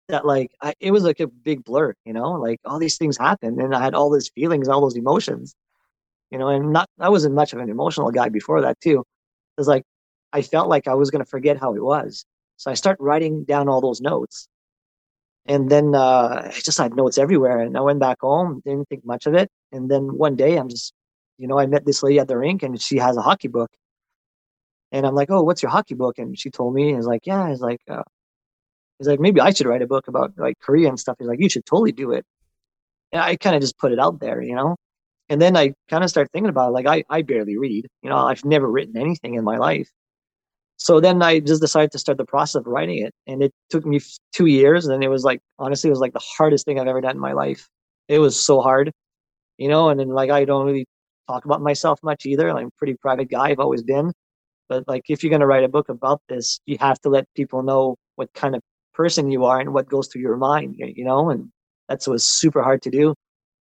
that 0.09 0.25
like 0.27 0.51
I, 0.63 0.73
it 0.81 0.93
was 0.93 1.05
like 1.05 1.21
a 1.21 1.27
big 1.27 1.63
blur, 1.65 1.95
you 2.07 2.15
know, 2.15 2.33
like 2.33 2.59
all 2.65 2.79
these 2.79 2.97
things 2.97 3.19
happened, 3.19 3.61
and 3.61 3.75
I 3.75 3.83
had 3.83 3.95
all 3.95 4.11
these 4.11 4.31
feelings, 4.31 4.69
all 4.69 4.81
those 4.81 4.97
emotions, 4.97 5.55
you 6.31 6.39
know, 6.39 6.49
and 6.49 6.73
not 6.73 6.89
I 7.01 7.11
wasn't 7.11 7.35
much 7.35 7.53
of 7.53 7.61
an 7.61 7.71
emotional 7.71 8.11
guy 8.13 8.31
before 8.31 8.63
that 8.63 8.81
too. 8.81 9.01
It 9.01 9.61
was 9.61 9.69
like 9.69 9.85
I 10.33 10.43
felt 10.43 10.69
like 10.69 10.89
I 10.89 10.95
was 10.95 11.11
gonna 11.11 11.27
forget 11.27 11.59
how 11.61 11.75
it 11.75 11.83
was. 11.83 12.25
So 12.57 12.71
I 12.71 12.75
start 12.75 12.99
writing 13.01 13.45
down 13.45 13.69
all 13.69 13.81
those 13.83 14.01
notes. 14.01 14.49
And 15.47 15.71
then 15.71 15.95
uh, 15.95 16.51
I 16.55 16.61
just 16.65 16.79
had 16.79 16.97
notes 16.97 17.19
everywhere. 17.19 17.61
And 17.61 17.77
I 17.77 17.81
went 17.81 18.01
back 18.01 18.19
home, 18.21 18.63
didn't 18.65 18.89
think 18.89 19.05
much 19.05 19.27
of 19.27 19.35
it. 19.35 19.49
And 19.73 19.91
then 19.91 20.17
one 20.17 20.37
day 20.37 20.57
I'm 20.59 20.69
just, 20.69 20.93
you 21.39 21.47
know, 21.49 21.59
I 21.59 21.67
met 21.67 21.85
this 21.85 22.03
lady 22.03 22.19
at 22.19 22.29
the 22.29 22.37
rink 22.37 22.63
and 22.63 22.81
she 22.81 22.99
has 22.99 23.17
a 23.17 23.23
hockey 23.23 23.49
book. 23.49 23.71
And 24.93 25.07
I'm 25.07 25.15
like, 25.15 25.31
oh, 25.31 25.43
what's 25.43 25.63
your 25.63 25.71
hockey 25.71 25.95
book? 25.95 26.19
And 26.19 26.39
she 26.39 26.51
told 26.51 26.75
me, 26.75 26.89
and 26.89 26.97
he's 26.97 27.07
like, 27.07 27.27
yeah, 27.27 27.49
he's 27.49 27.61
like, 27.61 27.81
uh, 27.91 28.03
he's 28.99 29.09
like, 29.09 29.21
maybe 29.21 29.41
I 29.41 29.53
should 29.53 29.67
write 29.67 29.83
a 29.83 29.87
book 29.87 30.09
about 30.09 30.33
like 30.37 30.59
Korea 30.61 30.89
and 30.89 30.99
stuff. 30.99 31.17
He's 31.19 31.29
like, 31.29 31.41
you 31.41 31.49
should 31.49 31.67
totally 31.67 31.93
do 31.93 32.13
it. 32.13 32.25
And 33.13 33.21
I 33.21 33.37
kind 33.37 33.57
of 33.57 33.63
just 33.63 33.79
put 33.79 33.93
it 33.93 33.99
out 33.99 34.21
there, 34.21 34.41
you 34.43 34.55
know? 34.55 34.77
and 35.29 35.41
then 35.41 35.57
I 35.57 35.73
kind 35.89 36.05
of 36.05 36.11
start 36.11 36.31
thinking 36.33 36.51
about 36.51 36.69
it. 36.69 36.73
Like 36.73 36.87
I, 36.87 37.05
I 37.11 37.23
barely 37.23 37.57
read, 37.57 37.87
you 38.03 38.11
know, 38.11 38.17
I've 38.17 38.45
never 38.45 38.71
written 38.71 38.97
anything 38.97 39.35
in 39.35 39.45
my 39.45 39.57
life. 39.57 39.91
So 40.77 41.01
then 41.01 41.23
I 41.23 41.41
just 41.41 41.61
decided 41.61 41.91
to 41.93 41.99
start 41.99 42.19
the 42.19 42.25
process 42.25 42.61
of 42.61 42.67
writing 42.67 42.99
it. 42.99 43.13
And 43.27 43.43
it 43.43 43.53
took 43.71 43.85
me 43.87 44.01
two 44.33 44.47
years. 44.47 44.87
And 44.87 45.03
it 45.03 45.09
was 45.09 45.25
like, 45.25 45.41
honestly, 45.59 45.89
it 45.89 45.93
was 45.93 46.01
like 46.01 46.13
the 46.13 46.23
hardest 46.37 46.65
thing 46.67 46.79
I've 46.79 46.87
ever 46.87 47.01
done 47.01 47.17
in 47.17 47.21
my 47.21 47.33
life. 47.33 47.69
It 48.09 48.19
was 48.19 48.45
so 48.45 48.61
hard, 48.61 48.93
you 49.59 49.69
know, 49.69 49.89
and 49.89 49.99
then 49.99 50.09
like, 50.09 50.31
I 50.31 50.45
don't 50.45 50.67
really 50.67 50.87
talk 51.27 51.45
about 51.45 51.63
myself 51.63 52.01
much 52.03 52.27
either. 52.27 52.51
I'm 52.51 52.67
a 52.67 52.71
pretty 52.79 52.95
private 52.95 53.31
guy. 53.31 53.51
I've 53.51 53.61
always 53.61 53.83
been, 53.83 54.13
but 54.69 54.87
like, 54.89 55.05
if 55.09 55.23
you're 55.23 55.31
going 55.31 55.41
to 55.41 55.47
write 55.47 55.65
a 55.65 55.69
book 55.69 55.89
about 55.89 56.21
this, 56.29 56.61
you 56.67 56.77
have 56.81 57.01
to 57.01 57.09
let 57.09 57.27
people 57.35 57.63
know 57.63 57.97
what 58.17 58.33
kind 58.35 58.55
of 58.55 58.63
person 58.95 59.31
you 59.31 59.45
are 59.45 59.61
and 59.61 59.73
what 59.75 59.89
goes 59.89 60.09
through 60.09 60.23
your 60.23 60.37
mind, 60.37 60.75
you 60.79 61.05
know, 61.05 61.31
and 61.31 61.51
that's 61.89 62.09
was 62.09 62.27
super 62.27 62.63
hard 62.63 62.83
to 62.83 62.91
do. 62.91 63.15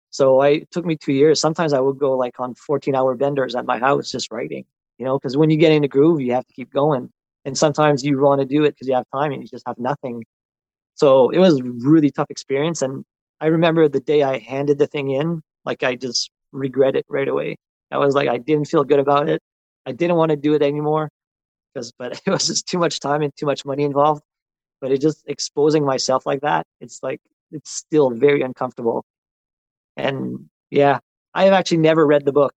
So 0.09 0.39
I 0.39 0.49
it 0.49 0.71
took 0.71 0.85
me 0.85 0.95
two 0.95 1.13
years. 1.13 1.41
Sometimes 1.41 1.73
I 1.73 1.79
would 1.81 1.99
go 1.99 2.13
like 2.13 2.39
on 2.39 2.55
14 2.55 2.95
hour 2.95 3.15
benders 3.15 3.55
at 3.55 3.65
my 3.65 3.79
house 3.79 4.11
just 4.11 4.31
writing, 4.31 4.65
you 4.97 5.05
know, 5.05 5.19
because 5.19 5.35
when 5.35 5.49
you 5.49 5.57
get 5.57 5.73
in 5.73 5.81
the 5.81 5.87
groove, 5.87 6.21
you 6.21 6.33
have 6.33 6.47
to 6.47 6.53
keep 6.53 6.71
going. 6.71 7.09
And 7.43 7.57
sometimes 7.57 8.03
you 8.03 8.19
want 8.19 8.41
to 8.41 8.47
do 8.47 8.63
it 8.63 8.71
because 8.71 8.87
you 8.87 8.95
have 8.95 9.05
time 9.13 9.31
and 9.31 9.41
you 9.41 9.47
just 9.47 9.67
have 9.67 9.77
nothing. 9.77 10.23
So 10.95 11.29
it 11.29 11.39
was 11.39 11.59
a 11.59 11.63
really 11.63 12.11
tough 12.11 12.27
experience. 12.29 12.81
And 12.81 13.03
I 13.41 13.47
remember 13.47 13.87
the 13.89 13.99
day 13.99 14.23
I 14.23 14.39
handed 14.39 14.79
the 14.79 14.87
thing 14.87 15.11
in, 15.11 15.41
like 15.65 15.83
I 15.83 15.95
just 15.95 16.31
regret 16.55 16.95
it 16.95 17.05
right 17.09 17.27
away. 17.27 17.57
I 17.91 17.97
was 17.97 18.15
like, 18.15 18.29
I 18.29 18.37
didn't 18.37 18.65
feel 18.67 18.83
good 18.83 18.99
about 18.99 19.29
it. 19.29 19.41
I 19.85 19.91
didn't 19.91 20.17
want 20.17 20.31
to 20.31 20.35
do 20.35 20.53
it 20.55 20.61
anymore 20.61 21.09
because, 21.73 21.91
but 21.97 22.21
it 22.25 22.29
was 22.29 22.47
just 22.47 22.67
too 22.67 22.79
much 22.79 22.99
time 22.99 23.21
and 23.21 23.31
too 23.37 23.45
much 23.45 23.65
money 23.65 23.83
involved. 23.83 24.23
But 24.81 24.91
it 24.91 25.01
just 25.01 25.23
exposing 25.27 25.85
myself 25.85 26.25
like 26.25 26.41
that, 26.41 26.65
it's 26.81 27.01
like, 27.01 27.21
it's 27.51 27.71
still 27.71 28.09
very 28.09 28.41
uncomfortable. 28.41 29.05
And 29.97 30.49
yeah, 30.69 30.99
I 31.33 31.45
have 31.45 31.53
actually 31.53 31.77
never 31.77 32.05
read 32.05 32.25
the 32.25 32.33
book. 32.33 32.53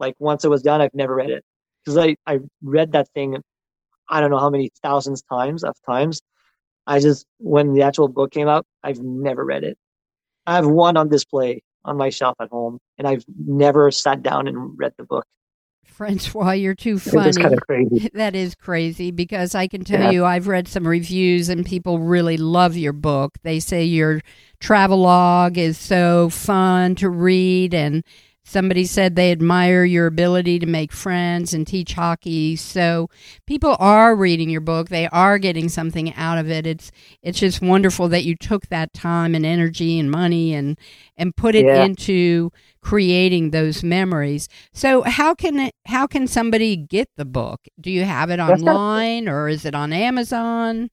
Like 0.00 0.14
once 0.18 0.44
it 0.44 0.48
was 0.48 0.62
done, 0.62 0.80
I've 0.80 0.94
never 0.94 1.14
read 1.14 1.30
it 1.30 1.44
because 1.84 1.98
I, 1.98 2.16
I 2.26 2.40
read 2.62 2.92
that 2.92 3.08
thing, 3.14 3.42
I 4.08 4.20
don't 4.20 4.30
know 4.30 4.38
how 4.38 4.50
many 4.50 4.70
thousands 4.82 5.22
times 5.22 5.64
of 5.64 5.76
times. 5.84 6.22
I 6.86 7.00
just, 7.00 7.26
when 7.38 7.74
the 7.74 7.82
actual 7.82 8.08
book 8.08 8.32
came 8.32 8.48
out, 8.48 8.66
I've 8.82 9.00
never 9.00 9.44
read 9.44 9.64
it. 9.64 9.76
I 10.46 10.56
have 10.56 10.66
one 10.66 10.96
on 10.96 11.08
display 11.08 11.62
on 11.84 11.96
my 11.96 12.10
shelf 12.10 12.36
at 12.40 12.48
home, 12.50 12.78
and 12.98 13.06
I've 13.08 13.24
never 13.46 13.90
sat 13.90 14.22
down 14.22 14.46
and 14.48 14.78
read 14.78 14.92
the 14.98 15.04
book. 15.04 15.24
Francois, 15.84 16.52
you're 16.52 16.74
too 16.76 16.98
funny. 16.98 17.32
kind 17.32 17.54
of 17.54 17.60
crazy. 17.66 18.08
That 18.14 18.36
is 18.36 18.54
crazy 18.54 19.10
because 19.10 19.54
I 19.56 19.66
can 19.66 19.82
tell 19.84 20.00
Yeah. 20.00 20.10
you 20.10 20.24
I've 20.24 20.46
read 20.46 20.68
some 20.68 20.86
reviews 20.86 21.48
and 21.48 21.66
people 21.66 21.98
really 21.98 22.36
love 22.36 22.76
your 22.76 22.92
book. 22.92 23.32
They 23.42 23.58
say 23.58 23.84
your 23.84 24.20
travelogue 24.60 25.58
is 25.58 25.76
so 25.78 26.28
fun 26.28 26.94
to 26.96 27.10
read 27.10 27.74
and 27.74 28.04
somebody 28.48 28.84
said 28.84 29.14
they 29.14 29.30
admire 29.30 29.84
your 29.84 30.06
ability 30.06 30.58
to 30.58 30.66
make 30.66 30.92
friends 30.92 31.52
and 31.52 31.66
teach 31.66 31.92
hockey. 31.92 32.56
So 32.56 33.08
people 33.46 33.76
are 33.78 34.16
reading 34.16 34.48
your 34.50 34.60
book. 34.62 34.88
They 34.88 35.06
are 35.08 35.38
getting 35.38 35.68
something 35.68 36.14
out 36.14 36.38
of 36.38 36.50
it. 36.50 36.66
It's 36.66 36.90
it's 37.22 37.38
just 37.38 37.60
wonderful 37.60 38.08
that 38.08 38.24
you 38.24 38.34
took 38.36 38.68
that 38.68 38.92
time 38.94 39.34
and 39.34 39.44
energy 39.44 39.98
and 39.98 40.10
money 40.10 40.54
and 40.54 40.78
and 41.16 41.36
put 41.36 41.54
it 41.54 41.66
Yeah. 41.66 41.84
into 41.84 42.50
creating 42.80 43.50
those 43.50 43.82
memories. 43.84 44.48
So 44.72 45.02
how 45.02 45.34
can 45.34 45.58
it, 45.58 45.74
how 45.86 46.06
can 46.06 46.26
somebody 46.26 46.76
get 46.76 47.08
the 47.16 47.24
book? 47.24 47.60
Do 47.80 47.90
you 47.90 48.04
have 48.04 48.30
it 48.30 48.40
online 48.40 49.28
or 49.28 49.48
is 49.48 49.64
it 49.64 49.74
on 49.74 49.92
Amazon? 49.92 50.90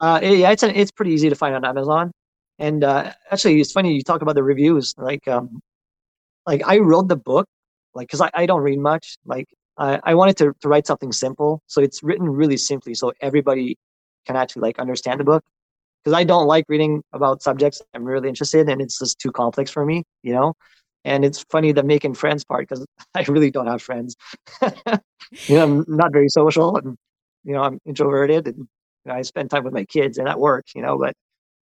Uh, 0.00 0.20
it- 0.22 0.38
yeah, 0.38 0.50
it's 0.52 0.62
an, 0.62 0.70
it's 0.76 0.92
pretty 0.92 1.12
easy 1.12 1.28
to 1.28 1.34
find 1.34 1.54
on 1.56 1.64
Amazon. 1.64 2.12
And 2.60 2.84
uh, 2.84 3.12
actually, 3.30 3.60
it's 3.60 3.72
funny 3.72 3.94
you 3.94 4.02
talk 4.02 4.22
about 4.22 4.34
the 4.34 4.42
reviews. 4.42 4.94
Like, 4.98 5.26
um, 5.28 5.60
like 6.48 6.62
I 6.66 6.78
wrote 6.78 7.08
the 7.08 7.16
book, 7.16 7.46
like 7.94 8.08
because 8.08 8.22
I, 8.22 8.30
I 8.32 8.46
don't 8.46 8.62
read 8.62 8.78
much. 8.78 9.18
Like, 9.26 9.48
I, 9.76 10.00
I 10.02 10.14
wanted 10.14 10.36
to 10.38 10.54
to 10.62 10.68
write 10.68 10.86
something 10.86 11.12
simple, 11.12 11.62
so 11.66 11.82
it's 11.82 12.02
written 12.02 12.28
really 12.28 12.56
simply, 12.56 12.94
so 12.94 13.12
everybody 13.20 13.76
can 14.26 14.34
actually 14.34 14.62
like 14.62 14.78
understand 14.78 15.20
the 15.20 15.24
book. 15.24 15.44
Because 16.02 16.16
I 16.16 16.24
don't 16.24 16.46
like 16.46 16.64
reading 16.68 17.02
about 17.12 17.42
subjects 17.42 17.82
I'm 17.92 18.04
really 18.04 18.28
interested 18.28 18.60
in. 18.60 18.70
And 18.70 18.80
it's 18.80 18.98
just 18.98 19.18
too 19.18 19.32
complex 19.32 19.70
for 19.70 19.84
me, 19.84 20.04
you 20.22 20.32
know. 20.32 20.54
And 21.04 21.24
it's 21.24 21.44
funny 21.50 21.72
the 21.72 21.82
making 21.82 22.14
friends 22.14 22.44
part 22.44 22.66
because 22.66 22.86
I 23.14 23.24
really 23.28 23.50
don't 23.50 23.66
have 23.66 23.82
friends. 23.82 24.16
you 24.62 25.56
know, 25.56 25.64
I'm 25.64 25.84
not 25.86 26.12
very 26.12 26.30
social, 26.30 26.76
and 26.78 26.96
you 27.44 27.52
know, 27.52 27.62
I'm 27.62 27.78
introverted, 27.84 28.46
and 28.46 28.68
I 29.06 29.20
spend 29.22 29.50
time 29.50 29.64
with 29.64 29.74
my 29.74 29.84
kids 29.84 30.16
and 30.16 30.28
at 30.28 30.40
work, 30.40 30.64
you 30.74 30.80
know, 30.80 30.96
but 30.98 31.14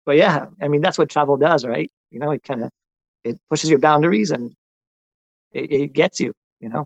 but 0.05 0.15
yeah, 0.17 0.45
I 0.61 0.67
mean 0.67 0.81
that's 0.81 0.99
what 0.99 1.09
travel 1.09 1.37
does, 1.37 1.65
right? 1.65 1.91
You 2.11 2.19
know, 2.19 2.29
it 2.31 2.43
kind 2.43 2.63
of 2.63 2.69
it 3.23 3.39
pushes 3.49 3.71
your 3.71 3.79
boundaries 3.79 4.29
and 4.29 4.53
it, 5.55 5.71
it 5.71 5.93
gets 5.93 6.19
you, 6.19 6.33
you 6.59 6.69
know. 6.69 6.85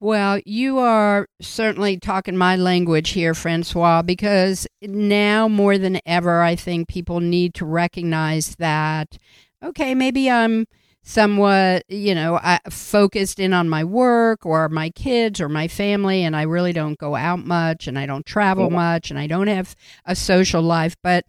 Well, 0.00 0.38
you 0.46 0.78
are 0.78 1.26
certainly 1.40 1.98
talking 1.98 2.36
my 2.36 2.54
language 2.54 3.10
here, 3.10 3.34
Francois, 3.34 4.02
because 4.02 4.66
now 4.80 5.48
more 5.48 5.76
than 5.76 6.00
ever, 6.06 6.40
I 6.42 6.54
think 6.54 6.86
people 6.88 7.18
need 7.18 7.54
to 7.54 7.66
recognize 7.66 8.54
that, 8.56 9.18
okay, 9.62 9.96
maybe 9.96 10.30
I'm 10.30 10.66
somewhat, 11.02 11.82
you 11.88 12.14
know, 12.14 12.38
I, 12.40 12.60
focused 12.70 13.40
in 13.40 13.52
on 13.52 13.68
my 13.68 13.82
work 13.82 14.46
or 14.46 14.68
my 14.68 14.90
kids 14.90 15.40
or 15.40 15.48
my 15.48 15.66
family, 15.66 16.22
and 16.22 16.36
I 16.36 16.42
really 16.42 16.72
don't 16.72 16.98
go 16.98 17.16
out 17.16 17.40
much 17.40 17.88
and 17.88 17.98
I 17.98 18.06
don't 18.06 18.24
travel 18.26 18.68
Yeah. 18.70 18.76
much 18.76 19.10
and 19.10 19.18
I 19.18 19.26
don't 19.26 19.48
have 19.48 19.74
a 20.04 20.14
social 20.14 20.62
life, 20.62 20.96
but 21.02 21.24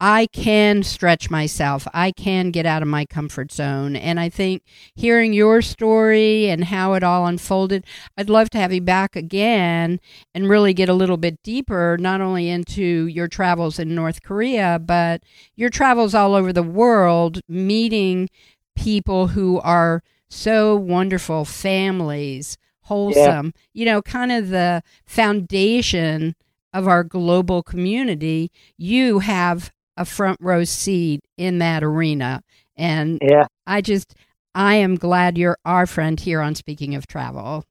I 0.00 0.26
can 0.32 0.84
stretch 0.84 1.28
myself. 1.28 1.88
I 1.92 2.12
can 2.12 2.52
get 2.52 2.66
out 2.66 2.82
of 2.82 2.88
my 2.88 3.04
comfort 3.04 3.50
zone. 3.50 3.96
And 3.96 4.20
I 4.20 4.28
think 4.28 4.62
hearing 4.94 5.32
your 5.32 5.60
story 5.60 6.48
and 6.48 6.64
how 6.64 6.92
it 6.94 7.02
all 7.02 7.26
unfolded, 7.26 7.84
I'd 8.16 8.30
love 8.30 8.48
to 8.50 8.58
have 8.58 8.72
you 8.72 8.80
back 8.80 9.16
again 9.16 9.98
and 10.34 10.48
really 10.48 10.72
get 10.72 10.88
a 10.88 10.94
little 10.94 11.16
bit 11.16 11.42
deeper, 11.42 11.96
not 11.98 12.20
only 12.20 12.48
into 12.48 13.06
your 13.06 13.26
travels 13.26 13.80
in 13.80 13.94
North 13.94 14.22
Korea, 14.22 14.78
but 14.78 15.24
your 15.56 15.70
travels 15.70 16.14
all 16.14 16.34
over 16.34 16.52
the 16.52 16.62
world, 16.62 17.40
meeting 17.48 18.28
people 18.76 19.28
who 19.28 19.58
are 19.60 20.04
so 20.30 20.76
wonderful, 20.76 21.44
families, 21.44 22.56
wholesome, 22.82 23.52
you 23.74 23.84
know, 23.84 24.00
kind 24.00 24.30
of 24.30 24.50
the 24.50 24.82
foundation 25.06 26.36
of 26.72 26.86
our 26.86 27.02
global 27.02 27.62
community. 27.64 28.52
You 28.76 29.18
have 29.20 29.72
a 29.98 30.04
front 30.04 30.38
row 30.40 30.64
seat 30.64 31.20
in 31.36 31.58
that 31.58 31.82
arena. 31.84 32.40
And 32.76 33.18
Yeah, 33.20 33.46
I 33.66 33.80
just, 33.82 34.14
I 34.54 34.76
am 34.76 34.94
glad 34.94 35.36
you're 35.36 35.58
our 35.64 35.86
friend 35.86 36.18
here 36.18 36.40
on 36.40 36.54
Speaking 36.54 36.94
of 36.94 37.06
Travel. 37.06 37.64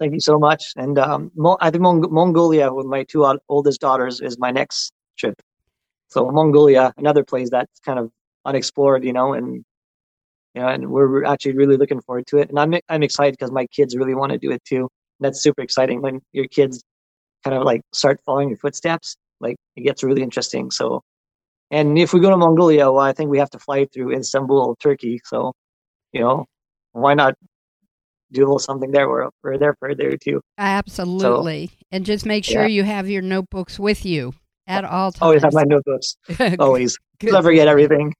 thank 0.00 0.12
you 0.12 0.20
so 0.20 0.38
much. 0.38 0.72
And 0.76 0.98
um, 0.98 1.30
Mo- 1.36 1.56
I 1.60 1.70
think 1.70 1.82
Mong- 1.84 2.10
Mongolia 2.10 2.72
with 2.72 2.86
my 2.86 3.04
two 3.04 3.24
o- 3.24 3.38
oldest 3.48 3.80
daughters 3.80 4.20
is 4.20 4.38
my 4.38 4.50
next 4.50 4.92
trip. 5.16 5.40
So 6.08 6.30
Mongolia, 6.30 6.92
another 6.96 7.22
place 7.24 7.50
that's 7.50 7.78
kind 7.80 7.98
of 7.98 8.10
unexplored, 8.44 9.04
you 9.04 9.12
know, 9.12 9.34
and 9.34 9.64
you 10.54 10.62
know, 10.62 10.68
and 10.68 10.88
we're 10.90 11.10
we're 11.10 11.24
actually 11.24 11.52
really 11.56 11.76
looking 11.76 12.00
forward 12.00 12.26
to 12.28 12.38
it. 12.38 12.48
And 12.48 12.58
I'm 12.58 12.74
I'm 12.88 13.02
excited 13.02 13.34
because 13.38 13.50
my 13.52 13.66
kids 13.66 13.96
really 13.96 14.14
want 14.14 14.32
to 14.32 14.38
do 14.38 14.50
it 14.50 14.62
too. 14.64 14.88
That's 15.20 15.42
super 15.42 15.62
exciting 15.62 16.00
when 16.02 16.20
your 16.32 16.46
kids 16.48 16.82
kind 17.44 17.56
of 17.56 17.62
like 17.64 17.82
start 17.92 18.20
following 18.24 18.48
your 18.50 18.58
footsteps. 18.58 19.16
Like 19.40 19.56
it 19.76 19.82
gets 19.82 20.02
really 20.02 20.22
interesting. 20.22 20.70
So, 20.70 21.02
and 21.74 21.98
if 21.98 22.12
we 22.12 22.20
go 22.20 22.30
to 22.30 22.36
Mongolia, 22.36 22.92
well, 22.92 23.04
I 23.04 23.12
think 23.12 23.30
we 23.30 23.38
have 23.38 23.50
to 23.50 23.58
fly 23.58 23.86
through 23.92 24.16
Istanbul, 24.16 24.76
Turkey. 24.76 25.20
So, 25.24 25.52
you 26.12 26.20
know, 26.20 26.46
why 26.92 27.14
not 27.14 27.34
do 28.30 28.42
a 28.42 28.44
little 28.44 28.60
something 28.60 28.92
there? 28.92 29.08
We're 29.08 29.28
we're 29.42 29.58
there 29.58 29.74
for 29.80 29.88
a 29.88 29.94
day 29.96 30.06
or 30.06 30.16
two. 30.16 30.40
Absolutely. 30.56 31.72
and 31.90 32.06
just 32.06 32.24
make 32.26 32.44
sure 32.44 32.62
yeah. 32.62 32.68
you 32.68 32.84
have 32.84 33.10
your 33.10 33.22
notebooks 33.22 33.76
with 33.80 34.06
you 34.06 34.34
at 34.68 34.84
oh, 34.84 34.88
all 34.88 35.12
times. 35.12 35.22
Always 35.22 35.42
have 35.42 35.52
my 35.52 35.64
notebooks. 35.64 36.16
Always. 36.60 36.96
Never 37.20 37.48
forget 37.48 37.66
everything. 37.66 38.14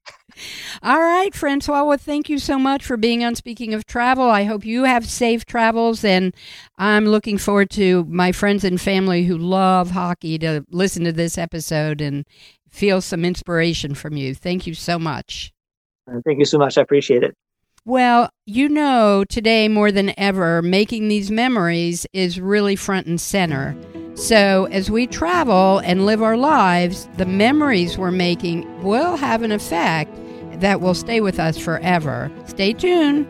All 0.83 1.01
right, 1.01 1.33
Francois. 1.33 1.85
Well, 1.85 1.99
thank 1.99 2.29
you 2.29 2.41
so 2.41 2.59
much 2.59 2.85
for 2.85 2.97
being 2.97 3.23
on 3.23 3.37
Speaking 3.37 3.73
of 3.73 3.87
Travel. 3.87 4.29
I 4.29 4.45
hope 4.45 4.65
you 4.65 4.83
have 4.83 5.07
safe 5.07 5.45
travels, 5.45 6.05
and 6.05 6.35
I'm 6.77 7.07
looking 7.07 7.39
forward 7.39 7.71
to 7.71 8.05
my 8.09 8.33
friends 8.33 8.65
and 8.65 8.81
family 8.81 9.25
who 9.25 9.39
love 9.39 9.91
hockey 9.93 10.39
to 10.39 10.65
listen 10.71 11.05
to 11.05 11.13
this 11.13 11.39
episode 11.39 12.01
and 12.01 12.25
feel 12.75 13.01
some 13.01 13.25
inspiration 13.25 13.95
from 13.95 14.17
you. 14.17 14.35
Thank 14.35 14.67
you 14.67 14.75
so 14.75 14.99
much. 14.99 15.53
Uh, 16.11 16.21
thank 16.25 16.41
you 16.41 16.45
so 16.45 16.59
much. 16.59 16.77
I 16.77 16.83
appreciate 16.83 17.23
it. 17.23 17.35
Well, 17.87 18.31
you 18.47 18.69
know, 18.69 19.25
today 19.29 19.69
more 19.69 19.93
than 19.93 20.19
ever, 20.19 20.61
making 20.63 21.09
these 21.09 21.31
memories 21.31 22.07
is 22.13 22.41
really 22.41 22.77
front 22.77 23.07
and 23.07 23.21
center. 23.21 23.77
So, 24.15 24.67
as 24.67 24.91
we 24.91 25.07
travel 25.07 25.81
and 25.81 26.07
live 26.07 26.23
our 26.23 26.37
lives, 26.37 27.09
the 27.17 27.27
memories 27.27 27.99
we're 27.99 28.11
making 28.11 28.83
will 28.83 29.17
have 29.17 29.43
an 29.43 29.53
effect 29.53 30.11
that 30.61 30.81
will 30.81 30.95
stay 30.95 31.21
with 31.21 31.39
us 31.39 31.59
forever. 31.59 32.31
Stay 32.47 32.73
tuned. 32.73 33.27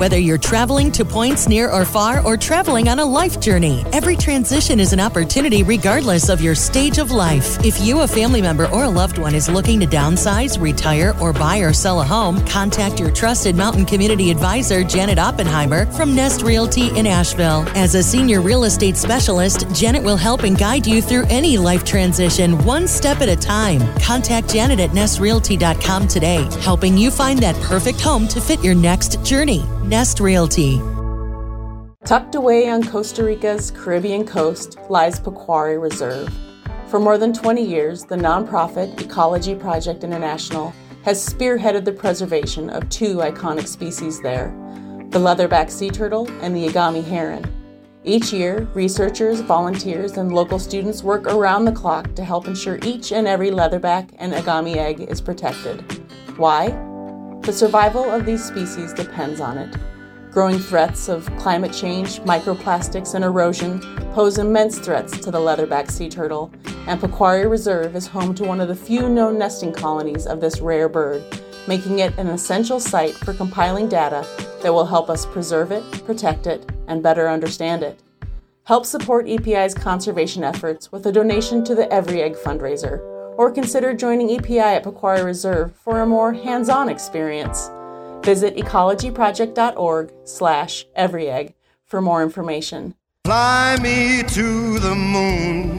Whether 0.00 0.16
you're 0.16 0.38
traveling 0.38 0.90
to 0.92 1.04
points 1.04 1.46
near 1.46 1.70
or 1.70 1.84
far 1.84 2.24
or 2.24 2.34
traveling 2.34 2.88
on 2.88 3.00
a 3.00 3.04
life 3.04 3.38
journey, 3.38 3.84
every 3.92 4.16
transition 4.16 4.80
is 4.80 4.94
an 4.94 4.98
opportunity 4.98 5.62
regardless 5.62 6.30
of 6.30 6.40
your 6.40 6.54
stage 6.54 6.96
of 6.96 7.10
life. 7.10 7.62
If 7.62 7.78
you, 7.82 8.00
a 8.00 8.08
family 8.08 8.40
member, 8.40 8.64
or 8.68 8.84
a 8.84 8.88
loved 8.88 9.18
one 9.18 9.34
is 9.34 9.50
looking 9.50 9.78
to 9.80 9.86
downsize, 9.86 10.58
retire, 10.58 11.14
or 11.20 11.34
buy 11.34 11.58
or 11.58 11.74
sell 11.74 12.00
a 12.00 12.04
home, 12.04 12.42
contact 12.46 12.98
your 12.98 13.10
trusted 13.10 13.54
mountain 13.54 13.84
community 13.84 14.30
advisor, 14.30 14.82
Janet 14.82 15.18
Oppenheimer 15.18 15.84
from 15.92 16.14
Nest 16.14 16.40
Realty 16.40 16.98
in 16.98 17.06
Asheville. 17.06 17.68
As 17.76 17.94
a 17.94 18.02
senior 18.02 18.40
real 18.40 18.64
estate 18.64 18.96
specialist, 18.96 19.66
Janet 19.74 20.02
will 20.02 20.16
help 20.16 20.44
and 20.44 20.56
guide 20.56 20.86
you 20.86 21.02
through 21.02 21.26
any 21.28 21.58
life 21.58 21.84
transition 21.84 22.56
one 22.64 22.88
step 22.88 23.20
at 23.20 23.28
a 23.28 23.36
time. 23.36 23.82
Contact 24.00 24.48
Janet 24.48 24.80
at 24.80 24.92
nestrealty.com 24.92 26.08
today, 26.08 26.48
helping 26.62 26.96
you 26.96 27.10
find 27.10 27.38
that 27.40 27.54
perfect 27.56 28.00
home 28.00 28.26
to 28.28 28.40
fit 28.40 28.64
your 28.64 28.74
next 28.74 29.22
journey. 29.26 29.62
Nest 29.90 30.20
Realty. 30.20 30.80
Tucked 32.04 32.36
away 32.36 32.70
on 32.70 32.84
Costa 32.84 33.24
Rica's 33.24 33.72
Caribbean 33.72 34.24
coast 34.24 34.78
lies 34.88 35.18
Pacuare 35.18 35.82
Reserve. 35.82 36.32
For 36.86 37.00
more 37.00 37.18
than 37.18 37.32
20 37.32 37.60
years, 37.60 38.04
the 38.04 38.14
nonprofit 38.14 39.00
Ecology 39.00 39.56
Project 39.56 40.04
International 40.04 40.72
has 41.04 41.28
spearheaded 41.28 41.84
the 41.84 41.90
preservation 41.90 42.70
of 42.70 42.88
two 42.88 43.16
iconic 43.16 43.66
species 43.66 44.22
there 44.22 44.54
the 45.10 45.18
leatherback 45.18 45.68
sea 45.68 45.90
turtle 45.90 46.30
and 46.40 46.54
the 46.54 46.68
agami 46.68 47.02
heron. 47.02 47.44
Each 48.04 48.32
year, 48.32 48.68
researchers, 48.74 49.40
volunteers, 49.40 50.18
and 50.18 50.32
local 50.32 50.60
students 50.60 51.02
work 51.02 51.26
around 51.26 51.64
the 51.64 51.72
clock 51.72 52.14
to 52.14 52.24
help 52.24 52.46
ensure 52.46 52.78
each 52.84 53.10
and 53.10 53.26
every 53.26 53.50
leatherback 53.50 54.10
and 54.20 54.32
agami 54.32 54.76
egg 54.76 55.00
is 55.00 55.20
protected. 55.20 55.80
Why? 56.36 56.89
The 57.42 57.52
survival 57.52 58.04
of 58.10 58.26
these 58.26 58.44
species 58.44 58.92
depends 58.92 59.40
on 59.40 59.56
it. 59.58 59.74
Growing 60.30 60.58
threats 60.58 61.08
of 61.08 61.24
climate 61.38 61.72
change, 61.72 62.20
microplastics, 62.20 63.14
and 63.14 63.24
erosion 63.24 63.80
pose 64.12 64.38
immense 64.38 64.78
threats 64.78 65.18
to 65.18 65.30
the 65.30 65.38
leatherback 65.38 65.90
sea 65.90 66.08
turtle, 66.08 66.52
and 66.86 67.00
Pacuare 67.00 67.50
Reserve 67.50 67.96
is 67.96 68.06
home 68.06 68.34
to 68.36 68.44
one 68.44 68.60
of 68.60 68.68
the 68.68 68.76
few 68.76 69.08
known 69.08 69.38
nesting 69.38 69.72
colonies 69.72 70.26
of 70.26 70.40
this 70.40 70.60
rare 70.60 70.88
bird, 70.88 71.22
making 71.66 71.98
it 71.98 72.16
an 72.18 72.28
essential 72.28 72.78
site 72.78 73.14
for 73.14 73.34
compiling 73.34 73.88
data 73.88 74.24
that 74.62 74.72
will 74.72 74.86
help 74.86 75.10
us 75.10 75.26
preserve 75.26 75.72
it, 75.72 75.82
protect 76.04 76.46
it, 76.46 76.70
and 76.86 77.02
better 77.02 77.28
understand 77.28 77.82
it. 77.82 78.00
Help 78.64 78.86
support 78.86 79.26
EPI's 79.26 79.74
conservation 79.74 80.44
efforts 80.44 80.92
with 80.92 81.06
a 81.06 81.12
donation 81.12 81.64
to 81.64 81.74
the 81.74 81.90
Every 81.92 82.22
Egg 82.22 82.36
fundraiser, 82.36 83.09
or 83.40 83.50
consider 83.50 83.94
joining 83.94 84.28
EPI 84.28 84.58
at 84.58 84.84
Pacuare 84.84 85.24
Reserve 85.24 85.74
for 85.74 86.02
a 86.02 86.06
more 86.06 86.34
hands-on 86.34 86.90
experience. 86.90 87.70
Visit 88.22 88.54
ecologyproject.org 88.54 90.12
slash 90.24 90.86
everyegg 90.94 91.54
for 91.86 92.02
more 92.02 92.22
information. 92.22 92.94
Fly 93.24 93.78
me 93.80 94.22
to 94.24 94.78
the 94.80 94.94
moon, 94.94 95.78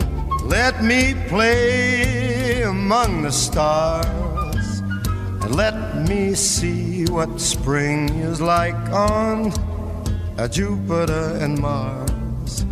let 0.50 0.84
me 0.84 1.14
play 1.28 2.64
among 2.64 3.22
the 3.22 3.32
stars, 3.32 4.80
and 5.44 5.56
let 5.56 6.10
me 6.10 6.34
see 6.34 7.06
what 7.12 7.40
spring 7.40 8.10
is 8.22 8.42
like 8.42 8.74
on 8.90 9.54
uh, 10.40 10.48
Jupiter 10.48 11.38
and 11.40 11.60
Mars. 11.60 12.66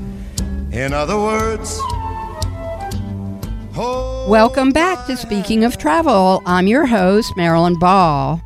In 0.72 0.94
other 0.94 1.18
words, 1.18 1.80
Welcome 3.80 4.74
back 4.74 5.08
to 5.08 5.16
Speaking 5.16 5.64
of 5.64 5.78
Travel. 5.78 6.42
I'm 6.46 6.68
your 6.68 6.86
host, 6.86 7.38
Marilyn 7.38 7.80
Ball. 7.80 8.42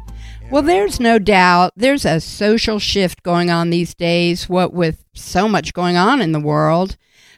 Well, 0.51 0.61
there's 0.61 0.99
no 0.99 1.17
doubt 1.17 1.73
there's 1.75 2.05
a 2.05 2.21
social 2.21 2.77
shift 2.77 3.23
going 3.23 3.49
on 3.49 3.71
these 3.71 3.95
days, 3.95 4.47
what 4.47 4.73
with 4.73 5.03
so 5.15 5.47
much 5.47 5.73
going 5.73 5.97
on 5.97 6.21
in 6.21 6.33
the 6.33 6.39
world. 6.39 6.97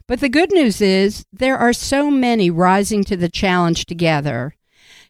But 0.10 0.20
the 0.20 0.28
good 0.28 0.52
news 0.52 0.82
is 0.82 1.26
there 1.32 1.58
are 1.58 1.72
so 1.72 2.12
many 2.12 2.50
rising 2.50 3.06
to 3.06 3.16
the 3.16 3.30
challenge 3.30 3.86
together. 3.86 4.58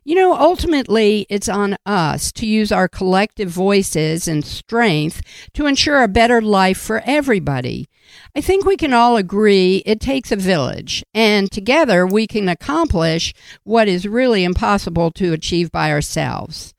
You 0.04 0.13
know, 0.13 0.36
ultimately, 0.36 1.26
it's 1.28 1.50
on 1.50 1.78
us 1.88 2.32
to 2.34 2.45
use 2.45 2.71
our 2.71 2.88
collective 2.88 3.50
voices 3.50 4.28
and 4.28 4.45
strength 4.45 5.24
to 5.56 5.65
ensure 5.65 6.04
a 6.04 6.08
better 6.08 6.39
life 6.39 6.78
for 6.78 7.02
everybody. 7.04 7.88
I 8.36 8.41
think 8.41 8.65
we 8.65 8.78
can 8.78 8.93
all 8.93 9.17
agree 9.17 9.84
it 9.86 9.99
takes 9.99 10.32
a 10.32 10.36
village, 10.36 11.04
and 11.13 11.51
together 11.51 12.06
we 12.06 12.28
can 12.28 12.49
accomplish 12.49 13.34
what 13.63 13.88
is 13.88 14.08
really 14.08 14.43
impossible 14.43 15.12
to 15.12 15.34
achieve 15.34 15.71
by 15.71 15.91
ourselves. 15.91 16.73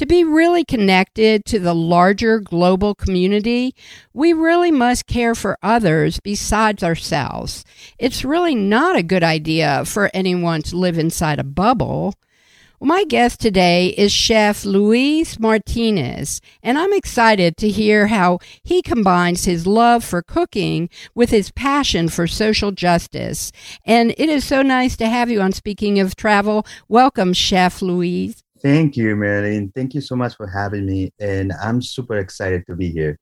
To 0.00 0.06
be 0.06 0.24
really 0.24 0.64
connected 0.64 1.44
to 1.44 1.58
the 1.58 1.74
larger 1.74 2.40
global 2.40 2.94
community, 2.94 3.74
we 4.14 4.32
really 4.32 4.70
must 4.70 5.06
care 5.06 5.34
for 5.34 5.58
others 5.62 6.20
besides 6.20 6.82
ourselves. 6.82 7.64
It's 7.98 8.24
really 8.24 8.54
not 8.54 8.96
a 8.96 9.02
good 9.02 9.22
idea 9.22 9.84
for 9.84 10.10
anyone 10.14 10.62
to 10.62 10.76
live 10.76 10.96
inside 10.96 11.38
a 11.38 11.44
bubble. 11.44 12.14
My 12.82 13.04
guest 13.04 13.40
today 13.40 13.88
is 13.88 14.10
Chef 14.10 14.64
Luis 14.64 15.38
Martinez, 15.38 16.40
and 16.62 16.78
I'm 16.78 16.94
excited 16.94 17.58
to 17.58 17.68
hear 17.68 18.06
how 18.06 18.38
he 18.62 18.80
combines 18.80 19.44
his 19.44 19.66
love 19.66 20.02
for 20.02 20.22
cooking 20.22 20.88
with 21.14 21.28
his 21.28 21.50
passion 21.50 22.08
for 22.08 22.26
social 22.26 22.72
justice. 22.72 23.52
And 23.84 24.14
it 24.16 24.30
is 24.30 24.46
so 24.46 24.62
nice 24.62 24.96
to 24.96 25.10
have 25.10 25.28
you 25.28 25.42
on 25.42 25.52
Speaking 25.52 26.00
of 26.00 26.16
Travel. 26.16 26.66
Welcome, 26.88 27.34
Chef 27.34 27.82
Luis. 27.82 28.42
Thank 28.62 28.96
you, 28.96 29.14
Marilyn. 29.14 29.70
Thank 29.76 29.92
you 29.92 30.00
so 30.00 30.16
much 30.16 30.34
for 30.34 30.46
having 30.46 30.86
me. 30.86 31.12
And 31.20 31.52
I'm 31.62 31.82
super 31.82 32.16
excited 32.16 32.64
to 32.66 32.76
be 32.76 32.90
here. 32.90 33.18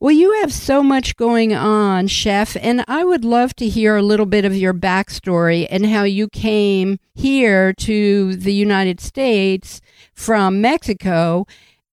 Well, 0.00 0.12
you 0.12 0.32
have 0.40 0.52
so 0.52 0.82
much 0.82 1.16
going 1.16 1.54
on, 1.54 2.06
Chef, 2.06 2.56
and 2.60 2.84
I 2.88 3.04
would 3.04 3.24
love 3.24 3.54
to 3.56 3.68
hear 3.68 3.96
a 3.96 4.02
little 4.02 4.26
bit 4.26 4.44
of 4.44 4.56
your 4.56 4.74
backstory 4.74 5.66
and 5.70 5.86
how 5.86 6.04
you 6.04 6.28
came 6.28 6.98
here 7.14 7.72
to 7.74 8.36
the 8.36 8.54
United 8.54 9.00
States 9.00 9.80
from 10.14 10.60
Mexico 10.60 11.46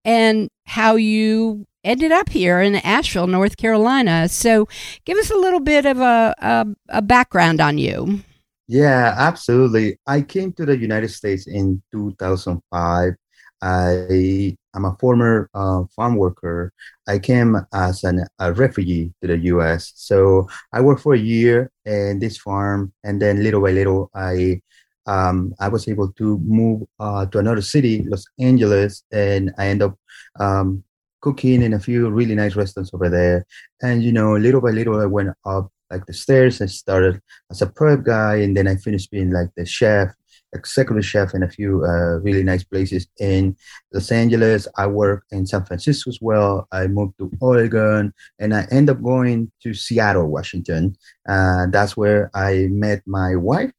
and 0.05 0.49
how 0.65 0.95
you 0.95 1.65
ended 1.83 2.11
up 2.11 2.29
here 2.29 2.61
in 2.61 2.75
Asheville, 2.75 3.27
North 3.27 3.57
Carolina. 3.57 4.27
So 4.29 4.67
give 5.05 5.17
us 5.17 5.31
a 5.31 5.35
little 5.35 5.61
bit 5.61 5.85
of 5.85 5.99
a, 5.99 6.35
a, 6.39 6.65
a 6.89 7.01
background 7.01 7.61
on 7.61 7.77
you. 7.77 8.21
Yeah, 8.67 9.15
absolutely. 9.17 9.97
I 10.05 10.21
came 10.21 10.51
to 10.53 10.65
the 10.65 10.77
United 10.77 11.09
States 11.09 11.47
in 11.47 11.81
2005. 11.93 13.13
I 13.61 14.57
am 14.77 14.85
a 14.85 14.95
former 14.99 15.49
uh, 15.53 15.83
farm 15.95 16.15
worker. 16.15 16.71
I 17.07 17.19
came 17.19 17.57
as 17.73 18.03
an, 18.03 18.25
a 18.39 18.53
refugee 18.53 19.13
to 19.21 19.27
the 19.27 19.37
U.S. 19.53 19.91
So 19.95 20.47
I 20.71 20.81
worked 20.81 21.01
for 21.01 21.13
a 21.13 21.19
year 21.19 21.71
in 21.85 22.19
this 22.19 22.37
farm, 22.37 22.93
and 23.03 23.21
then 23.21 23.43
little 23.43 23.61
by 23.61 23.71
little, 23.71 24.09
I 24.15 24.61
um, 25.07 25.53
I 25.59 25.69
was 25.69 25.87
able 25.87 26.11
to 26.13 26.37
move 26.39 26.83
uh, 26.99 27.25
to 27.27 27.39
another 27.39 27.61
city, 27.61 28.03
Los 28.03 28.25
Angeles, 28.39 29.03
and 29.11 29.53
I 29.57 29.67
end 29.67 29.81
up 29.81 29.97
um, 30.39 30.83
cooking 31.21 31.61
in 31.61 31.73
a 31.73 31.79
few 31.79 32.09
really 32.09 32.35
nice 32.35 32.55
restaurants 32.55 32.91
over 32.93 33.09
there. 33.09 33.45
And 33.81 34.03
you 34.03 34.11
know, 34.11 34.35
little 34.35 34.61
by 34.61 34.71
little, 34.71 34.99
I 34.99 35.05
went 35.05 35.29
up 35.45 35.71
like 35.89 36.05
the 36.05 36.13
stairs. 36.13 36.61
I 36.61 36.65
started 36.65 37.21
as 37.49 37.61
a 37.61 37.67
prep 37.67 38.03
guy, 38.03 38.35
and 38.37 38.55
then 38.55 38.67
I 38.67 38.75
finished 38.75 39.11
being 39.11 39.31
like 39.31 39.49
the 39.55 39.65
chef, 39.65 40.13
executive 40.53 41.05
chef 41.05 41.33
in 41.33 41.43
a 41.43 41.49
few 41.49 41.83
uh, 41.83 42.19
really 42.19 42.43
nice 42.43 42.63
places 42.63 43.07
in 43.19 43.55
Los 43.93 44.11
Angeles. 44.11 44.67
I 44.77 44.87
work 44.87 45.23
in 45.31 45.45
San 45.45 45.65
Francisco 45.65 46.09
as 46.09 46.19
well. 46.21 46.67
I 46.71 46.87
moved 46.87 47.17
to 47.19 47.31
Oregon, 47.39 48.13
and 48.39 48.53
I 48.53 48.67
end 48.71 48.89
up 48.89 49.01
going 49.01 49.51
to 49.63 49.73
Seattle, 49.73 50.27
Washington. 50.27 50.95
Uh, 51.27 51.67
that's 51.69 51.97
where 51.97 52.29
I 52.33 52.67
met 52.71 53.01
my 53.05 53.35
wife, 53.35 53.71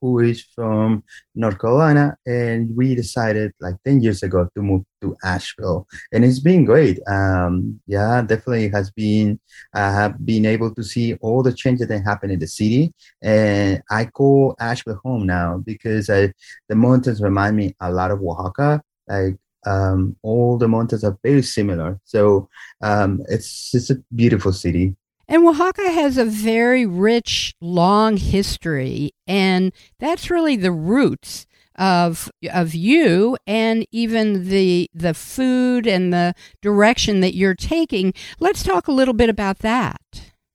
who 0.00 0.18
is 0.20 0.42
from 0.54 1.04
North 1.34 1.58
Carolina, 1.58 2.16
and 2.26 2.74
we 2.76 2.94
decided 2.94 3.52
like 3.60 3.76
10 3.84 4.02
years 4.02 4.22
ago 4.22 4.48
to 4.54 4.62
move 4.62 4.84
to 5.02 5.16
Asheville, 5.24 5.86
and 6.12 6.24
it's 6.24 6.40
been 6.40 6.64
great. 6.64 6.98
Um, 7.06 7.80
yeah, 7.86 8.22
definitely 8.22 8.68
has 8.68 8.90
been. 8.90 9.40
I 9.74 9.92
have 9.92 10.24
been 10.24 10.46
able 10.46 10.74
to 10.74 10.82
see 10.82 11.14
all 11.14 11.42
the 11.42 11.52
changes 11.52 11.88
that 11.88 12.00
happen 12.04 12.30
in 12.30 12.38
the 12.38 12.46
city, 12.46 12.92
and 13.22 13.82
I 13.90 14.06
call 14.06 14.56
Asheville 14.60 15.00
home 15.04 15.26
now 15.26 15.58
because 15.58 16.10
I, 16.10 16.32
the 16.68 16.76
mountains 16.76 17.20
remind 17.22 17.56
me 17.56 17.74
a 17.80 17.92
lot 17.92 18.10
of 18.10 18.20
Oaxaca. 18.22 18.82
Like 19.08 19.36
um, 19.66 20.16
all 20.22 20.56
the 20.58 20.68
mountains 20.68 21.04
are 21.04 21.18
very 21.22 21.42
similar, 21.42 22.00
so 22.04 22.48
um, 22.82 23.20
it's 23.28 23.74
it's 23.74 23.90
a 23.90 23.96
beautiful 24.14 24.52
city. 24.52 24.96
And 25.30 25.46
Oaxaca 25.46 25.92
has 25.92 26.18
a 26.18 26.24
very 26.24 26.84
rich, 26.84 27.54
long 27.60 28.16
history, 28.16 29.12
and 29.28 29.72
that's 30.00 30.28
really 30.28 30.56
the 30.56 30.72
roots 30.72 31.46
of 31.76 32.32
of 32.52 32.74
you 32.74 33.38
and 33.46 33.86
even 33.92 34.48
the 34.48 34.90
the 34.92 35.14
food 35.14 35.86
and 35.86 36.12
the 36.12 36.34
direction 36.60 37.20
that 37.20 37.36
you're 37.36 37.54
taking. 37.54 38.12
Let's 38.40 38.64
talk 38.64 38.88
a 38.88 38.92
little 38.92 39.14
bit 39.14 39.28
about 39.28 39.60
that. 39.60 40.00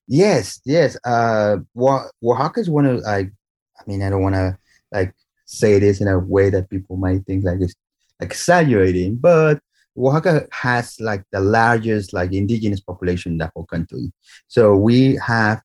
Yes, 0.07 0.59
yes. 0.65 0.97
Uh, 1.05 1.59
Oaxaca 1.77 2.59
is 2.59 2.69
one 2.69 2.85
of 2.85 2.99
like, 2.99 3.31
I 3.79 3.83
mean, 3.87 4.03
I 4.03 4.09
don't 4.09 4.23
want 4.23 4.35
to 4.35 4.57
like 4.91 5.15
say 5.45 5.79
this 5.79 6.01
in 6.01 6.09
a 6.09 6.19
way 6.19 6.49
that 6.49 6.69
people 6.69 6.97
might 6.97 7.25
think 7.25 7.45
like 7.45 7.61
it's 7.61 7.75
exaggerating, 8.19 9.15
but 9.15 9.61
Oaxaca 9.97 10.47
has 10.51 10.99
like 10.99 11.23
the 11.31 11.39
largest 11.39 12.13
like 12.13 12.33
indigenous 12.33 12.79
population 12.79 13.33
in 13.33 13.37
the 13.37 13.51
whole 13.55 13.65
country. 13.65 14.11
So 14.47 14.75
we 14.75 15.15
have 15.25 15.61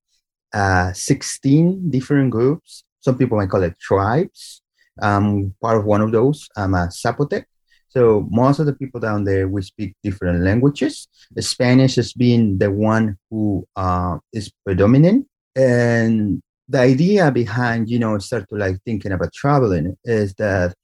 uh, 0.52 0.92
16 0.92 1.90
different 1.90 2.30
groups. 2.30 2.84
Some 3.00 3.16
people 3.16 3.38
might 3.38 3.50
call 3.50 3.62
it 3.62 3.78
tribes. 3.80 4.62
Um, 5.00 5.54
part 5.62 5.78
of 5.78 5.84
one 5.84 6.00
of 6.00 6.12
those, 6.12 6.48
I'm 6.56 6.74
a 6.74 6.88
Zapotec. 6.88 7.44
So 7.88 8.26
most 8.30 8.60
of 8.60 8.66
the 8.66 8.72
people 8.72 9.00
down 9.00 9.24
there, 9.24 9.48
we 9.48 9.62
speak 9.62 9.94
different 10.02 10.42
languages. 10.42 11.08
The 11.32 11.42
Spanish 11.42 11.96
has 11.96 12.12
been 12.12 12.58
the 12.58 12.70
one 12.70 13.18
who 13.30 13.66
uh, 13.74 14.18
is 14.32 14.52
predominant. 14.64 15.26
And 15.56 16.40
the 16.68 16.78
idea 16.78 17.32
behind, 17.32 17.90
you 17.90 17.98
know, 17.98 18.16
start 18.18 18.48
to 18.50 18.56
like 18.56 18.76
thinking 18.84 19.10
about 19.10 19.32
traveling 19.32 19.96
is 20.04 20.34
that 20.34 20.74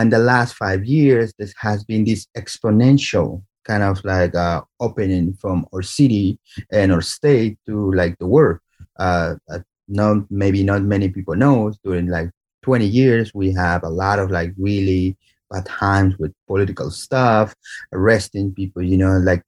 in 0.00 0.10
the 0.10 0.18
last 0.18 0.54
five 0.54 0.84
years, 0.84 1.32
there 1.38 1.48
has 1.58 1.84
been 1.84 2.04
this 2.04 2.26
exponential 2.36 3.42
kind 3.64 3.82
of 3.82 4.04
like 4.04 4.34
uh, 4.34 4.62
opening 4.80 5.34
from 5.34 5.66
our 5.72 5.82
city 5.82 6.38
and 6.70 6.92
our 6.92 7.00
state 7.00 7.58
to 7.66 7.92
like 7.92 8.18
the 8.18 8.26
world. 8.26 8.58
Uh, 8.98 9.34
uh 9.50 9.58
not 9.88 10.24
maybe 10.30 10.62
not 10.62 10.82
many 10.82 11.08
people 11.10 11.34
know 11.34 11.70
during 11.84 12.06
like 12.06 12.30
20 12.62 12.86
years 12.86 13.34
we 13.34 13.52
have 13.52 13.82
a 13.82 13.88
lot 13.88 14.18
of 14.18 14.30
like 14.30 14.52
really 14.56 15.14
bad 15.50 15.66
times 15.66 16.18
with 16.18 16.32
political 16.46 16.90
stuff, 16.90 17.54
arresting 17.92 18.54
people, 18.54 18.82
you 18.82 18.96
know, 18.96 19.18
like 19.18 19.42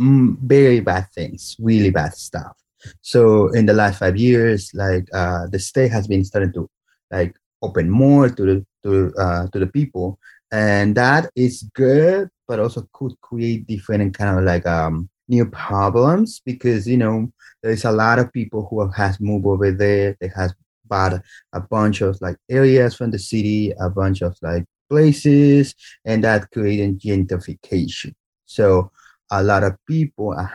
mm, 0.00 0.36
very 0.40 0.80
bad 0.80 1.06
things, 1.14 1.56
really 1.58 1.90
bad 1.90 2.14
stuff. 2.14 2.56
So 3.02 3.48
in 3.52 3.66
the 3.66 3.72
last 3.72 3.98
five 3.98 4.16
years, 4.16 4.70
like 4.74 5.06
uh, 5.12 5.46
the 5.50 5.58
state 5.58 5.90
has 5.92 6.06
been 6.06 6.24
starting 6.24 6.52
to 6.54 6.68
like 7.10 7.36
open 7.62 7.90
more 7.90 8.28
to 8.28 8.42
the 8.42 8.66
to 8.82 9.12
uh, 9.18 9.46
to 9.48 9.58
the 9.58 9.66
people, 9.66 10.18
and 10.52 10.94
that 10.96 11.30
is 11.34 11.68
good, 11.74 12.28
but 12.46 12.60
also 12.60 12.88
could 12.92 13.20
create 13.20 13.66
different 13.66 14.16
kind 14.16 14.38
of 14.38 14.44
like 14.44 14.66
um 14.66 15.08
new 15.28 15.46
problems 15.46 16.40
because 16.44 16.86
you 16.86 16.96
know 16.96 17.32
there's 17.62 17.84
a 17.84 17.92
lot 17.92 18.18
of 18.18 18.32
people 18.32 18.66
who 18.70 18.88
has 18.90 19.20
moved 19.20 19.46
over 19.46 19.70
there. 19.72 20.16
They 20.20 20.30
has 20.36 20.54
bought 20.86 21.14
a 21.52 21.60
bunch 21.60 22.00
of 22.00 22.16
like 22.20 22.36
areas 22.48 22.94
from 22.94 23.10
the 23.10 23.18
city, 23.18 23.72
a 23.80 23.90
bunch 23.90 24.22
of 24.22 24.36
like 24.42 24.64
places, 24.88 25.74
and 26.04 26.22
that 26.24 26.50
created 26.50 27.00
gentrification. 27.00 28.14
So 28.46 28.90
a 29.30 29.42
lot 29.42 29.64
of 29.64 29.74
people, 29.86 30.34
uh, 30.38 30.46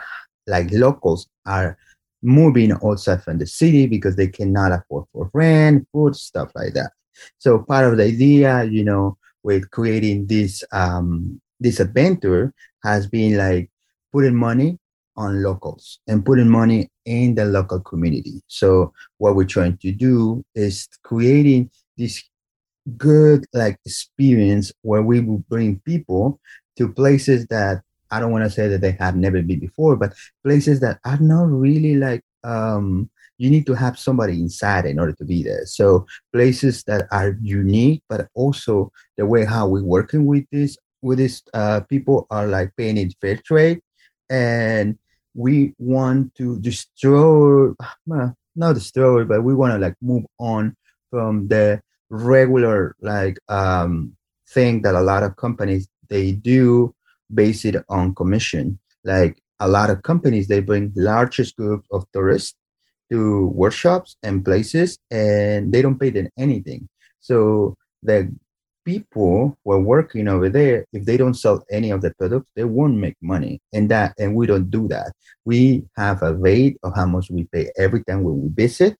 like 0.46 0.70
locals, 0.72 1.28
are 1.44 1.76
moving 2.22 2.72
outside 2.72 3.22
from 3.22 3.38
the 3.38 3.46
city 3.46 3.86
because 3.86 4.16
they 4.16 4.28
cannot 4.28 4.72
afford 4.72 5.04
for 5.12 5.30
rent, 5.34 5.86
food, 5.92 6.14
stuff 6.16 6.50
like 6.54 6.74
that. 6.74 6.92
So 7.38 7.58
part 7.60 7.86
of 7.86 7.96
the 7.96 8.04
idea, 8.04 8.64
you 8.64 8.84
know, 8.84 9.18
with 9.42 9.70
creating 9.70 10.26
this 10.26 10.62
um, 10.72 11.40
this 11.60 11.80
adventure 11.80 12.52
has 12.84 13.06
been 13.06 13.36
like 13.36 13.70
putting 14.12 14.36
money 14.36 14.78
on 15.16 15.42
locals 15.42 16.00
and 16.08 16.24
putting 16.24 16.48
money 16.48 16.90
in 17.04 17.34
the 17.34 17.44
local 17.44 17.80
community. 17.80 18.40
So 18.46 18.92
what 19.18 19.36
we're 19.36 19.44
trying 19.44 19.76
to 19.78 19.92
do 19.92 20.44
is 20.54 20.88
creating 21.02 21.70
this 21.96 22.22
good 22.96 23.44
like 23.52 23.78
experience 23.84 24.72
where 24.82 25.02
we 25.02 25.20
will 25.20 25.44
bring 25.48 25.80
people 25.80 26.40
to 26.76 26.92
places 26.92 27.46
that 27.48 27.82
I 28.12 28.20
don't 28.20 28.30
want 28.30 28.44
to 28.44 28.50
say 28.50 28.68
that 28.68 28.80
they 28.80 28.92
have 29.00 29.16
never 29.16 29.42
been 29.42 29.58
before, 29.58 29.96
but 29.96 30.12
places 30.44 30.80
that 30.80 31.00
are 31.04 31.18
not 31.18 31.50
really 31.50 31.96
like 31.96 32.22
um, 32.44 33.10
you 33.38 33.50
need 33.50 33.66
to 33.66 33.74
have 33.74 33.98
somebody 33.98 34.34
inside 34.34 34.84
in 34.84 34.98
order 34.98 35.14
to 35.14 35.24
be 35.24 35.42
there. 35.42 35.64
So 35.66 36.06
places 36.32 36.84
that 36.84 37.08
are 37.10 37.36
unique, 37.40 38.02
but 38.08 38.28
also 38.34 38.92
the 39.16 39.26
way 39.26 39.44
how 39.44 39.66
we're 39.66 39.82
working 39.82 40.26
with 40.26 40.44
this 40.52 40.76
with 41.00 41.18
these 41.18 41.42
uh, 41.52 41.80
people 41.88 42.26
are 42.30 42.46
like 42.46 42.70
paying 42.76 42.96
it 42.96 43.14
fair 43.20 43.36
trade, 43.44 43.80
and 44.30 44.96
we 45.34 45.74
want 45.78 46.34
to 46.36 46.60
destroy, 46.60 47.72
not 48.06 48.74
destroy, 48.74 49.24
but 49.24 49.42
we 49.42 49.54
want 49.54 49.72
to 49.72 49.78
like 49.78 49.96
move 50.00 50.24
on 50.38 50.76
from 51.10 51.48
the 51.48 51.80
regular 52.10 52.94
like 53.00 53.38
um, 53.48 54.14
thing 54.50 54.82
that 54.82 54.94
a 54.94 55.00
lot 55.00 55.22
of 55.22 55.36
companies 55.36 55.88
they 56.08 56.32
do 56.32 56.94
base 57.34 57.64
it 57.64 57.76
on 57.88 58.14
commission. 58.14 58.78
Like 59.04 59.42
a 59.60 59.68
lot 59.68 59.90
of 59.90 60.02
companies, 60.02 60.48
they 60.48 60.60
bring 60.60 60.92
largest 60.96 61.56
group 61.56 61.84
of 61.90 62.04
tourists 62.12 62.54
to 63.10 63.48
workshops 63.48 64.16
and 64.22 64.44
places, 64.44 64.98
and 65.10 65.72
they 65.72 65.82
don't 65.82 65.98
pay 65.98 66.10
them 66.10 66.28
anything. 66.38 66.88
So 67.20 67.76
the 68.02 68.34
people 68.84 69.56
who 69.64 69.72
are 69.72 69.80
working 69.80 70.26
over 70.28 70.48
there, 70.48 70.86
if 70.92 71.04
they 71.04 71.16
don't 71.16 71.34
sell 71.34 71.64
any 71.70 71.90
of 71.90 72.00
the 72.00 72.12
products, 72.18 72.50
they 72.56 72.64
won't 72.64 72.96
make 72.96 73.16
money. 73.22 73.60
And 73.72 73.88
that, 73.90 74.14
and 74.18 74.34
we 74.34 74.46
don't 74.46 74.70
do 74.70 74.88
that. 74.88 75.12
We 75.44 75.84
have 75.96 76.22
a 76.22 76.34
rate 76.34 76.78
of 76.82 76.94
how 76.96 77.06
much 77.06 77.30
we 77.30 77.44
pay 77.44 77.70
every 77.76 78.02
time 78.04 78.24
when 78.24 78.42
we 78.42 78.48
visit, 78.52 78.96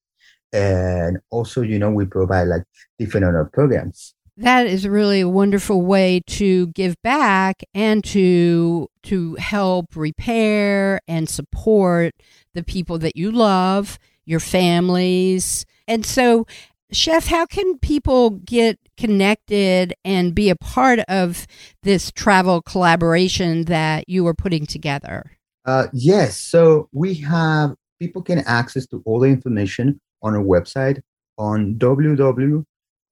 and 0.52 1.18
also, 1.30 1.62
you 1.62 1.78
know, 1.78 1.90
we 1.90 2.04
provide 2.04 2.48
like 2.48 2.64
different 2.98 3.26
other 3.26 3.48
programs. 3.52 4.14
That 4.38 4.66
is 4.66 4.88
really 4.88 5.20
a 5.20 5.28
wonderful 5.28 5.82
way 5.82 6.22
to 6.28 6.68
give 6.68 6.96
back 7.02 7.62
and 7.74 8.02
to 8.04 8.88
to 9.04 9.34
help 9.34 9.94
repair 9.94 11.00
and 11.06 11.28
support 11.28 12.14
the 12.54 12.62
people 12.62 12.98
that 13.00 13.16
you 13.16 13.30
love, 13.30 13.98
your 14.24 14.40
families. 14.40 15.66
And 15.86 16.06
so 16.06 16.46
Chef, 16.92 17.26
how 17.26 17.46
can 17.46 17.78
people 17.78 18.30
get 18.30 18.78
connected 18.98 19.94
and 20.04 20.34
be 20.34 20.50
a 20.50 20.56
part 20.56 21.00
of 21.08 21.46
this 21.82 22.10
travel 22.12 22.60
collaboration 22.60 23.64
that 23.64 24.08
you 24.08 24.26
are 24.26 24.34
putting 24.34 24.66
together? 24.66 25.32
Uh, 25.64 25.86
yes. 25.92 26.36
So 26.36 26.88
we 26.92 27.14
have 27.14 27.74
people 27.98 28.22
can 28.22 28.40
access 28.40 28.86
to 28.88 29.02
all 29.06 29.20
the 29.20 29.28
information 29.28 30.00
on 30.22 30.34
our 30.34 30.42
website 30.42 31.00
on 31.38 31.78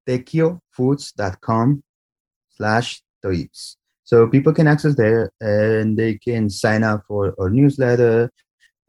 www.tequiofoods.com 0.09 1.83
slash 2.51 3.03
trips. 3.23 3.77
So 4.05 4.27
people 4.27 4.53
can 4.53 4.67
access 4.67 4.97
there 4.97 5.31
and 5.41 5.97
they 5.97 6.19
can 6.19 6.51
sign 6.51 6.83
up 6.83 7.05
for 7.07 7.35
our 7.39 7.49
newsletter 7.49 8.31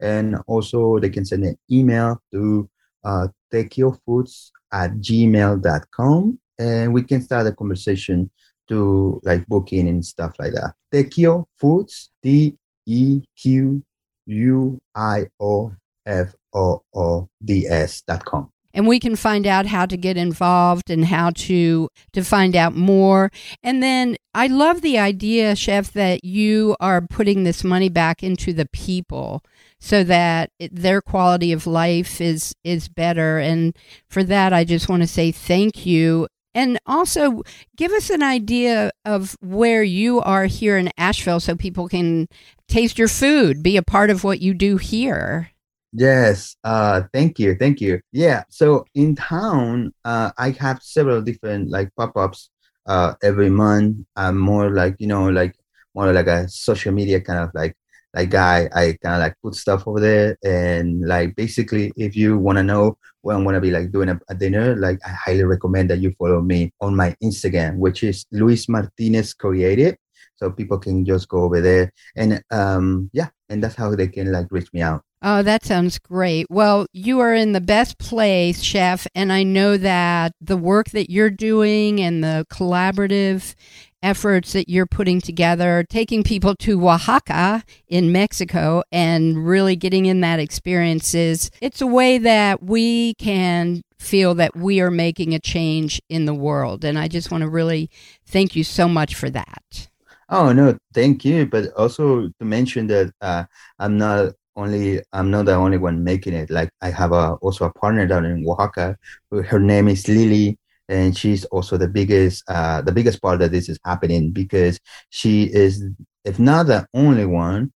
and 0.00 0.36
also 0.46 0.98
they 0.98 1.10
can 1.10 1.24
send 1.24 1.44
an 1.44 1.56
email 1.70 2.20
to 2.32 2.68
uh, 3.04 3.28
tequiofoods 3.52 4.50
at 4.72 4.92
gmail.com 4.94 6.38
and 6.58 6.92
we 6.92 7.02
can 7.02 7.22
start 7.22 7.46
a 7.46 7.52
conversation 7.52 8.30
to 8.68 9.20
like 9.24 9.46
booking 9.46 9.88
and 9.88 10.04
stuff 10.04 10.32
like 10.38 10.52
that. 10.52 10.74
Tequio 10.92 11.46
Foods, 11.58 12.10
T 12.22 12.56
E 12.86 13.22
Q 13.36 13.82
U 14.26 14.80
I 14.94 15.26
O 15.40 15.72
F 16.06 16.34
O 16.52 16.82
O 16.94 17.28
D 17.44 17.66
S 17.66 18.02
dot 18.02 18.24
com 18.24 18.51
and 18.74 18.86
we 18.86 18.98
can 18.98 19.16
find 19.16 19.46
out 19.46 19.66
how 19.66 19.86
to 19.86 19.96
get 19.96 20.16
involved 20.16 20.90
and 20.90 21.04
how 21.06 21.30
to 21.30 21.88
to 22.12 22.24
find 22.24 22.56
out 22.56 22.74
more. 22.74 23.30
And 23.62 23.82
then 23.82 24.16
i 24.34 24.46
love 24.46 24.80
the 24.80 24.98
idea 24.98 25.54
chef 25.54 25.92
that 25.92 26.24
you 26.24 26.76
are 26.80 27.00
putting 27.06 27.44
this 27.44 27.62
money 27.62 27.88
back 27.88 28.22
into 28.22 28.52
the 28.52 28.66
people 28.72 29.42
so 29.78 30.04
that 30.04 30.50
it, 30.58 30.74
their 30.74 31.02
quality 31.02 31.52
of 31.52 31.66
life 31.66 32.20
is 32.20 32.54
is 32.64 32.88
better. 32.88 33.38
And 33.38 33.76
for 34.08 34.24
that 34.24 34.52
i 34.52 34.64
just 34.64 34.88
want 34.88 35.02
to 35.02 35.08
say 35.08 35.32
thank 35.32 35.86
you. 35.86 36.28
And 36.54 36.78
also 36.84 37.42
give 37.78 37.92
us 37.92 38.10
an 38.10 38.22
idea 38.22 38.90
of 39.06 39.36
where 39.40 39.82
you 39.82 40.20
are 40.20 40.44
here 40.44 40.76
in 40.76 40.90
asheville 40.98 41.40
so 41.40 41.56
people 41.56 41.88
can 41.88 42.28
taste 42.68 42.98
your 42.98 43.08
food 43.08 43.62
be 43.62 43.76
a 43.76 43.82
part 43.82 44.10
of 44.10 44.22
what 44.22 44.40
you 44.40 44.52
do 44.52 44.76
here 44.76 45.51
Yes, 45.92 46.56
uh, 46.64 47.02
thank 47.12 47.38
you, 47.38 47.54
thank 47.54 47.80
you. 47.80 48.00
Yeah, 48.12 48.44
so 48.48 48.86
in 48.94 49.14
town, 49.14 49.92
uh, 50.04 50.30
I 50.38 50.50
have 50.58 50.82
several 50.82 51.20
different 51.20 51.68
like 51.70 51.90
pop-ups 51.96 52.48
uh, 52.86 53.14
every 53.22 53.50
month. 53.50 53.98
I'm 54.16 54.38
more 54.38 54.70
like 54.70 54.96
you 54.98 55.06
know 55.06 55.28
like 55.28 55.54
more 55.94 56.10
like 56.12 56.28
a 56.28 56.48
social 56.48 56.92
media 56.92 57.20
kind 57.20 57.40
of 57.40 57.50
like 57.54 57.76
like 58.14 58.30
guy. 58.30 58.70
I 58.74 58.96
kind 59.02 59.16
of 59.16 59.20
like 59.20 59.36
put 59.42 59.54
stuff 59.54 59.86
over 59.86 60.00
there 60.00 60.36
and 60.42 61.06
like 61.06 61.36
basically, 61.36 61.92
if 61.96 62.16
you 62.16 62.38
want 62.38 62.56
to 62.56 62.62
know 62.64 62.96
when 63.20 63.36
I'm 63.36 63.44
gonna 63.44 63.60
be 63.60 63.70
like 63.70 63.92
doing 63.92 64.08
a, 64.08 64.18
a, 64.30 64.34
dinner, 64.34 64.74
like 64.76 64.98
I 65.06 65.10
highly 65.10 65.44
recommend 65.44 65.90
that 65.90 65.98
you 66.00 66.12
follow 66.18 66.40
me 66.40 66.72
on 66.80 66.96
my 66.96 67.14
Instagram, 67.22 67.76
which 67.76 68.02
is 68.02 68.24
Luis 68.32 68.66
Martinez 68.66 69.34
Creative. 69.34 69.94
So 70.36 70.50
people 70.50 70.78
can 70.78 71.04
just 71.04 71.28
go 71.28 71.42
over 71.42 71.60
there 71.60 71.92
and 72.16 72.42
um 72.50 73.10
yeah, 73.12 73.28
and 73.48 73.62
that's 73.62 73.74
how 73.74 73.94
they 73.94 74.08
can 74.08 74.32
like 74.32 74.46
reach 74.50 74.72
me 74.72 74.82
out. 74.82 75.02
Oh, 75.24 75.42
that 75.42 75.64
sounds 75.64 76.00
great. 76.00 76.46
Well, 76.50 76.86
you 76.92 77.20
are 77.20 77.32
in 77.32 77.52
the 77.52 77.60
best 77.60 77.98
place, 77.98 78.60
chef, 78.60 79.06
and 79.14 79.32
I 79.32 79.44
know 79.44 79.76
that 79.76 80.32
the 80.40 80.56
work 80.56 80.90
that 80.90 81.10
you're 81.10 81.30
doing 81.30 82.00
and 82.00 82.24
the 82.24 82.44
collaborative 82.50 83.54
efforts 84.02 84.52
that 84.52 84.68
you're 84.68 84.86
putting 84.86 85.20
together, 85.20 85.84
taking 85.88 86.24
people 86.24 86.56
to 86.56 86.88
Oaxaca 86.88 87.62
in 87.86 88.10
Mexico 88.10 88.82
and 88.90 89.46
really 89.46 89.76
getting 89.76 90.06
in 90.06 90.20
that 90.22 90.40
experience 90.40 91.14
is 91.14 91.50
it's 91.60 91.80
a 91.80 91.86
way 91.86 92.18
that 92.18 92.62
we 92.62 93.14
can 93.14 93.82
feel 94.00 94.34
that 94.34 94.56
we 94.56 94.80
are 94.80 94.90
making 94.90 95.34
a 95.34 95.38
change 95.38 96.02
in 96.08 96.24
the 96.24 96.34
world. 96.34 96.84
And 96.84 96.98
I 96.98 97.06
just 97.06 97.30
want 97.30 97.42
to 97.42 97.48
really 97.48 97.88
thank 98.26 98.56
you 98.56 98.64
so 98.64 98.88
much 98.88 99.14
for 99.14 99.30
that. 99.30 99.88
Oh 100.32 100.52
no, 100.52 100.78
thank 100.94 101.24
you. 101.24 101.46
But 101.46 101.72
also 101.74 102.28
to 102.38 102.44
mention 102.44 102.86
that 102.88 103.12
uh, 103.20 103.44
I'm 103.78 103.98
not 103.98 104.32
only 104.56 105.02
I'm 105.12 105.30
not 105.30 105.46
the 105.46 105.54
only 105.54 105.78
one 105.78 106.04
making 106.04 106.34
it. 106.34 106.50
Like 106.50 106.70
I 106.80 106.90
have 106.90 107.12
a 107.12 107.34
also 107.42 107.66
a 107.66 107.72
partner 107.74 108.06
down 108.06 108.24
in 108.24 108.46
Oaxaca. 108.48 108.96
Her 109.30 109.60
name 109.60 109.88
is 109.88 110.08
Lily, 110.08 110.58
and 110.88 111.16
she's 111.16 111.44
also 111.46 111.76
the 111.76 111.88
biggest 111.88 112.44
uh, 112.48 112.80
the 112.82 112.92
biggest 112.92 113.20
part 113.22 113.40
that 113.40 113.52
this 113.52 113.68
is 113.68 113.78
happening 113.84 114.32
because 114.32 114.80
she 115.10 115.44
is, 115.52 115.84
if 116.24 116.38
not 116.38 116.66
the 116.66 116.86
only 116.94 117.26
one, 117.26 117.72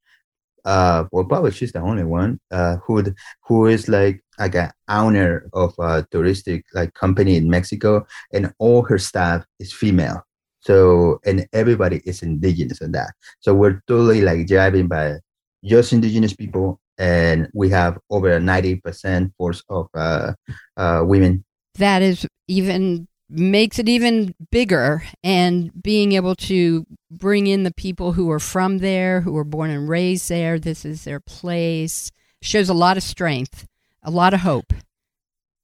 uh, 0.66 1.04
well 1.12 1.24
probably 1.26 1.52
she's 1.52 1.72
the 1.72 1.80
only 1.80 2.04
one 2.04 2.40
uh, 2.52 2.78
who 2.86 3.04
who 3.48 3.66
is 3.68 3.88
like 3.88 4.22
like 4.40 4.56
an 4.56 4.72
owner 4.90 5.48
of 5.54 5.74
a 5.80 6.04
touristic 6.12 6.64
like 6.74 6.94
company 6.94 7.36
in 7.38 7.50
Mexico, 7.50 8.06
and 8.34 8.52
all 8.60 8.82
her 8.84 8.98
staff 8.98 9.46
is 9.60 9.72
female. 9.72 10.25
So 10.66 11.20
and 11.24 11.46
everybody 11.52 12.02
is 12.04 12.22
indigenous 12.22 12.80
in 12.80 12.90
that. 12.92 13.14
So 13.38 13.54
we're 13.54 13.82
totally 13.86 14.20
like 14.20 14.48
driving 14.48 14.88
by 14.88 15.18
just 15.64 15.92
indigenous 15.92 16.34
people, 16.34 16.80
and 16.98 17.48
we 17.54 17.70
have 17.70 17.98
over 18.10 18.40
ninety 18.40 18.74
percent 18.74 19.32
force 19.38 19.62
of 19.68 19.88
uh, 19.94 20.32
uh, 20.76 21.02
women. 21.06 21.44
That 21.78 22.02
is 22.02 22.26
even 22.48 23.06
makes 23.28 23.78
it 23.78 23.88
even 23.88 24.34
bigger 24.50 25.04
and 25.22 25.70
being 25.82 26.12
able 26.12 26.34
to 26.34 26.86
bring 27.10 27.46
in 27.46 27.62
the 27.62 27.74
people 27.74 28.12
who 28.12 28.30
are 28.30 28.40
from 28.40 28.78
there 28.78 29.20
who 29.20 29.32
were 29.32 29.44
born 29.44 29.68
and 29.68 29.88
raised 29.88 30.28
there 30.28 30.60
this 30.60 30.84
is 30.84 31.02
their 31.02 31.18
place 31.18 32.12
shows 32.40 32.68
a 32.68 32.74
lot 32.74 32.96
of 32.96 33.02
strength 33.02 33.66
a 34.04 34.12
lot 34.12 34.32
of 34.32 34.38
hope 34.40 34.72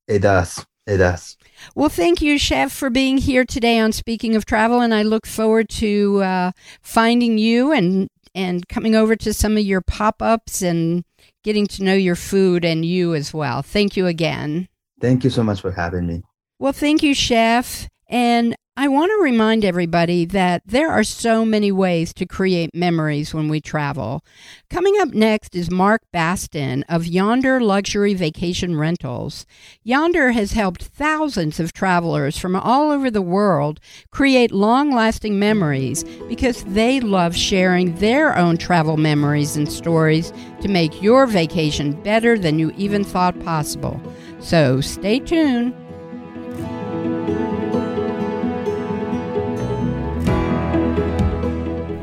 it 0.09 0.19
does 0.19 0.67
it 0.93 0.99
does. 0.99 1.37
Well 1.75 1.89
thank 1.89 2.21
you 2.21 2.39
chef 2.39 2.73
for 2.73 2.91
being 2.91 3.19
here 3.19 3.45
today 3.45 3.79
on 3.79 3.93
speaking 3.93 4.35
of 4.35 4.45
travel 4.45 4.81
and 4.81 4.93
i 4.93 5.03
look 5.03 5.27
forward 5.27 5.69
to 5.69 6.21
uh, 6.23 6.53
finding 6.81 7.39
you 7.39 7.71
and 7.71 8.09
and 8.35 8.67
coming 8.69 8.95
over 8.95 9.15
to 9.17 9.33
some 9.33 9.57
of 9.57 9.63
your 9.63 9.81
pop-ups 9.81 10.63
and 10.63 11.05
getting 11.45 11.67
to 11.67 11.85
know 11.85 11.95
your 11.95 12.17
food 12.17 12.65
and 12.65 12.85
you 12.85 13.15
as 13.15 13.35
well. 13.35 13.63
Thank 13.63 13.97
you 13.97 14.07
again. 14.07 14.69
Thank 15.01 15.25
you 15.25 15.31
so 15.31 15.43
much 15.43 15.61
for 15.61 15.73
having 15.73 16.07
me. 16.07 16.23
Well, 16.59 16.73
thank 16.73 17.03
you, 17.03 17.15
Chef. 17.15 17.89
And 18.09 18.55
I 18.75 18.89
want 18.89 19.11
to 19.11 19.23
remind 19.23 19.67
everybody 19.67 20.25
that 20.25 20.63
there 20.65 20.91
are 20.91 21.05
so 21.05 21.45
many 21.45 21.71
ways 21.71 22.15
to 22.15 22.25
create 22.25 22.75
memories 22.75 23.35
when 23.35 23.51
we 23.51 23.61
travel. 23.61 24.25
Coming 24.71 24.97
up 24.99 25.11
next 25.11 25.55
is 25.55 25.71
Mark 25.71 26.01
Bastin 26.11 26.83
of 26.89 27.07
Yonder 27.07 27.61
Luxury 27.61 28.15
Vacation 28.15 28.79
Rentals. 28.79 29.45
Yonder 29.85 30.33
has 30.33 30.53
helped 30.53 30.85
thousands 30.85 31.61
of 31.61 31.75
travelers 31.75 32.39
from 32.39 32.57
all 32.57 32.91
over 32.91 33.11
the 33.11 33.21
world 33.21 33.79
create 34.11 34.53
long 34.53 34.91
lasting 34.91 35.39
memories 35.39 36.03
because 36.27 36.65
they 36.65 36.99
love 36.99 37.37
sharing 37.37 37.95
their 37.97 38.35
own 38.39 38.57
travel 38.57 38.97
memories 38.97 39.55
and 39.55 39.71
stories 39.71 40.33
to 40.63 40.69
make 40.69 41.03
your 41.03 41.27
vacation 41.27 41.93
better 42.03 42.39
than 42.39 42.59
you 42.59 42.73
even 42.79 43.05
thought 43.05 43.39
possible. 43.41 44.01
So 44.41 44.81
stay 44.81 45.19
tuned. 45.19 45.75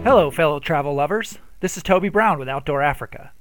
Hello, 0.04 0.32
fellow 0.32 0.62
travel 0.62 0.96
lovers. 0.96 1.40
This 1.60 1.76
is 1.76 1.84
Toby 1.84 2.08
Brown 2.08 2.40
with 2.40 2.48
Outdoor 2.48 2.82
Africa. 2.82 3.34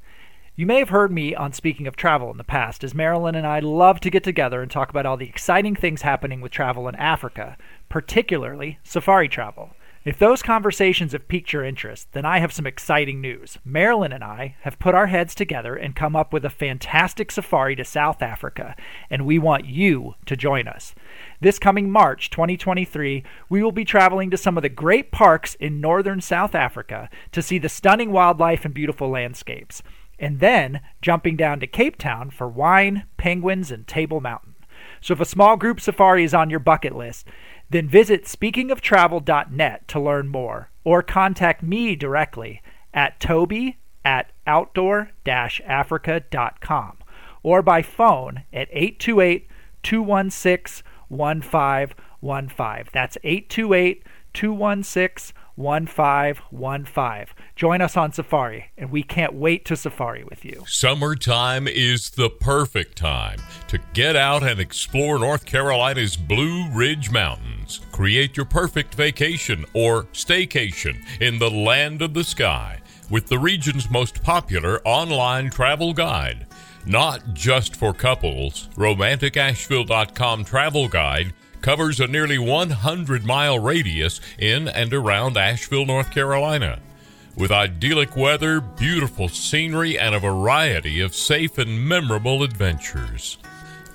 You 0.56 0.66
may 0.66 0.80
have 0.80 0.88
heard 0.88 1.12
me 1.12 1.32
on 1.32 1.52
Speaking 1.52 1.86
of 1.86 1.94
Travel 1.94 2.32
in 2.32 2.36
the 2.36 2.42
past, 2.42 2.82
as 2.82 2.96
Marilyn 2.96 3.36
and 3.36 3.46
I 3.46 3.61
love 3.61 4.00
to 4.00 4.11
get 4.11 4.24
together 4.24 4.61
and 4.61 4.68
talk 4.68 4.90
about 4.90 5.06
all 5.06 5.16
the 5.16 5.28
exciting 5.28 5.76
things 5.76 6.02
happening 6.02 6.40
with 6.40 6.50
travel 6.50 6.88
in 6.88 6.96
Africa, 6.96 7.56
particularly 7.88 8.80
safari 8.82 9.28
travel. 9.28 9.70
If 10.09 10.18
those 10.18 10.40
conversations 10.40 11.12
have 11.12 11.28
piqued 11.28 11.52
your 11.52 11.62
interest, 11.62 12.12
then 12.12 12.24
I 12.24 12.38
have 12.38 12.50
some 12.50 12.66
exciting 12.66 13.20
news. 13.20 13.59
Marilyn 13.62 14.11
and 14.11 14.24
I 14.24 14.56
have 14.62 14.78
put 14.78 14.94
our 14.94 15.09
heads 15.09 15.34
together 15.34 15.76
and 15.76 15.94
come 15.94 16.16
up 16.16 16.32
with 16.32 16.46
a 16.46 16.50
fantastic 16.50 17.30
safari 17.30 17.76
to 17.76 17.84
South 17.84 18.22
Africa, 18.22 18.74
and 19.11 19.26
we 19.26 19.38
want 19.38 19.66
you 19.66 20.14
to 20.24 20.34
join 20.34 20.66
us. 20.66 20.94
This 21.42 21.59
coming 21.59 21.90
March 21.90 22.30
2023, 22.30 23.22
we 23.50 23.62
will 23.62 23.70
be 23.70 23.84
traveling 23.84 24.30
to 24.30 24.38
some 24.38 24.56
of 24.56 24.62
the 24.62 24.70
great 24.70 25.12
parks 25.12 25.56
in 25.56 25.78
northern 25.78 26.22
South 26.22 26.54
Africa 26.54 27.11
to 27.32 27.42
see 27.42 27.59
the 27.59 27.68
stunning 27.68 28.11
wildlife 28.11 28.64
and 28.64 28.72
beautiful 28.72 29.11
landscapes, 29.11 29.82
and 30.18 30.40
then 30.40 30.80
jumping 31.02 31.36
down 31.36 31.61
to 31.61 31.66
Cape 31.66 31.98
Town 31.98 32.30
for 32.30 32.48
wine, 32.48 33.04
penguins, 33.18 33.70
and 33.70 33.86
Table 33.86 34.22
Mountain. 34.22 34.54
So 35.02 35.12
if 35.12 35.20
a 35.20 35.26
small 35.26 35.56
group 35.56 35.80
safari 35.80 36.24
is 36.24 36.32
on 36.32 36.50
your 36.50 36.61
bucket 36.61 36.96
list, 36.96 37.28
then 37.71 37.89
visit 37.89 38.25
speakingoftravel.net 38.25 39.89
to 39.89 40.01
learn 40.01 40.29
more, 40.29 40.71
or 40.85 41.03
contact 41.03 41.62
me 41.62 41.95
directly 41.95 42.62
at 42.95 43.21
toby 43.21 43.79
at 44.05 44.33
outdoor-africa.com 44.47 46.99
or 47.43 47.62
by 47.62 47.83
phone 47.83 48.45
at 48.53 48.69
828 48.71 49.49
216 49.83 50.85
1515. 51.09 52.91
That's 52.93 53.19
828 53.23 54.05
216 54.35 55.35
1515. 55.57 57.35
Join 57.59 57.80
us 57.80 57.96
on 57.96 58.12
Safari, 58.12 58.66
and 58.78 58.92
we 58.92 59.02
can't 59.02 59.34
wait 59.34 59.64
to 59.64 59.74
Safari 59.74 60.22
with 60.22 60.44
you. 60.44 60.62
Summertime 60.68 61.66
is 61.66 62.11
the 62.11 62.30
perfect 62.30 62.96
time 62.96 63.40
to 63.66 63.80
get 63.94 64.14
out 64.14 64.44
and 64.44 64.61
explore 64.61 65.18
North 65.18 65.44
Carolina's 65.44 66.16
Blue 66.16 66.70
Ridge 66.70 67.11
Mountains. 67.11 67.80
Create 67.90 68.36
your 68.36 68.46
perfect 68.46 68.94
vacation 68.94 69.64
or 69.74 70.04
staycation 70.12 70.98
in 71.20 71.40
the 71.40 71.50
land 71.50 72.00
of 72.00 72.14
the 72.14 72.22
sky 72.22 72.78
with 73.11 73.26
the 73.26 73.40
region's 73.40 73.90
most 73.90 74.22
popular 74.22 74.80
online 74.84 75.50
travel 75.50 75.92
guide. 75.92 76.46
Not 76.86 77.34
just 77.34 77.74
for 77.74 77.92
couples, 77.92 78.68
RomanticAsheville.com 78.76 80.44
travel 80.44 80.86
guide 80.86 81.34
covers 81.61 81.98
a 81.98 82.06
nearly 82.06 82.38
100 82.38 83.24
mile 83.24 83.59
radius 83.59 84.20
in 84.38 84.68
and 84.68 84.94
around 84.94 85.36
Asheville, 85.36 85.86
North 85.86 86.12
Carolina. 86.12 86.78
With 87.39 87.53
idyllic 87.53 88.16
weather, 88.16 88.61
beautiful 88.61 89.28
scenery, 89.28 89.97
and 89.97 90.12
a 90.12 90.18
variety 90.18 91.01
of 91.01 91.14
safe 91.14 91.57
and 91.57 91.80
memorable 91.80 92.43
adventures. 92.43 93.39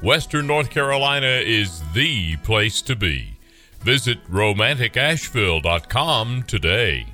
Western 0.01 0.47
North 0.47 0.69
Carolina 0.69 1.27
is 1.27 1.83
the 1.91 2.37
place 2.37 2.81
to 2.83 2.95
be. 2.95 3.37
Visit 3.81 4.25
romanticasheville.com 4.31 6.43
today. 6.43 7.05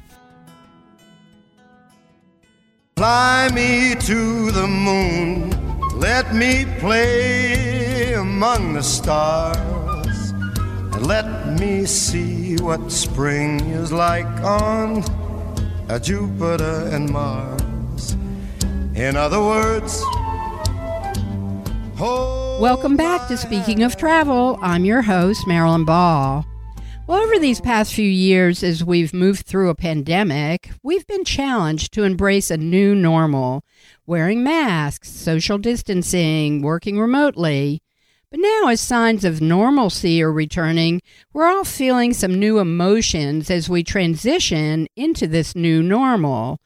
Fly 2.96 3.50
me 3.56 3.96
to 4.02 4.52
the 4.52 4.68
moon, 4.68 5.50
let 6.00 6.36
me 6.36 6.66
play 6.78 8.14
among 8.14 8.74
the 8.74 8.84
stars, 8.84 10.30
and 10.30 11.08
let 11.08 11.60
me 11.60 11.88
see 11.88 12.56
what 12.58 12.92
spring 12.92 13.62
is 13.62 13.92
like 13.92 14.28
on 14.44 15.02
Jupiter 15.98 16.88
and 16.92 17.10
Mars. 17.10 18.16
In 18.94 19.16
other 19.16 19.42
words, 19.42 20.04
Welcome 22.00 22.96
back 22.96 23.28
to 23.30 23.38
Speaking 23.38 23.84
of 23.84 23.98
Travel. 23.98 24.60
I'm 24.62 24.86
your 24.86 25.02
host, 25.02 25.48
Marilyn 25.48 25.86
Ball. 25.86 26.46
Well, 27.08 27.22
over 27.22 27.40
these 27.40 27.60
past 27.60 27.94
few 27.94 28.08
years, 28.08 28.64
as 28.64 28.84
we've 28.84 29.14
moved 29.14 29.46
through 29.48 29.70
a 29.70 29.76
pandemic, 29.76 30.70
we've 30.84 31.08
been 31.08 31.24
challenged 31.24 31.92
to 31.94 32.04
embrace 32.04 32.52
a 32.52 32.58
new 32.58 32.94
normal 32.94 33.64
wearing 34.06 34.44
masks, 34.44 35.10
social 35.10 35.58
distancing, 35.58 36.62
working 36.62 37.00
remotely. 37.00 37.82
But 38.32 38.42
now, 38.42 38.68
as 38.68 38.80
signs 38.80 39.26
of 39.26 39.42
normalcy 39.42 40.22
are 40.22 40.32
returning, 40.32 41.02
we're 41.34 41.48
all 41.48 41.64
feeling 41.64 42.14
some 42.14 42.40
new 42.40 42.60
emotions 42.60 43.50
as 43.50 43.68
we 43.68 43.84
transition 43.84 44.88
into 44.96 45.26
this 45.26 45.56
new 45.56 45.82
normal. 45.82 46.60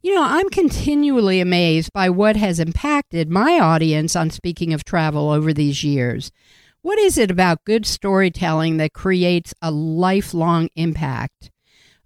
You 0.00 0.14
know, 0.14 0.22
I'm 0.22 0.48
continually 0.48 1.38
amazed 1.40 1.92
by 1.92 2.08
what 2.08 2.36
has 2.36 2.58
impacted 2.58 3.28
my 3.28 3.58
audience 3.58 4.16
on 4.16 4.30
Speaking 4.30 4.72
of 4.72 4.84
Travel 4.84 5.30
over 5.30 5.52
these 5.52 5.84
years. 5.84 6.32
What 6.80 6.98
is 6.98 7.18
it 7.18 7.30
about 7.30 7.64
good 7.64 7.84
storytelling 7.84 8.78
that 8.78 8.94
creates 8.94 9.52
a 9.60 9.70
lifelong 9.70 10.70
impact? 10.76 11.50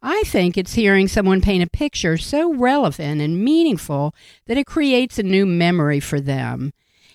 I 0.03 0.23
think 0.27 0.57
it's 0.57 0.75
hearing 0.75 1.07
someone 1.07 1.43
paint 1.43 1.63
a 1.63 1.69
picture 1.69 2.17
so 2.17 2.55
relevant 2.55 3.21
and 3.21 3.45
meaningful 3.45 4.15
that 4.47 4.59
it 4.59 4.67
creates 4.67 5.19
a 5.19 5.23
new 5.23 5.47
memory 5.47 6.01
for 6.01 6.21
them. 6.21 6.73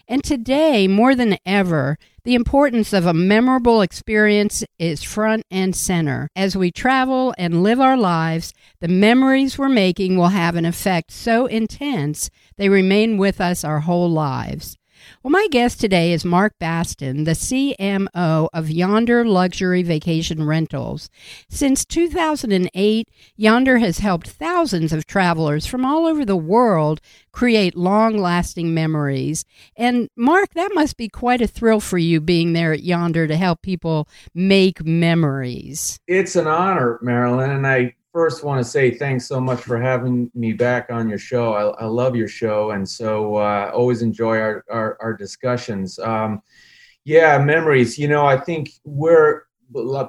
And 0.08 0.24
today, 0.24 0.88
more 0.88 1.16
than 1.16 1.38
ever, 1.46 1.98
the 2.24 2.36
importance 2.36 2.94
of 2.94 3.06
a 3.06 3.14
memorable 3.14 3.82
experience 3.82 4.64
is 4.78 5.04
front 5.04 5.44
and 5.50 5.76
center. 5.76 6.30
As 6.36 6.56
we 6.56 6.72
travel 6.72 7.34
and 7.38 7.64
live 7.64 7.80
our 7.80 7.98
lives, 7.98 8.54
the 8.82 8.88
memories 8.88 9.58
we're 9.58 9.70
making 9.70 10.18
will 10.18 10.30
have 10.30 10.56
an 10.56 10.66
effect 10.66 11.12
so 11.12 11.48
intense 11.48 12.30
they 12.58 12.70
remain 12.70 13.18
with 13.18 13.42
us 13.42 13.64
our 13.64 13.82
whole 13.82 14.10
lives. 14.10 14.78
Well, 15.26 15.32
my 15.32 15.48
guest 15.50 15.82
today 15.82 16.14
is 16.14 16.24
Mark 16.24 16.54
Baston, 16.60 17.24
the 17.24 17.32
CMO 17.32 18.48
of 18.54 18.70
Yonder 18.70 19.26
Luxury 19.26 19.82
Vacation 19.82 20.46
Rentals. 20.46 21.10
Since 21.50 21.84
2008, 21.86 23.10
Yonder 23.36 23.80
has 23.80 23.98
helped 23.98 24.28
thousands 24.30 24.94
of 24.94 25.08
travelers 25.08 25.66
from 25.66 25.84
all 25.84 26.06
over 26.06 26.26
the 26.26 26.38
world 26.38 27.02
create 27.32 27.76
long 27.76 28.20
lasting 28.20 28.76
memories. 28.76 29.46
And 29.76 30.10
Mark, 30.16 30.54
that 30.54 30.76
must 30.76 30.96
be 30.96 31.10
quite 31.10 31.42
a 31.42 31.48
thrill 31.48 31.80
for 31.80 31.98
you 31.98 32.22
being 32.22 32.54
there 32.54 32.72
at 32.72 32.84
Yonder 32.84 33.26
to 33.26 33.36
help 33.36 33.64
people 33.64 34.08
make 34.36 34.86
memories. 34.86 36.00
It's 36.06 36.36
an 36.36 36.46
honor, 36.46 37.00
Marilyn, 37.02 37.50
and 37.50 37.66
I 37.66 37.96
first 38.16 38.46
want 38.46 38.64
to 38.64 38.72
say 38.72 38.92
thanks 38.92 39.28
so 39.28 39.42
much 39.42 39.60
for 39.60 39.78
having 39.78 40.32
me 40.34 40.54
back 40.54 40.90
on 40.90 41.10
your 41.10 41.18
show. 41.18 41.54
I, 41.54 41.84
I 41.84 41.86
love 41.86 42.16
your 42.16 42.30
show, 42.30 42.72
and 42.72 42.88
so 42.88 43.36
uh, 43.36 43.70
always 43.74 44.02
enjoy 44.02 44.38
our 44.38 44.64
our, 44.70 44.98
our 45.02 45.14
discussions. 45.14 46.00
Um, 46.00 46.42
yeah, 47.04 47.38
memories. 47.38 48.00
You 48.00 48.08
know, 48.08 48.26
I 48.26 48.38
think 48.38 48.70
we're 48.86 49.42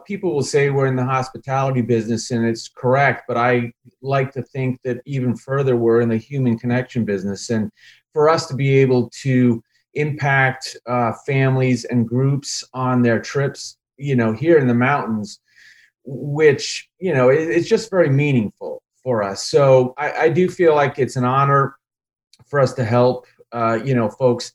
people 0.04 0.36
will 0.36 0.44
say 0.44 0.70
we're 0.70 0.86
in 0.86 0.94
the 0.94 1.04
hospitality 1.04 1.82
business, 1.82 2.30
and 2.30 2.46
it's 2.46 2.68
correct. 2.68 3.24
But 3.26 3.38
I 3.38 3.72
like 4.02 4.30
to 4.34 4.42
think 4.44 4.80
that 4.84 5.02
even 5.04 5.34
further, 5.34 5.74
we're 5.74 6.00
in 6.00 6.08
the 6.08 6.16
human 6.16 6.56
connection 6.56 7.04
business, 7.04 7.50
and 7.50 7.72
for 8.12 8.28
us 8.28 8.46
to 8.46 8.54
be 8.54 8.78
able 8.78 9.10
to 9.22 9.60
impact 9.94 10.76
uh, 10.86 11.12
families 11.26 11.84
and 11.86 12.06
groups 12.06 12.62
on 12.72 13.02
their 13.02 13.18
trips, 13.18 13.78
you 13.96 14.14
know, 14.14 14.32
here 14.32 14.58
in 14.58 14.68
the 14.68 14.74
mountains, 14.74 15.40
which 16.06 16.88
you 16.98 17.12
know, 17.12 17.28
it, 17.28 17.48
it's 17.48 17.68
just 17.68 17.90
very 17.90 18.08
meaningful 18.08 18.82
for 19.02 19.22
us. 19.22 19.46
So 19.46 19.94
I, 19.98 20.12
I, 20.12 20.28
do 20.28 20.48
feel 20.48 20.74
like 20.74 20.98
it's 20.98 21.16
an 21.16 21.24
honor 21.24 21.76
for 22.48 22.58
us 22.58 22.72
to 22.74 22.84
help, 22.84 23.26
uh, 23.52 23.78
you 23.84 23.94
know, 23.94 24.08
folks 24.08 24.52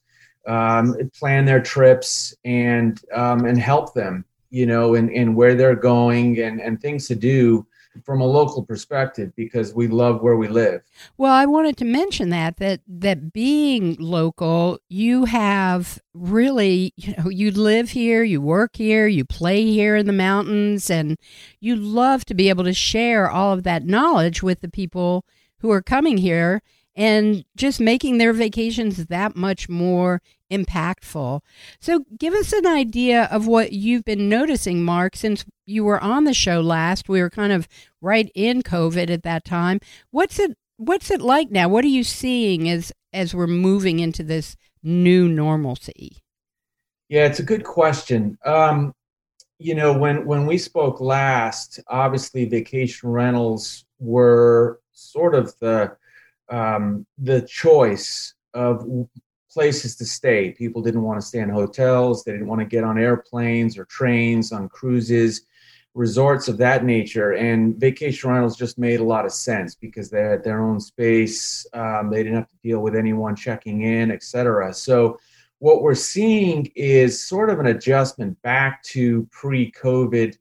um, 0.47 0.95
plan 1.17 1.45
their 1.45 1.61
trips 1.61 2.33
and 2.43 2.99
um, 3.13 3.45
and 3.45 3.57
help 3.57 3.93
them, 3.93 4.25
you 4.49 4.65
know, 4.65 4.95
and 4.95 5.09
in 5.09 5.35
where 5.35 5.55
they're 5.55 5.75
going 5.75 6.39
and, 6.39 6.59
and 6.59 6.81
things 6.81 7.07
to 7.07 7.15
do 7.15 7.65
from 8.03 8.21
a 8.21 8.25
local 8.25 8.63
perspective 8.63 9.31
because 9.35 9.73
we 9.73 9.87
love 9.87 10.21
where 10.21 10.37
we 10.37 10.47
live. 10.47 10.81
Well, 11.17 11.33
I 11.33 11.45
wanted 11.45 11.77
to 11.77 11.85
mention 11.85 12.29
that 12.29 12.57
that 12.57 12.81
that 12.87 13.33
being 13.33 13.95
local, 13.99 14.79
you 14.89 15.25
have 15.25 15.99
really, 16.13 16.93
you 16.95 17.15
know, 17.17 17.29
you 17.29 17.51
live 17.51 17.89
here, 17.89 18.23
you 18.23 18.41
work 18.41 18.75
here, 18.75 19.07
you 19.07 19.25
play 19.25 19.65
here 19.65 19.95
in 19.95 20.07
the 20.07 20.13
mountains 20.13 20.89
and 20.89 21.17
you 21.59 21.75
love 21.75 22.25
to 22.25 22.33
be 22.33 22.49
able 22.49 22.63
to 22.63 22.73
share 22.73 23.29
all 23.29 23.53
of 23.53 23.63
that 23.63 23.85
knowledge 23.85 24.41
with 24.41 24.61
the 24.61 24.69
people 24.69 25.25
who 25.59 25.71
are 25.71 25.81
coming 25.81 26.17
here 26.17 26.61
and 26.95 27.45
just 27.55 27.79
making 27.79 28.17
their 28.17 28.33
vacations 28.33 29.05
that 29.05 29.35
much 29.35 29.69
more 29.69 30.21
impactful. 30.51 31.41
So, 31.79 32.05
give 32.17 32.33
us 32.33 32.53
an 32.53 32.65
idea 32.65 33.25
of 33.31 33.47
what 33.47 33.73
you've 33.73 34.05
been 34.05 34.29
noticing, 34.29 34.83
Mark, 34.83 35.15
since 35.15 35.45
you 35.65 35.83
were 35.83 36.01
on 36.01 36.25
the 36.25 36.33
show 36.33 36.61
last. 36.61 37.09
We 37.09 37.21
were 37.21 37.29
kind 37.29 37.53
of 37.53 37.67
right 38.01 38.31
in 38.35 38.61
COVID 38.61 39.09
at 39.09 39.23
that 39.23 39.45
time. 39.45 39.79
What's 40.11 40.39
it 40.39 40.57
What's 40.77 41.11
it 41.11 41.21
like 41.21 41.51
now? 41.51 41.69
What 41.69 41.85
are 41.85 41.89
you 41.89 42.03
seeing 42.03 42.67
as 42.67 42.91
as 43.13 43.35
we're 43.35 43.45
moving 43.45 43.99
into 43.99 44.23
this 44.23 44.55
new 44.81 45.27
normalcy? 45.27 46.23
Yeah, 47.07 47.25
it's 47.25 47.39
a 47.39 47.43
good 47.43 47.63
question. 47.63 48.37
Um, 48.45 48.93
you 49.59 49.75
know, 49.75 49.95
when 49.95 50.25
when 50.25 50.47
we 50.47 50.57
spoke 50.57 50.99
last, 50.99 51.79
obviously 51.87 52.45
vacation 52.45 53.09
rentals 53.09 53.85
were 53.99 54.79
sort 54.91 55.35
of 55.35 55.53
the 55.59 55.95
um, 56.49 57.05
the 57.19 57.43
choice 57.43 58.33
of 58.55 58.83
places 59.51 59.95
to 59.97 60.05
stay. 60.05 60.51
People 60.51 60.81
didn't 60.81 61.03
want 61.03 61.19
to 61.19 61.25
stay 61.25 61.39
in 61.39 61.49
hotels. 61.49 62.23
They 62.23 62.31
didn't 62.31 62.47
want 62.47 62.61
to 62.61 62.65
get 62.65 62.83
on 62.83 62.97
airplanes 62.97 63.77
or 63.77 63.85
trains, 63.85 64.51
on 64.51 64.69
cruises, 64.69 65.41
resorts 65.93 66.47
of 66.47 66.57
that 66.57 66.85
nature. 66.85 67.33
And 67.33 67.75
vacation 67.77 68.29
rentals 68.29 68.55
just 68.55 68.77
made 68.77 68.99
a 68.99 69.03
lot 69.03 69.25
of 69.25 69.31
sense 69.31 69.75
because 69.75 70.09
they 70.09 70.21
had 70.21 70.43
their 70.43 70.61
own 70.61 70.79
space. 70.79 71.65
Um, 71.73 72.09
they 72.09 72.23
didn't 72.23 72.37
have 72.37 72.49
to 72.49 72.57
deal 72.63 72.79
with 72.79 72.95
anyone 72.95 73.35
checking 73.35 73.81
in, 73.81 74.11
etc. 74.11 74.73
So 74.73 75.19
what 75.59 75.81
we're 75.81 75.95
seeing 75.95 76.71
is 76.75 77.23
sort 77.23 77.49
of 77.49 77.59
an 77.59 77.67
adjustment 77.67 78.41
back 78.41 78.81
to 78.83 79.27
pre-COVID 79.31 80.37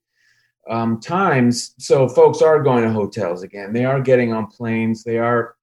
um, 0.69 1.01
times. 1.01 1.75
So 1.79 2.09
folks 2.09 2.43
are 2.43 2.63
going 2.63 2.85
to 2.85 2.93
hotels 2.93 3.43
again. 3.43 3.73
They 3.73 3.85
are 3.85 4.01
getting 4.01 4.33
on 4.33 4.47
planes. 4.47 5.03
They 5.03 5.19
are 5.19 5.57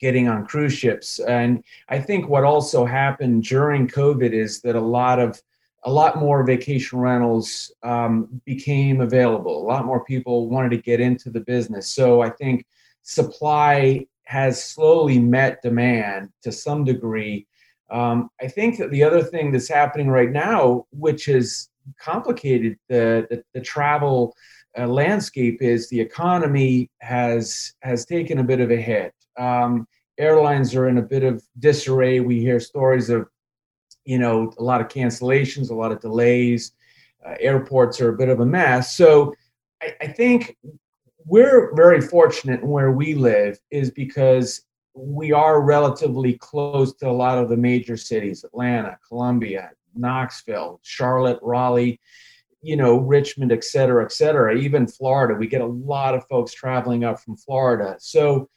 getting 0.00 0.28
on 0.28 0.46
cruise 0.46 0.72
ships. 0.72 1.18
And 1.20 1.62
I 1.88 1.98
think 1.98 2.28
what 2.28 2.44
also 2.44 2.84
happened 2.84 3.44
during 3.44 3.88
COVID 3.88 4.32
is 4.32 4.60
that 4.62 4.76
a 4.76 4.80
lot 4.80 5.18
of 5.18 5.40
a 5.84 5.90
lot 5.90 6.18
more 6.18 6.42
vacation 6.42 6.98
rentals 6.98 7.70
um, 7.84 8.40
became 8.44 9.00
available. 9.00 9.62
A 9.62 9.66
lot 9.66 9.86
more 9.86 10.04
people 10.04 10.48
wanted 10.50 10.70
to 10.70 10.78
get 10.78 11.00
into 11.00 11.30
the 11.30 11.40
business. 11.40 11.88
So 11.88 12.20
I 12.20 12.30
think 12.30 12.66
supply 13.02 14.06
has 14.24 14.62
slowly 14.62 15.20
met 15.20 15.62
demand 15.62 16.30
to 16.42 16.50
some 16.50 16.82
degree. 16.82 17.46
Um, 17.88 18.30
I 18.40 18.48
think 18.48 18.78
that 18.78 18.90
the 18.90 19.04
other 19.04 19.22
thing 19.22 19.52
that's 19.52 19.68
happening 19.68 20.08
right 20.08 20.32
now, 20.32 20.86
which 20.90 21.26
has 21.26 21.68
complicated 22.00 22.76
the, 22.88 23.28
the, 23.30 23.44
the 23.54 23.60
travel 23.60 24.34
uh, 24.76 24.88
landscape, 24.88 25.62
is 25.62 25.88
the 25.88 26.00
economy 26.00 26.90
has 27.00 27.74
has 27.82 28.04
taken 28.04 28.38
a 28.38 28.44
bit 28.44 28.58
of 28.58 28.72
a 28.72 28.76
hit 28.76 29.14
um, 29.38 29.86
airlines 30.18 30.74
are 30.74 30.88
in 30.88 30.98
a 30.98 31.02
bit 31.02 31.24
of 31.24 31.42
disarray. 31.58 32.20
We 32.20 32.40
hear 32.40 32.60
stories 32.60 33.10
of, 33.10 33.28
you 34.04 34.18
know, 34.18 34.52
a 34.58 34.62
lot 34.62 34.80
of 34.80 34.88
cancellations, 34.88 35.70
a 35.70 35.74
lot 35.74 35.92
of 35.92 36.00
delays. 36.00 36.72
Uh, 37.24 37.34
airports 37.40 38.00
are 38.00 38.10
a 38.10 38.16
bit 38.16 38.28
of 38.28 38.40
a 38.40 38.46
mess. 38.46 38.96
So 38.96 39.34
I, 39.82 39.94
I 40.00 40.06
think 40.06 40.56
we're 41.26 41.74
very 41.74 42.00
fortunate 42.00 42.64
where 42.64 42.92
we 42.92 43.14
live 43.14 43.58
is 43.70 43.90
because 43.90 44.62
we 44.94 45.32
are 45.32 45.60
relatively 45.60 46.34
close 46.34 46.94
to 46.94 47.08
a 47.08 47.12
lot 47.12 47.36
of 47.36 47.48
the 47.48 47.56
major 47.56 47.96
cities 47.96 48.44
atlanta 48.44 48.98
columbia 49.06 49.70
knoxville 49.94 50.80
charlotte 50.82 51.38
raleigh 51.42 52.00
you 52.62 52.76
know 52.76 52.98
richmond 52.98 53.52
et 53.52 53.64
cetera 53.64 54.04
et 54.04 54.12
cetera 54.12 54.56
even 54.56 54.86
florida 54.86 55.34
we 55.34 55.46
get 55.46 55.60
a 55.60 55.66
lot 55.66 56.14
of 56.14 56.26
folks 56.28 56.54
traveling 56.54 57.04
up 57.04 57.20
from 57.20 57.36
florida 57.36 57.96
so 57.98 58.48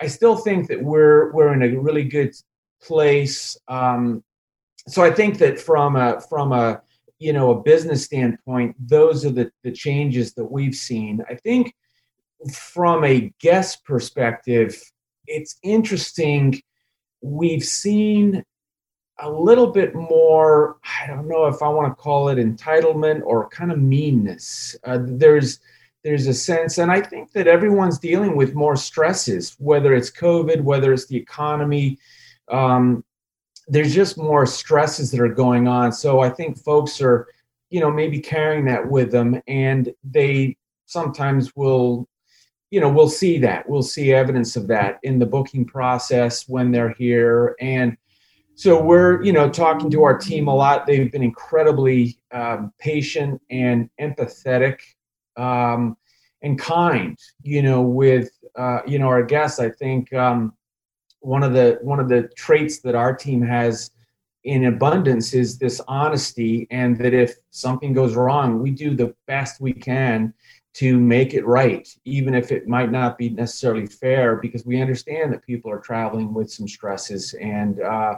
I 0.00 0.06
still 0.06 0.36
think 0.36 0.68
that 0.68 0.82
we're 0.82 1.32
we're 1.32 1.52
in 1.52 1.62
a 1.62 1.78
really 1.78 2.04
good 2.04 2.34
place. 2.82 3.56
Um, 3.68 4.24
so 4.88 5.02
I 5.02 5.10
think 5.10 5.38
that 5.38 5.60
from 5.60 5.96
a 5.96 6.20
from 6.28 6.52
a 6.52 6.80
you 7.18 7.32
know 7.32 7.50
a 7.50 7.62
business 7.62 8.04
standpoint, 8.04 8.76
those 8.78 9.24
are 9.24 9.30
the 9.30 9.50
the 9.62 9.72
changes 9.72 10.34
that 10.34 10.46
we've 10.46 10.74
seen. 10.74 11.22
I 11.28 11.34
think 11.34 11.74
from 12.52 13.04
a 13.04 13.32
guest 13.40 13.84
perspective, 13.84 14.80
it's 15.26 15.56
interesting. 15.62 16.60
We've 17.20 17.64
seen 17.64 18.42
a 19.18 19.30
little 19.30 19.66
bit 19.66 19.94
more. 19.94 20.78
I 21.02 21.08
don't 21.08 21.28
know 21.28 21.46
if 21.46 21.62
I 21.62 21.68
want 21.68 21.88
to 21.88 22.02
call 22.02 22.30
it 22.30 22.38
entitlement 22.38 23.22
or 23.24 23.48
kind 23.50 23.70
of 23.70 23.78
meanness. 23.78 24.76
Uh, 24.84 24.98
there's 25.02 25.60
there's 26.02 26.26
a 26.26 26.34
sense, 26.34 26.78
and 26.78 26.90
I 26.90 27.00
think 27.00 27.32
that 27.32 27.46
everyone's 27.46 27.98
dealing 27.98 28.36
with 28.36 28.54
more 28.54 28.76
stresses, 28.76 29.54
whether 29.58 29.94
it's 29.94 30.10
COVID, 30.10 30.62
whether 30.62 30.92
it's 30.92 31.06
the 31.06 31.16
economy. 31.16 31.98
Um, 32.50 33.04
there's 33.68 33.94
just 33.94 34.16
more 34.18 34.46
stresses 34.46 35.10
that 35.10 35.20
are 35.20 35.28
going 35.28 35.68
on. 35.68 35.92
So 35.92 36.20
I 36.20 36.30
think 36.30 36.58
folks 36.58 37.00
are, 37.00 37.28
you 37.68 37.80
know, 37.80 37.90
maybe 37.90 38.18
carrying 38.18 38.64
that 38.64 38.88
with 38.88 39.10
them, 39.12 39.40
and 39.46 39.92
they 40.02 40.56
sometimes 40.86 41.54
will, 41.54 42.08
you 42.70 42.80
know, 42.80 42.88
we'll 42.90 43.08
see 43.08 43.38
that. 43.38 43.68
We'll 43.68 43.82
see 43.82 44.12
evidence 44.12 44.56
of 44.56 44.66
that 44.68 44.98
in 45.02 45.18
the 45.18 45.26
booking 45.26 45.66
process 45.66 46.48
when 46.48 46.70
they're 46.70 46.94
here, 46.94 47.56
and 47.60 47.96
so 48.54 48.82
we're, 48.82 49.22
you 49.22 49.32
know, 49.32 49.48
talking 49.48 49.90
to 49.90 50.02
our 50.02 50.18
team 50.18 50.46
a 50.46 50.54
lot. 50.54 50.86
They've 50.86 51.10
been 51.10 51.22
incredibly 51.22 52.18
um, 52.30 52.74
patient 52.78 53.40
and 53.48 53.88
empathetic 53.98 54.80
um, 55.36 55.96
and 56.42 56.58
kind, 56.58 57.18
you 57.42 57.62
know, 57.62 57.82
with 57.82 58.30
uh, 58.56 58.80
you 58.86 58.98
know 58.98 59.08
our 59.08 59.22
guests. 59.22 59.58
I 59.58 59.70
think 59.70 60.12
um, 60.12 60.54
one 61.20 61.42
of 61.42 61.52
the 61.52 61.78
one 61.82 62.00
of 62.00 62.08
the 62.08 62.28
traits 62.36 62.80
that 62.80 62.94
our 62.94 63.14
team 63.14 63.42
has 63.42 63.90
in 64.44 64.64
abundance 64.64 65.34
is 65.34 65.58
this 65.58 65.80
honesty, 65.86 66.66
and 66.70 66.96
that 66.98 67.12
if 67.12 67.34
something 67.50 67.92
goes 67.92 68.14
wrong, 68.14 68.60
we 68.60 68.70
do 68.70 68.94
the 68.94 69.14
best 69.26 69.60
we 69.60 69.72
can 69.72 70.32
to 70.72 70.98
make 70.98 71.34
it 71.34 71.44
right, 71.44 71.88
even 72.04 72.32
if 72.34 72.52
it 72.52 72.68
might 72.68 72.92
not 72.92 73.18
be 73.18 73.28
necessarily 73.28 73.86
fair, 73.86 74.36
because 74.36 74.64
we 74.64 74.80
understand 74.80 75.32
that 75.32 75.44
people 75.44 75.70
are 75.70 75.80
traveling 75.80 76.32
with 76.34 76.50
some 76.50 76.68
stresses 76.68 77.34
and. 77.34 77.80
Uh, 77.80 78.14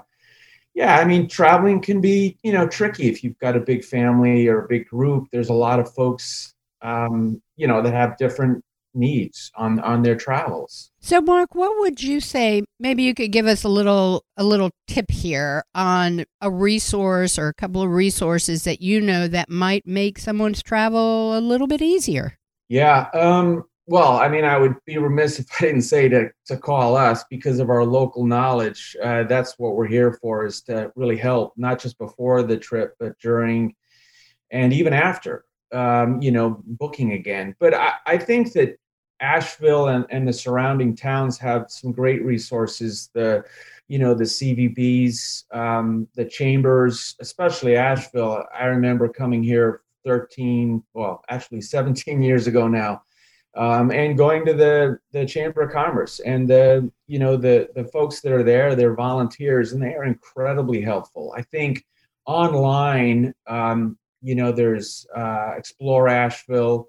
yeah, 0.74 0.96
I 0.96 1.04
mean, 1.04 1.28
traveling 1.28 1.82
can 1.82 2.00
be, 2.00 2.38
you 2.42 2.50
know, 2.50 2.66
tricky 2.66 3.06
if 3.06 3.22
you've 3.22 3.38
got 3.38 3.56
a 3.56 3.60
big 3.60 3.84
family 3.84 4.48
or 4.48 4.64
a 4.64 4.68
big 4.68 4.88
group. 4.88 5.28
There's 5.30 5.50
a 5.50 5.54
lot 5.54 5.78
of 5.78 5.92
folks 5.92 6.54
um, 6.82 7.40
you 7.56 7.66
know, 7.66 7.82
that 7.82 7.94
have 7.94 8.16
different 8.16 8.64
needs 8.94 9.50
on 9.54 9.80
on 9.80 10.02
their 10.02 10.16
travels. 10.16 10.90
So 11.00 11.20
Mark, 11.20 11.54
what 11.54 11.78
would 11.80 12.02
you 12.02 12.20
say 12.20 12.62
maybe 12.78 13.02
you 13.02 13.14
could 13.14 13.32
give 13.32 13.46
us 13.46 13.64
a 13.64 13.68
little 13.68 14.24
a 14.36 14.44
little 14.44 14.70
tip 14.86 15.10
here 15.10 15.64
on 15.74 16.24
a 16.40 16.50
resource 16.50 17.38
or 17.38 17.48
a 17.48 17.54
couple 17.54 17.82
of 17.82 17.90
resources 17.90 18.64
that 18.64 18.82
you 18.82 19.00
know 19.00 19.28
that 19.28 19.48
might 19.48 19.86
make 19.86 20.18
someone's 20.18 20.62
travel 20.62 21.36
a 21.36 21.40
little 21.40 21.66
bit 21.66 21.82
easier? 21.82 22.38
Yeah, 22.68 23.08
um 23.14 23.64
well, 23.86 24.18
I 24.18 24.28
mean, 24.28 24.44
I 24.44 24.58
would 24.58 24.76
be 24.86 24.96
remiss 24.98 25.38
if 25.40 25.46
I 25.58 25.66
didn't 25.66 25.82
say 25.82 26.08
to, 26.08 26.30
to 26.46 26.56
call 26.56 26.96
us 26.96 27.24
because 27.28 27.58
of 27.58 27.68
our 27.68 27.84
local 27.84 28.24
knowledge. 28.24 28.96
Uh, 29.02 29.24
that's 29.24 29.58
what 29.58 29.74
we're 29.74 29.88
here 29.88 30.12
for, 30.22 30.46
is 30.46 30.62
to 30.62 30.92
really 30.94 31.16
help, 31.16 31.52
not 31.56 31.80
just 31.80 31.98
before 31.98 32.42
the 32.44 32.56
trip, 32.56 32.94
but 33.00 33.18
during 33.18 33.74
and 34.50 34.72
even 34.72 34.92
after 34.92 35.44
um, 35.72 36.20
you 36.20 36.30
know, 36.30 36.62
booking 36.66 37.12
again. 37.12 37.54
But 37.58 37.74
I, 37.74 37.94
I 38.06 38.18
think 38.18 38.52
that 38.52 38.78
Asheville 39.20 39.88
and, 39.88 40.04
and 40.10 40.26
the 40.26 40.32
surrounding 40.32 40.96
towns 40.96 41.38
have 41.38 41.66
some 41.68 41.92
great 41.92 42.24
resources. 42.24 43.10
The, 43.14 43.44
you 43.88 43.98
know, 43.98 44.14
the 44.14 44.24
CVBs, 44.24 45.44
um, 45.54 46.08
the 46.14 46.24
chambers, 46.24 47.14
especially 47.20 47.76
Asheville. 47.76 48.44
I 48.56 48.66
remember 48.66 49.08
coming 49.08 49.42
here 49.42 49.82
13, 50.04 50.82
well, 50.94 51.22
actually 51.28 51.60
17 51.60 52.22
years 52.28 52.46
ago 52.46 52.68
now. 52.68 53.02
Um, 53.54 53.90
and 53.90 54.16
going 54.16 54.46
to 54.46 54.54
the 54.54 54.98
the 55.12 55.26
Chamber 55.26 55.60
of 55.60 55.72
Commerce 55.72 56.20
and 56.20 56.48
the 56.48 56.90
you 57.06 57.18
know 57.18 57.36
the 57.36 57.68
the 57.74 57.84
folks 57.84 58.22
that 58.22 58.32
are 58.32 58.42
there, 58.42 58.74
they're 58.74 58.94
volunteers 58.94 59.72
and 59.72 59.82
they 59.82 59.94
are 59.94 60.04
incredibly 60.04 60.80
helpful. 60.80 61.34
I 61.36 61.42
think 61.42 61.84
online, 62.24 63.34
um, 63.46 63.98
you 64.22 64.34
know, 64.34 64.52
there's 64.52 65.06
uh, 65.14 65.52
Explore 65.56 66.08
Asheville 66.08 66.88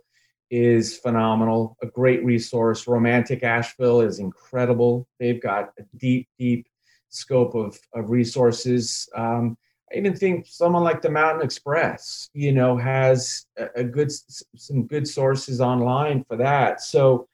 is 0.51 0.97
phenomenal, 0.97 1.75
a 1.81 1.87
great 1.87 2.23
resource. 2.23 2.87
Romantic 2.87 3.43
Asheville 3.43 4.01
is 4.01 4.19
incredible. 4.19 5.07
They've 5.19 5.41
got 5.41 5.71
a 5.79 5.83
deep, 5.97 6.29
deep 6.37 6.67
scope 7.09 7.55
of, 7.55 7.79
of 7.93 8.11
resources. 8.11 9.09
Um, 9.15 9.57
I 9.91 9.97
even 9.97 10.15
think 10.15 10.45
someone 10.47 10.83
like 10.83 11.01
the 11.01 11.09
Mountain 11.09 11.43
Express, 11.43 12.29
you 12.33 12.51
know, 12.51 12.77
has 12.77 13.45
a, 13.57 13.67
a 13.77 13.83
good 13.83 14.11
some 14.55 14.85
good 14.85 15.07
sources 15.07 15.61
online 15.61 16.23
for 16.27 16.37
that. 16.37 16.81
So, 16.81 17.27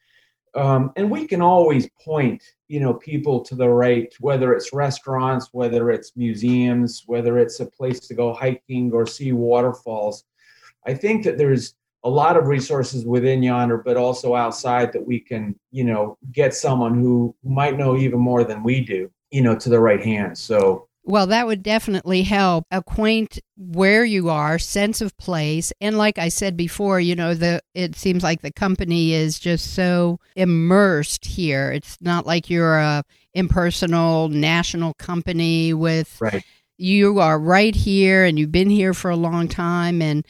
um, 0.56 0.92
and 0.96 1.10
we 1.10 1.28
can 1.28 1.42
always 1.42 1.90
point, 2.04 2.44
you 2.68 2.80
know, 2.80 2.94
people 2.94 3.42
to 3.42 3.56
the 3.56 3.70
right, 3.70 4.14
whether 4.20 4.54
it's 4.54 4.74
restaurants, 4.74 5.50
whether 5.52 5.92
it's 5.92 6.16
museums, 6.16 7.04
whether 7.06 7.38
it's 7.38 7.60
a 7.60 7.66
place 7.66 8.00
to 8.02 8.14
go 8.14 8.34
hiking 8.34 8.92
or 8.92 9.06
see 9.06 9.32
waterfalls. 9.32 10.24
I 10.86 10.94
think 10.94 11.24
that 11.26 11.38
there's 11.38 11.76
a 12.04 12.10
lot 12.10 12.38
of 12.38 12.48
resources 12.48 13.06
within 13.06 13.44
yonder 13.44 13.78
but 13.78 13.98
also 13.98 14.36
outside 14.36 14.94
that 14.94 15.06
we 15.06 15.20
can 15.20 15.54
you 15.72 15.84
know 15.84 16.18
get 16.32 16.54
someone 16.54 16.98
who 16.98 17.36
might 17.44 17.78
know 17.78 17.98
even 17.98 18.20
more 18.20 18.44
than 18.44 18.64
we 18.64 18.80
do 18.80 19.12
you 19.32 19.42
know 19.42 19.56
to 19.56 19.70
the 19.70 19.80
right 19.80 20.04
hand 20.04 20.38
so 20.38 20.88
well, 21.10 21.26
that 21.26 21.48
would 21.48 21.64
definitely 21.64 22.22
help 22.22 22.66
acquaint 22.70 23.40
where 23.58 24.06
you 24.06 24.30
are, 24.30 24.60
sense 24.60 25.02
of 25.02 25.18
place, 25.18 25.74
and 25.82 25.98
like 25.98 26.20
I 26.20 26.30
said 26.30 26.56
before, 26.56 27.00
you 27.00 27.16
know, 27.16 27.34
the 27.34 27.62
it 27.74 27.96
seems 27.96 28.22
like 28.22 28.44
the 28.44 28.54
company 28.54 29.14
is 29.14 29.40
just 29.40 29.74
so 29.74 30.20
immersed 30.36 31.26
here. 31.26 31.72
It's 31.72 31.98
not 32.00 32.28
like 32.28 32.48
you're 32.48 32.78
a 32.78 33.04
impersonal 33.34 34.30
national 34.30 34.94
company 35.00 35.74
with 35.74 36.16
right. 36.22 36.44
you 36.78 37.18
are 37.18 37.40
right 37.40 37.74
here 37.74 38.24
and 38.24 38.38
you've 38.38 38.52
been 38.52 38.70
here 38.70 38.94
for 38.94 39.10
a 39.10 39.16
long 39.16 39.48
time 39.48 40.04
and 40.04 40.24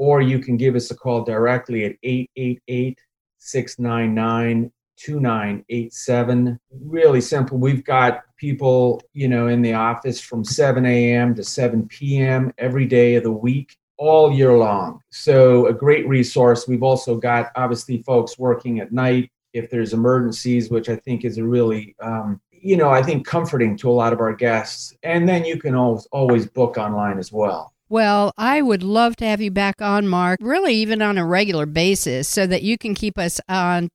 or 0.00 0.22
you 0.22 0.38
can 0.38 0.56
give 0.56 0.76
us 0.76 0.90
a 0.90 0.96
call 0.96 1.24
directly 1.24 1.84
at 1.84 1.94
888 2.02 2.98
699 3.36 4.72
2987. 5.00 6.58
Really 6.84 7.20
simple. 7.20 7.58
We've 7.58 7.84
got 7.84 8.22
people, 8.36 9.02
you 9.12 9.28
know, 9.28 9.48
in 9.48 9.62
the 9.62 9.74
office 9.74 10.20
from 10.20 10.44
7 10.44 10.84
a.m. 10.84 11.34
to 11.34 11.44
7 11.44 11.86
p.m. 11.88 12.52
every 12.58 12.86
day 12.86 13.14
of 13.14 13.22
the 13.22 13.32
week, 13.32 13.76
all 13.98 14.32
year 14.32 14.56
long. 14.56 15.00
So, 15.10 15.66
a 15.66 15.72
great 15.72 16.08
resource. 16.08 16.68
We've 16.68 16.82
also 16.82 17.16
got, 17.16 17.50
obviously, 17.56 18.02
folks 18.02 18.38
working 18.38 18.80
at 18.80 18.92
night 18.92 19.30
if 19.52 19.70
there's 19.70 19.92
emergencies, 19.92 20.70
which 20.70 20.88
I 20.88 20.96
think 20.96 21.24
is 21.24 21.38
a 21.38 21.44
really, 21.44 21.96
um, 22.00 22.40
you 22.52 22.76
know, 22.76 22.90
I 22.90 23.02
think 23.02 23.26
comforting 23.26 23.76
to 23.78 23.90
a 23.90 23.92
lot 23.92 24.12
of 24.12 24.20
our 24.20 24.34
guests. 24.34 24.94
And 25.02 25.28
then 25.28 25.44
you 25.44 25.58
can 25.58 25.74
always, 25.74 26.06
always 26.12 26.46
book 26.46 26.76
online 26.76 27.18
as 27.18 27.32
well. 27.32 27.72
Well, 27.88 28.32
I 28.38 28.62
would 28.62 28.84
love 28.84 29.16
to 29.16 29.24
have 29.24 29.40
you 29.40 29.50
back 29.50 29.82
on, 29.82 30.06
Mark, 30.06 30.38
really 30.40 30.74
even 30.74 31.02
on 31.02 31.18
a 31.18 31.26
regular 31.26 31.66
basis, 31.66 32.28
so 32.28 32.46
that 32.46 32.62
you 32.62 32.78
can 32.78 32.94
keep 32.94 33.18
us 33.18 33.40
on 33.48 33.88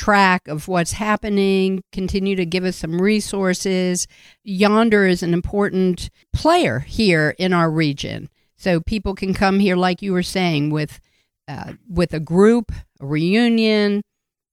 track 0.00 0.48
of 0.48 0.66
what's 0.66 0.92
happening, 0.92 1.82
continue 1.92 2.34
to 2.34 2.46
give 2.46 2.64
us 2.64 2.76
some 2.76 3.02
resources. 3.02 4.06
Yonder 4.44 5.06
is 5.06 5.22
an 5.22 5.34
important 5.34 6.08
player 6.32 6.78
here 6.78 7.34
in 7.38 7.52
our 7.52 7.70
region. 7.70 8.30
So 8.56 8.80
people 8.80 9.14
can 9.14 9.34
come 9.34 9.58
here, 9.58 9.76
like 9.76 10.00
you 10.00 10.14
were 10.14 10.22
saying, 10.22 10.70
with 10.70 11.00
uh, 11.48 11.74
with 11.86 12.14
a 12.14 12.20
group, 12.20 12.72
a 13.00 13.04
reunion, 13.06 14.00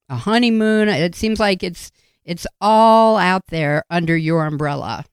a 0.09 0.17
honeymoon. 0.17 0.89
It 0.89 1.15
seems 1.15 1.39
like 1.39 1.63
it's 1.63 1.91
it's 2.25 2.45
all 2.59 3.15
out 3.15 3.43
there 3.47 3.83
under 3.89 4.17
your 4.17 4.45
umbrella. 4.45 5.05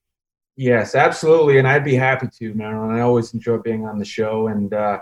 Yes, 0.56 0.96
absolutely, 0.96 1.58
and 1.58 1.68
I'd 1.68 1.84
be 1.84 1.94
happy 1.94 2.26
to, 2.38 2.54
Marilyn. 2.54 2.96
I 2.96 3.02
always 3.02 3.34
enjoy 3.34 3.58
being 3.58 3.86
on 3.86 4.00
the 4.00 4.04
show, 4.04 4.48
and 4.48 4.74
uh, 4.74 4.98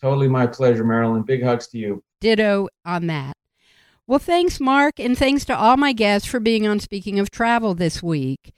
Totally 0.00 0.28
my 0.28 0.46
pleasure, 0.46 0.84
Marilyn. 0.84 1.22
Big 1.22 1.42
hugs 1.42 1.66
to 1.68 1.78
you. 1.78 2.02
Ditto 2.20 2.68
on 2.84 3.06
that. 3.08 3.34
Well, 4.06 4.18
thanks, 4.18 4.58
Mark, 4.58 4.98
and 4.98 5.16
thanks 5.16 5.44
to 5.44 5.56
all 5.56 5.76
my 5.76 5.92
guests 5.92 6.26
for 6.26 6.40
being 6.40 6.66
on 6.66 6.80
Speaking 6.80 7.20
of 7.20 7.30
Travel 7.30 7.74
this 7.74 8.02
week. 8.02 8.52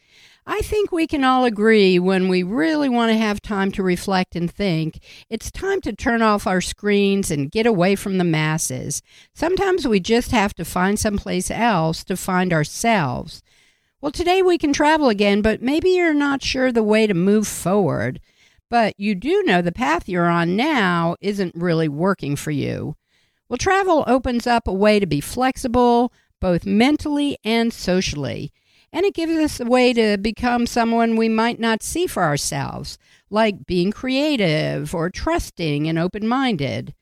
I 0.47 0.61
think 0.61 0.91
we 0.91 1.07
can 1.07 1.23
all 1.23 1.45
agree 1.45 1.99
when 1.99 2.27
we 2.27 2.43
really 2.43 2.89
want 2.89 3.13
to 3.13 3.19
have 3.19 3.41
time 3.41 3.71
to 3.73 3.83
reflect 3.83 4.35
and 4.35 4.51
think, 4.51 4.99
it's 5.31 5.53
time 5.53 5.81
to 5.83 5.93
turn 5.93 6.21
off 6.21 6.47
our 6.47 6.61
screens 6.61 7.31
and 7.31 7.51
get 7.51 7.67
away 7.67 7.95
from 7.95 8.19
the 8.19 8.25
masses. 8.25 9.03
Sometimes 9.35 9.87
we 9.87 10.01
just 10.01 10.33
have 10.33 10.55
to 10.55 10.65
find 10.65 10.99
someplace 10.99 11.51
else 11.51 12.03
to 12.05 12.17
find 12.17 12.53
ourselves. 12.53 13.43
Well, 14.01 14.11
today 14.11 14.43
we 14.43 14.59
can 14.59 14.73
travel 14.73 15.09
again, 15.09 15.43
but 15.43 15.63
maybe 15.63 15.91
you're 15.91 16.13
not 16.13 16.43
sure 16.43 16.73
the 16.73 16.83
way 16.83 17.07
to 17.07 17.15
move 17.15 17.47
forward. 17.47 18.21
But 18.73 18.99
you 18.99 19.15
do 19.15 19.45
know 19.45 19.63
the 19.63 19.71
path 19.71 20.09
you're 20.09 20.29
on 20.29 20.57
now 20.57 21.15
isn't 21.21 21.55
really 21.55 21.89
working 21.89 22.35
for 22.35 22.51
you. 22.51 22.97
Well, 23.49 23.59
travel 23.59 24.03
opens 24.09 24.49
up 24.49 24.67
a 24.67 24.73
way 24.73 24.99
to 24.99 25.07
be 25.07 25.21
flexible, 25.21 26.13
both 26.41 26.67
mentally 26.67 27.39
and 27.45 27.73
socially 27.73 28.51
and 28.93 29.07
it 29.07 29.15
gives 29.15 29.33
us 29.33 29.59
a 29.59 29.65
way 29.65 29.93
to 29.95 30.19
become 30.19 30.67
someone 30.67 31.17
we 31.17 31.29
might 31.29 31.59
not 31.59 31.83
see 31.83 32.07
for 32.07 32.23
ourselves, 32.23 32.99
like 33.31 33.67
being 33.67 33.91
creative 33.91 34.95
or 34.95 35.09
trusting 35.09 35.89
and 35.89 35.99
open 35.99 36.29
minded. 36.29 36.95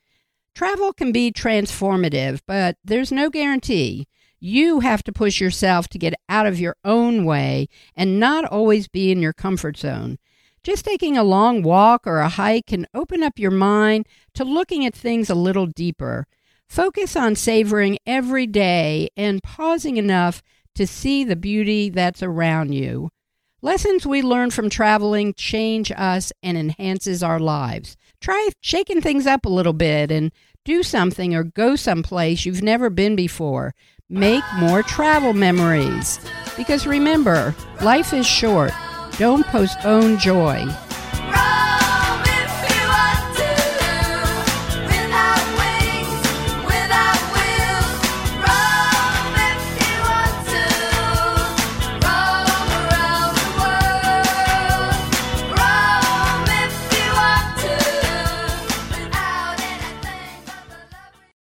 Travel 0.54 0.92
can 0.92 1.10
be 1.10 1.32
transformative, 1.32 2.40
but 2.46 2.76
there's 2.84 3.10
no 3.10 3.28
guarantee. 3.28 4.06
You 4.38 4.80
have 4.80 5.02
to 5.04 5.12
push 5.12 5.40
yourself 5.40 5.88
to 5.88 5.98
get 5.98 6.14
out 6.28 6.46
of 6.46 6.60
your 6.60 6.76
own 6.84 7.24
way 7.24 7.68
and 7.96 8.20
not 8.20 8.44
always 8.44 8.88
be 8.88 9.10
in 9.10 9.20
your 9.20 9.32
comfort 9.32 9.76
zone. 9.76 10.18
Just 10.62 10.84
taking 10.84 11.16
a 11.16 11.24
long 11.24 11.62
walk 11.62 12.06
or 12.06 12.18
a 12.18 12.28
hike 12.28 12.66
can 12.66 12.86
open 12.92 13.22
up 13.22 13.38
your 13.38 13.50
mind 13.50 14.06
to 14.34 14.44
looking 14.44 14.84
at 14.84 14.94
things 14.94 15.30
a 15.30 15.34
little 15.34 15.66
deeper. 15.66 16.26
Focus 16.68 17.16
on 17.16 17.34
savoring 17.34 17.98
every 18.06 18.46
day 18.46 19.08
and 19.16 19.42
pausing 19.42 19.96
enough 19.96 20.42
to 20.74 20.86
see 20.86 21.24
the 21.24 21.36
beauty 21.36 21.88
that's 21.88 22.22
around 22.22 22.74
you. 22.74 23.10
Lessons 23.62 24.06
we 24.06 24.22
learn 24.22 24.50
from 24.50 24.70
traveling 24.70 25.34
change 25.34 25.90
us 25.92 26.32
and 26.42 26.56
enhances 26.56 27.22
our 27.22 27.38
lives. 27.38 27.96
Try 28.20 28.50
shaking 28.60 29.00
things 29.00 29.26
up 29.26 29.44
a 29.44 29.50
little 29.50 29.72
bit 29.72 30.10
and 30.10 30.30
Do 30.66 30.82
something 30.82 31.34
or 31.34 31.42
go 31.42 31.74
someplace 31.74 32.44
you've 32.44 32.62
never 32.62 32.90
been 32.90 33.16
before. 33.16 33.74
Make 34.10 34.44
more 34.58 34.82
travel 34.82 35.32
memories. 35.32 36.20
Because 36.56 36.86
remember, 36.86 37.54
life 37.80 38.12
is 38.12 38.26
short. 38.26 38.72
Don't 39.20 39.44
postpone 39.48 40.16
joy. 40.16 40.64